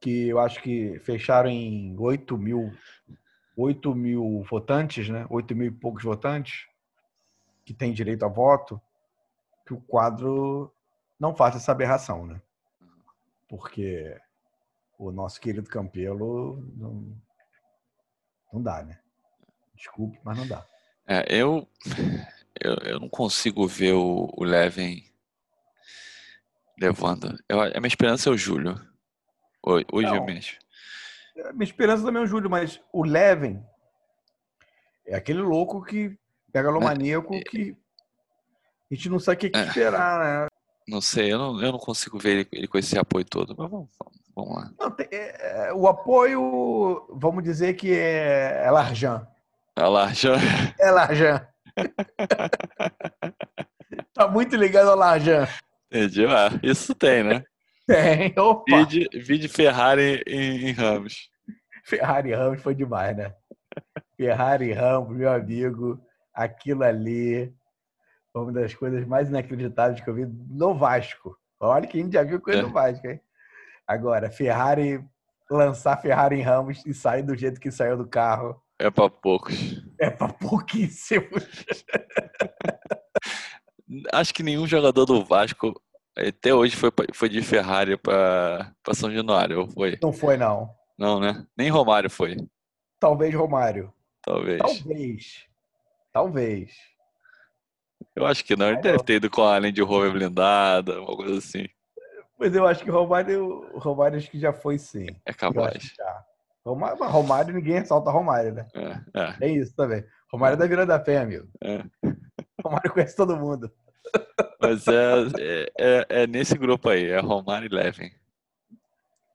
que 0.00 0.28
eu 0.28 0.40
acho 0.40 0.60
que 0.60 0.98
fecharam 1.00 1.48
em 1.48 1.96
8 1.98 2.36
mil, 2.36 2.72
8 3.56 3.94
mil 3.94 4.44
votantes, 4.50 5.08
né? 5.08 5.24
8 5.30 5.54
mil 5.54 5.68
e 5.68 5.70
poucos 5.70 6.02
votantes 6.02 6.66
que 7.64 7.72
têm 7.72 7.92
direito 7.92 8.24
a 8.24 8.28
voto, 8.28 8.80
que 9.64 9.72
o 9.72 9.80
quadro 9.80 10.74
não 11.18 11.34
faça 11.34 11.58
essa 11.58 11.70
aberração, 11.70 12.26
né? 12.26 12.42
Porque 13.48 14.20
o 15.02 15.12
nosso 15.12 15.40
querido 15.40 15.68
Campelo 15.68 16.62
não, 16.76 17.16
não 18.52 18.62
dá, 18.62 18.82
né? 18.82 18.98
Desculpe, 19.74 20.20
mas 20.22 20.38
não 20.38 20.46
dá. 20.46 20.64
É, 21.06 21.24
eu, 21.28 21.68
eu, 22.60 22.74
eu 22.84 23.00
não 23.00 23.08
consigo 23.08 23.66
ver 23.66 23.94
o, 23.94 24.32
o 24.36 24.44
Leven 24.44 25.04
levando. 26.80 27.36
Eu, 27.48 27.60
a 27.60 27.68
minha 27.80 27.88
esperança 27.88 28.30
é 28.30 28.32
o 28.32 28.36
Júlio. 28.36 28.80
Hoje, 29.64 29.86
não, 29.92 30.24
mesmo. 30.24 30.58
Minha 31.52 31.64
esperança 31.64 32.04
também 32.04 32.22
é 32.22 32.24
o 32.24 32.28
Júlio, 32.28 32.48
mas 32.48 32.80
o 32.92 33.04
Leven 33.04 33.64
é 35.06 35.16
aquele 35.16 35.40
louco 35.40 35.82
que 35.84 36.16
pega 36.52 36.70
maníaco 36.70 37.34
é, 37.34 37.40
que 37.40 37.76
a 38.90 38.94
gente 38.94 39.08
não 39.08 39.18
sabe 39.18 39.36
o 39.36 39.40
que, 39.40 39.50
que 39.50 39.58
é, 39.58 39.66
esperar, 39.66 40.44
né? 40.44 40.51
Não 40.86 41.00
sei, 41.00 41.32
eu 41.32 41.38
não, 41.38 41.62
eu 41.62 41.72
não 41.72 41.78
consigo 41.78 42.18
ver 42.18 42.30
ele, 42.30 42.48
ele 42.52 42.68
com 42.68 42.78
esse 42.78 42.98
apoio 42.98 43.24
todo, 43.24 43.54
mas 43.56 43.70
vamos, 43.70 43.88
vamos 44.34 44.56
lá. 44.56 44.70
Não, 44.78 44.90
tem, 44.90 45.06
é, 45.10 45.68
é, 45.68 45.72
o 45.72 45.86
apoio, 45.86 47.06
vamos 47.10 47.44
dizer 47.44 47.74
que 47.74 47.92
é, 47.92 48.62
é 48.64 48.70
Larjan. 48.70 49.26
É 49.76 49.86
Larjan? 49.86 50.36
É 50.78 50.90
Larjan. 50.90 51.46
tá 54.12 54.28
muito 54.28 54.56
ligado 54.56 54.90
ao 54.90 54.96
Larjan. 54.96 55.46
Entendi, 55.90 56.26
ah, 56.26 56.50
isso 56.62 56.94
tem, 56.94 57.22
né? 57.22 57.44
Tem, 57.86 58.34
opa. 58.38 58.78
Vide, 58.78 59.08
vide 59.14 59.48
Ferrari 59.48 60.22
em, 60.26 60.68
em 60.68 60.72
Ramos. 60.72 61.30
Ferrari 61.84 62.30
e 62.30 62.34
Ramos 62.34 62.62
foi 62.62 62.74
demais, 62.74 63.16
né? 63.16 63.34
Ferrari 64.16 64.68
e 64.68 64.72
Ramos, 64.72 65.16
meu 65.16 65.32
amigo, 65.32 66.00
aquilo 66.34 66.84
ali 66.84 67.52
uma 68.34 68.52
das 68.52 68.74
coisas 68.74 69.06
mais 69.06 69.28
inacreditáveis 69.28 70.00
que 70.00 70.08
eu 70.08 70.14
vi 70.14 70.26
no 70.26 70.74
Vasco. 70.74 71.36
Olha 71.60 71.86
que 71.86 71.98
a 71.98 72.02
gente 72.02 72.14
já 72.14 72.22
viu 72.22 72.40
coisa 72.40 72.60
é. 72.60 72.62
no 72.62 72.72
Vasco, 72.72 73.06
hein? 73.06 73.20
Agora, 73.86 74.30
Ferrari 74.30 75.04
lançar 75.50 76.00
Ferrari 76.00 76.36
em 76.36 76.42
Ramos 76.42 76.84
e 76.86 76.94
sair 76.94 77.22
do 77.22 77.36
jeito 77.36 77.60
que 77.60 77.70
saiu 77.70 77.96
do 77.96 78.06
carro. 78.06 78.60
É 78.78 78.90
para 78.90 79.10
poucos. 79.10 79.54
É 79.98 80.10
para 80.10 80.32
pouquíssimos. 80.32 81.28
Acho 84.12 84.32
que 84.32 84.42
nenhum 84.42 84.66
jogador 84.66 85.04
do 85.04 85.22
Vasco 85.22 85.74
até 86.16 86.54
hoje 86.54 86.76
foi, 86.76 86.90
foi 87.14 87.28
de 87.28 87.42
Ferrari 87.42 87.96
para 87.96 88.74
São 88.94 89.12
Januário, 89.12 89.60
ou 89.60 89.68
foi? 89.68 89.98
Não 90.02 90.12
foi, 90.12 90.36
não. 90.36 90.70
Não, 90.98 91.20
né? 91.20 91.46
Nem 91.56 91.68
Romário 91.68 92.10
foi. 92.10 92.36
Talvez 92.98 93.34
Romário. 93.34 93.92
Talvez. 94.22 94.58
Talvez. 94.58 95.46
Talvez. 96.12 96.91
Eu 98.14 98.26
acho 98.26 98.44
que 98.44 98.56
não. 98.56 98.68
Ele 98.68 98.80
deve 98.80 99.02
ter 99.02 99.14
ido 99.14 99.30
com 99.30 99.42
a 99.42 99.58
Land 99.58 99.80
Rover 99.82 100.12
blindada, 100.12 101.00
uma 101.00 101.16
coisa 101.16 101.38
assim. 101.38 101.66
Mas 102.38 102.54
eu 102.54 102.66
acho 102.66 102.82
que 102.82 102.90
o 102.90 102.94
Romário, 102.94 103.70
Romário 103.78 104.18
acho 104.18 104.30
que 104.30 104.38
já 104.38 104.52
foi 104.52 104.78
sim. 104.78 105.06
É 105.24 105.32
capaz. 105.32 105.94
Romário, 106.64 107.04
Romário, 107.04 107.54
ninguém 107.54 107.74
ressalta 107.74 108.10
Romário, 108.10 108.52
né? 108.52 108.66
É, 108.74 109.20
é. 109.20 109.36
é 109.40 109.50
isso 109.50 109.74
também. 109.74 110.04
Romário 110.30 110.54
é 110.54 110.56
da 110.56 110.66
Vila 110.66 110.86
da 110.86 110.98
Pé, 110.98 111.18
amigo. 111.18 111.48
É. 111.62 111.84
Romário 112.64 112.92
conhece 112.92 113.16
todo 113.16 113.36
mundo. 113.36 113.70
Mas 114.60 114.86
é, 114.88 115.12
é, 115.38 115.72
é, 115.78 116.06
é, 116.22 116.26
nesse 116.26 116.56
grupo 116.56 116.88
aí, 116.88 117.06
é 117.06 117.20
Romário 117.20 117.66
e 117.66 117.74
Levin. 117.74 118.10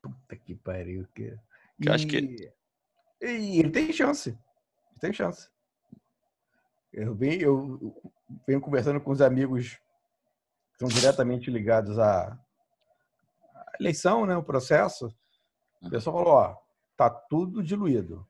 Puta 0.01 0.35
que 0.35 0.55
pariu. 0.55 1.05
Que... 1.13 1.37
E... 1.79 1.89
acho 1.89 2.07
que. 2.07 2.51
E 3.21 3.59
ele 3.59 3.69
tem 3.69 3.91
chance. 3.91 4.29
Ele 4.29 4.99
tem 4.99 5.13
chance. 5.13 5.49
Eu 6.93 7.13
venho, 7.13 7.41
eu 7.41 8.01
venho 8.45 8.61
conversando 8.61 8.99
com 8.99 9.11
os 9.11 9.21
amigos 9.21 9.79
que 10.73 10.79
são 10.79 10.87
diretamente 10.87 11.49
ligados 11.49 11.97
à 11.97 12.37
eleição, 13.79 14.25
né? 14.25 14.35
O 14.35 14.43
processo. 14.43 15.13
O 15.81 15.89
pessoal 15.89 16.17
falou, 16.17 16.33
ó, 16.33 16.55
tá 16.95 17.09
tudo 17.09 17.63
diluído. 17.63 18.27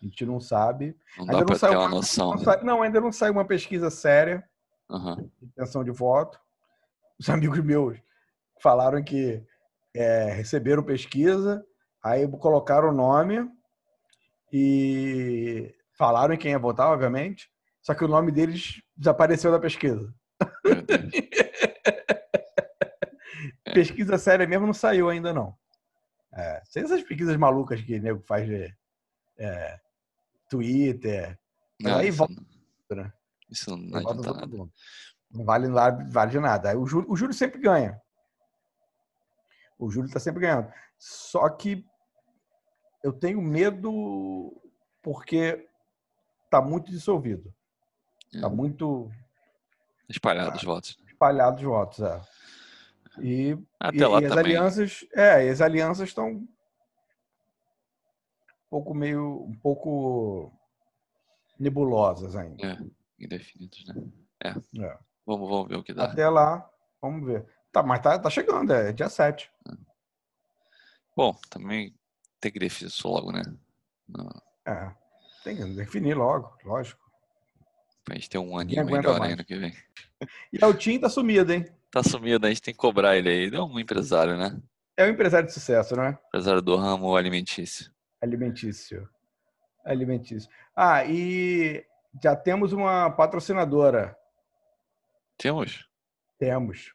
A 0.00 0.04
gente 0.04 0.26
não 0.26 0.38
sabe. 0.38 0.96
Não 1.16 1.24
ainda 1.24 1.38
dá 1.38 1.44
para 1.44 1.58
ter 1.58 1.76
uma 1.76 1.88
noção. 1.88 2.34
Não, 2.34 2.44
né? 2.44 2.60
não, 2.62 2.82
ainda 2.82 3.00
não 3.00 3.12
saiu 3.12 3.32
uma 3.32 3.44
pesquisa 3.44 3.90
séria 3.90 4.44
uhum. 4.88 5.30
intenção 5.42 5.82
de 5.84 5.90
voto. 5.90 6.38
Os 7.18 7.28
amigos 7.28 7.60
meus 7.60 7.98
falaram 8.60 9.02
que 9.02 9.42
é, 9.94 10.32
receberam 10.32 10.82
pesquisa, 10.82 11.64
aí 12.02 12.26
colocaram 12.28 12.88
o 12.88 12.94
nome 12.94 13.48
e 14.52 15.74
falaram 15.96 16.34
em 16.34 16.38
quem 16.38 16.52
ia 16.52 16.58
votar, 16.58 16.88
obviamente. 16.88 17.50
Só 17.84 17.94
que 17.94 18.02
o 18.02 18.08
nome 18.08 18.32
deles 18.32 18.82
desapareceu 18.96 19.52
da 19.52 19.60
pesquisa. 19.60 20.12
Pesquisa 23.74 24.16
séria 24.16 24.46
mesmo 24.46 24.66
não 24.66 24.72
saiu 24.72 25.10
ainda, 25.10 25.34
não. 25.34 25.54
É, 26.32 26.62
sem 26.64 26.82
essas 26.82 27.02
pesquisas 27.02 27.36
malucas 27.36 27.82
que 27.82 27.98
o 27.98 28.02
nego 28.02 28.22
faz 28.22 28.46
de 28.46 28.74
é, 29.36 29.80
Twitter. 30.48 31.38
Não, 31.78 31.98
aí 31.98 32.08
isso, 32.08 32.18
volta, 32.18 32.34
não, 32.90 32.96
né? 32.96 33.12
isso 33.50 33.76
não 33.76 33.98
adianta 33.98 34.22
todo 34.22 34.34
nada. 34.34 34.70
Não 35.30 35.44
vale, 35.44 35.68
nada- 35.68 36.06
vale 36.10 36.30
de 36.30 36.40
nada. 36.40 36.70
Aí 36.70 36.76
O 36.76 36.86
Júlio, 36.86 37.10
o 37.10 37.16
Júlio 37.16 37.34
sempre 37.34 37.60
ganha. 37.60 38.00
O 39.78 39.90
Júlio 39.90 40.06
está 40.06 40.18
sempre 40.20 40.40
ganhando. 40.40 40.72
Só 40.96 41.48
que 41.50 41.84
eu 43.02 43.12
tenho 43.12 43.42
medo 43.42 44.58
porque 45.02 45.68
está 46.44 46.62
muito 46.62 46.90
dissolvido. 46.90 47.52
Está 48.34 48.46
É. 48.46 48.50
muito 48.50 49.10
Espalhado 50.08 50.56
os 50.56 50.62
votos. 50.64 50.98
espalhado 51.06 51.56
os 51.56 51.62
votos. 51.62 52.00
É. 52.00 52.20
E, 53.20 53.56
Até 53.78 53.96
e, 53.98 54.04
lá 54.06 54.20
e 54.20 54.24
as 54.26 54.30
também. 54.34 54.44
alianças, 54.56 55.06
é, 55.14 55.48
as 55.48 55.60
alianças 55.60 56.08
estão 56.08 56.28
um 56.30 56.48
pouco 58.68 58.92
meio, 58.94 59.44
um 59.44 59.54
pouco 59.54 60.52
nebulosas 61.58 62.34
ainda. 62.36 62.66
É, 62.66 62.78
indefinidos, 63.24 63.84
né? 63.86 64.02
É. 64.42 64.48
É. 64.84 64.98
Vamos, 65.24 65.48
vamos 65.48 65.68
ver 65.68 65.76
o 65.76 65.82
que 65.84 65.94
dá. 65.94 66.04
Até 66.04 66.28
lá, 66.28 66.68
vamos 67.00 67.24
ver. 67.26 67.46
Tá, 67.72 67.82
mas 67.82 68.00
tá, 68.02 68.18
tá 68.18 68.28
chegando, 68.28 68.72
é 68.72 68.92
dia 68.92 69.08
7. 69.08 69.50
Bom, 71.16 71.34
também 71.48 71.94
tem 72.40 72.50
que 72.52 72.58
definir 72.58 72.88
isso 72.88 73.08
logo, 73.08 73.30
né? 73.32 73.42
Não, 74.08 74.28
É, 74.66 74.92
tem 75.44 75.56
que 75.56 75.64
definir 75.74 76.14
logo, 76.16 76.56
lógico. 76.64 77.03
Pra 78.04 78.14
gente 78.14 78.28
ter 78.30 78.38
um 78.38 78.56
aninho 78.58 78.84
melhor 78.84 79.18
mais. 79.18 79.32
aí 79.32 79.36
no 79.36 79.44
que 79.44 79.56
vem. 79.56 79.72
E 80.52 80.64
o 80.64 80.72
Tim 80.72 80.98
tá 80.98 81.08
sumido, 81.08 81.52
hein? 81.52 81.66
Tá 81.90 82.02
sumido, 82.02 82.46
a 82.46 82.48
gente 82.48 82.62
tem 82.62 82.72
que 82.72 82.78
cobrar 82.78 83.16
ele 83.16 83.28
aí. 83.28 83.36
Ele 83.44 83.56
é 83.56 83.60
um 83.60 83.78
empresário, 83.78 84.38
né? 84.38 84.58
É 84.96 85.04
um 85.04 85.08
empresário 85.08 85.46
de 85.46 85.52
sucesso, 85.52 85.94
né? 85.96 86.16
Empresário 86.28 86.62
do 86.62 86.76
ramo 86.76 87.14
alimentício. 87.14 87.92
Alimentício. 88.22 89.06
Alimentício. 89.84 90.48
Ah, 90.74 91.04
e 91.04 91.84
já 92.22 92.34
temos 92.34 92.72
uma 92.72 93.10
patrocinadora. 93.10 94.16
Temos? 95.36 95.86
Temos. 96.38 96.94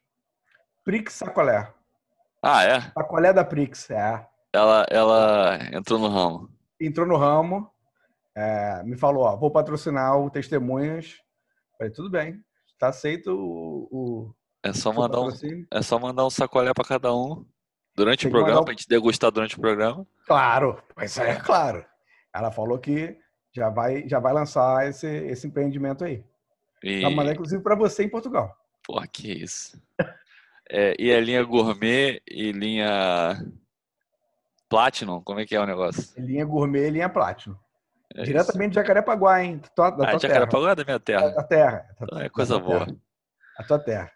Prix 0.82 1.12
Sacolé. 1.12 1.72
Ah, 2.42 2.64
é? 2.64 2.80
Sacolé 2.80 3.32
da 3.32 3.44
Prix, 3.44 3.90
é. 3.90 4.26
Ela, 4.52 4.86
ela 4.90 5.58
entrou 5.72 5.98
no 5.98 6.08
ramo. 6.08 6.50
Entrou 6.80 7.06
no 7.06 7.16
ramo, 7.16 7.70
é, 8.36 8.82
me 8.84 8.96
falou, 8.96 9.24
ó, 9.24 9.36
vou 9.36 9.50
patrocinar 9.50 10.18
o 10.18 10.30
Testemunhas. 10.30 11.16
Falei, 11.76 11.92
tudo 11.92 12.10
bem, 12.10 12.42
está 12.72 12.88
aceito 12.88 13.32
o, 13.32 13.88
o 13.90 14.34
É 14.62 14.72
só 14.72 14.92
mandar 14.92 15.20
um, 15.20 15.28
é 15.70 15.82
só 15.82 15.98
mandar 15.98 16.26
um 16.26 16.30
sacolé 16.30 16.72
pra 16.74 16.84
cada 16.84 17.14
um 17.14 17.44
durante 17.94 18.22
Tem 18.22 18.30
o 18.30 18.32
mandar 18.32 18.44
programa, 18.44 18.60
um- 18.62 18.64
pra 18.64 18.72
gente 18.74 18.88
degustar 18.88 19.30
durante 19.30 19.56
o 19.56 19.60
programa. 19.60 20.06
Claro, 20.26 20.82
isso 21.02 21.20
aí 21.22 21.30
é 21.30 21.40
claro. 21.40 21.84
Ela 22.34 22.50
falou 22.52 22.78
que 22.78 23.16
já 23.52 23.68
vai, 23.68 24.08
já 24.08 24.20
vai 24.20 24.32
lançar 24.32 24.86
esse, 24.88 25.06
esse 25.06 25.46
empreendimento 25.46 26.04
aí. 26.04 26.24
E, 26.82 27.02
Vai 27.02 27.14
mandar, 27.14 27.32
inclusive, 27.32 27.62
para 27.62 27.74
você 27.74 28.04
em 28.04 28.08
Portugal. 28.08 28.56
porra, 28.84 29.06
que 29.06 29.30
isso. 29.32 29.80
É, 30.72 30.94
e 31.00 31.12
a 31.12 31.20
linha 31.20 31.42
gourmet 31.42 32.22
e 32.30 32.52
linha 32.52 33.44
platinum, 34.68 35.20
como 35.20 35.40
é 35.40 35.44
que 35.46 35.56
é 35.56 35.60
o 35.60 35.66
negócio? 35.66 36.12
Linha 36.16 36.44
gourmet 36.44 36.86
e 36.86 36.90
linha 36.90 37.08
Platinum. 37.08 37.56
É 38.14 38.22
Diretamente 38.24 38.70
de 38.70 38.74
Jacarepaguá, 38.74 39.42
hein? 39.42 39.58
Da 39.58 39.68
tua, 39.68 39.90
da. 39.90 40.04
Ah, 40.04 40.10
tua 40.10 40.20
terra. 40.20 40.34
Jacarepaguá 40.34 40.70
é 40.70 40.74
da 40.74 40.84
minha 40.84 41.00
terra. 41.00 41.28
Da 41.30 41.42
terra. 41.42 41.86
Então 42.00 42.20
é 42.20 42.28
coisa 42.28 42.58
boa. 42.58 42.86
terra. 42.86 42.96
A 43.58 43.64
tua 43.64 43.78
terra. 43.78 44.12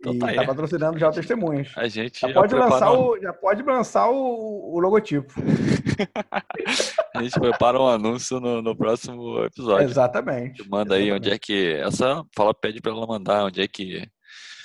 Então 0.00 0.14
e 0.14 0.18
tá 0.18 0.34
tá, 0.34 0.46
patrocinando 0.46 0.98
já 0.98 1.08
o 1.08 1.12
Testemunhas. 1.12 1.72
A 1.76 1.86
gente 1.86 2.20
Já 2.20 2.28
já 2.28 2.34
pode, 2.34 2.54
lançar 2.54 2.92
o, 2.92 3.20
já 3.20 3.32
pode 3.32 3.62
lançar 3.62 4.10
o, 4.10 4.74
o 4.74 4.80
logotipo. 4.80 5.32
a 7.14 7.22
gente 7.22 7.38
prepara 7.38 7.80
um 7.80 7.86
anúncio 7.86 8.40
no, 8.40 8.60
no 8.60 8.76
próximo 8.76 9.44
episódio. 9.44 9.86
Exatamente. 9.86 10.68
Manda 10.68 10.96
aí 10.96 11.12
onde 11.12 11.30
é 11.30 11.38
que 11.38 11.74
essa 11.74 12.24
fala 12.34 12.52
pede 12.52 12.80
para 12.80 12.90
ela 12.90 13.06
mandar 13.06 13.44
onde 13.44 13.62
é 13.62 13.68
que 13.68 14.04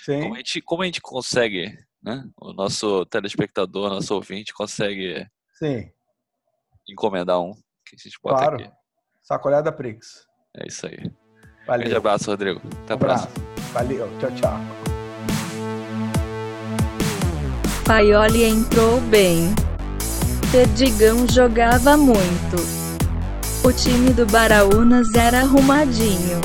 Sim. 0.04 0.22
como 0.22 0.34
a 0.34 0.38
gente 0.38 0.62
como 0.62 0.82
a 0.82 0.86
gente 0.86 1.02
consegue, 1.02 1.78
né? 2.02 2.24
O 2.42 2.52
nosso 2.52 3.06
telespectador, 3.06 3.92
nosso 3.92 4.16
ouvinte 4.16 4.54
consegue 4.56 5.24
Sim, 5.54 5.88
encomendar 6.90 7.40
um 7.40 7.54
que 7.90 7.96
a 7.96 8.04
gente 8.04 8.18
bota 8.24 8.38
claro. 8.38 8.56
aqui. 8.56 8.70
Sacolé 9.24 9.62
da 9.62 9.72
Prix. 9.72 10.26
É 10.56 10.68
isso 10.68 10.86
aí. 10.88 10.96
Grande 10.98 11.84
Valeu. 11.84 11.98
abraço, 11.98 12.30
Rodrigo. 12.32 12.62
Até 12.84 12.94
a 12.94 12.96
Um 12.96 13.00
abraço. 13.00 13.28
próxima. 13.28 13.74
Valeu. 13.74 14.10
Tchau, 14.20 14.32
tchau. 14.32 14.58
Paioli 17.86 18.44
entrou 18.44 19.00
bem. 19.02 19.54
Perdigão 20.52 21.28
jogava 21.28 21.96
muito. 21.98 22.56
O 23.64 23.72
time 23.74 24.12
do 24.14 24.26
Baraunas 24.26 25.14
era 25.14 25.40
arrumadinho. 25.42 26.40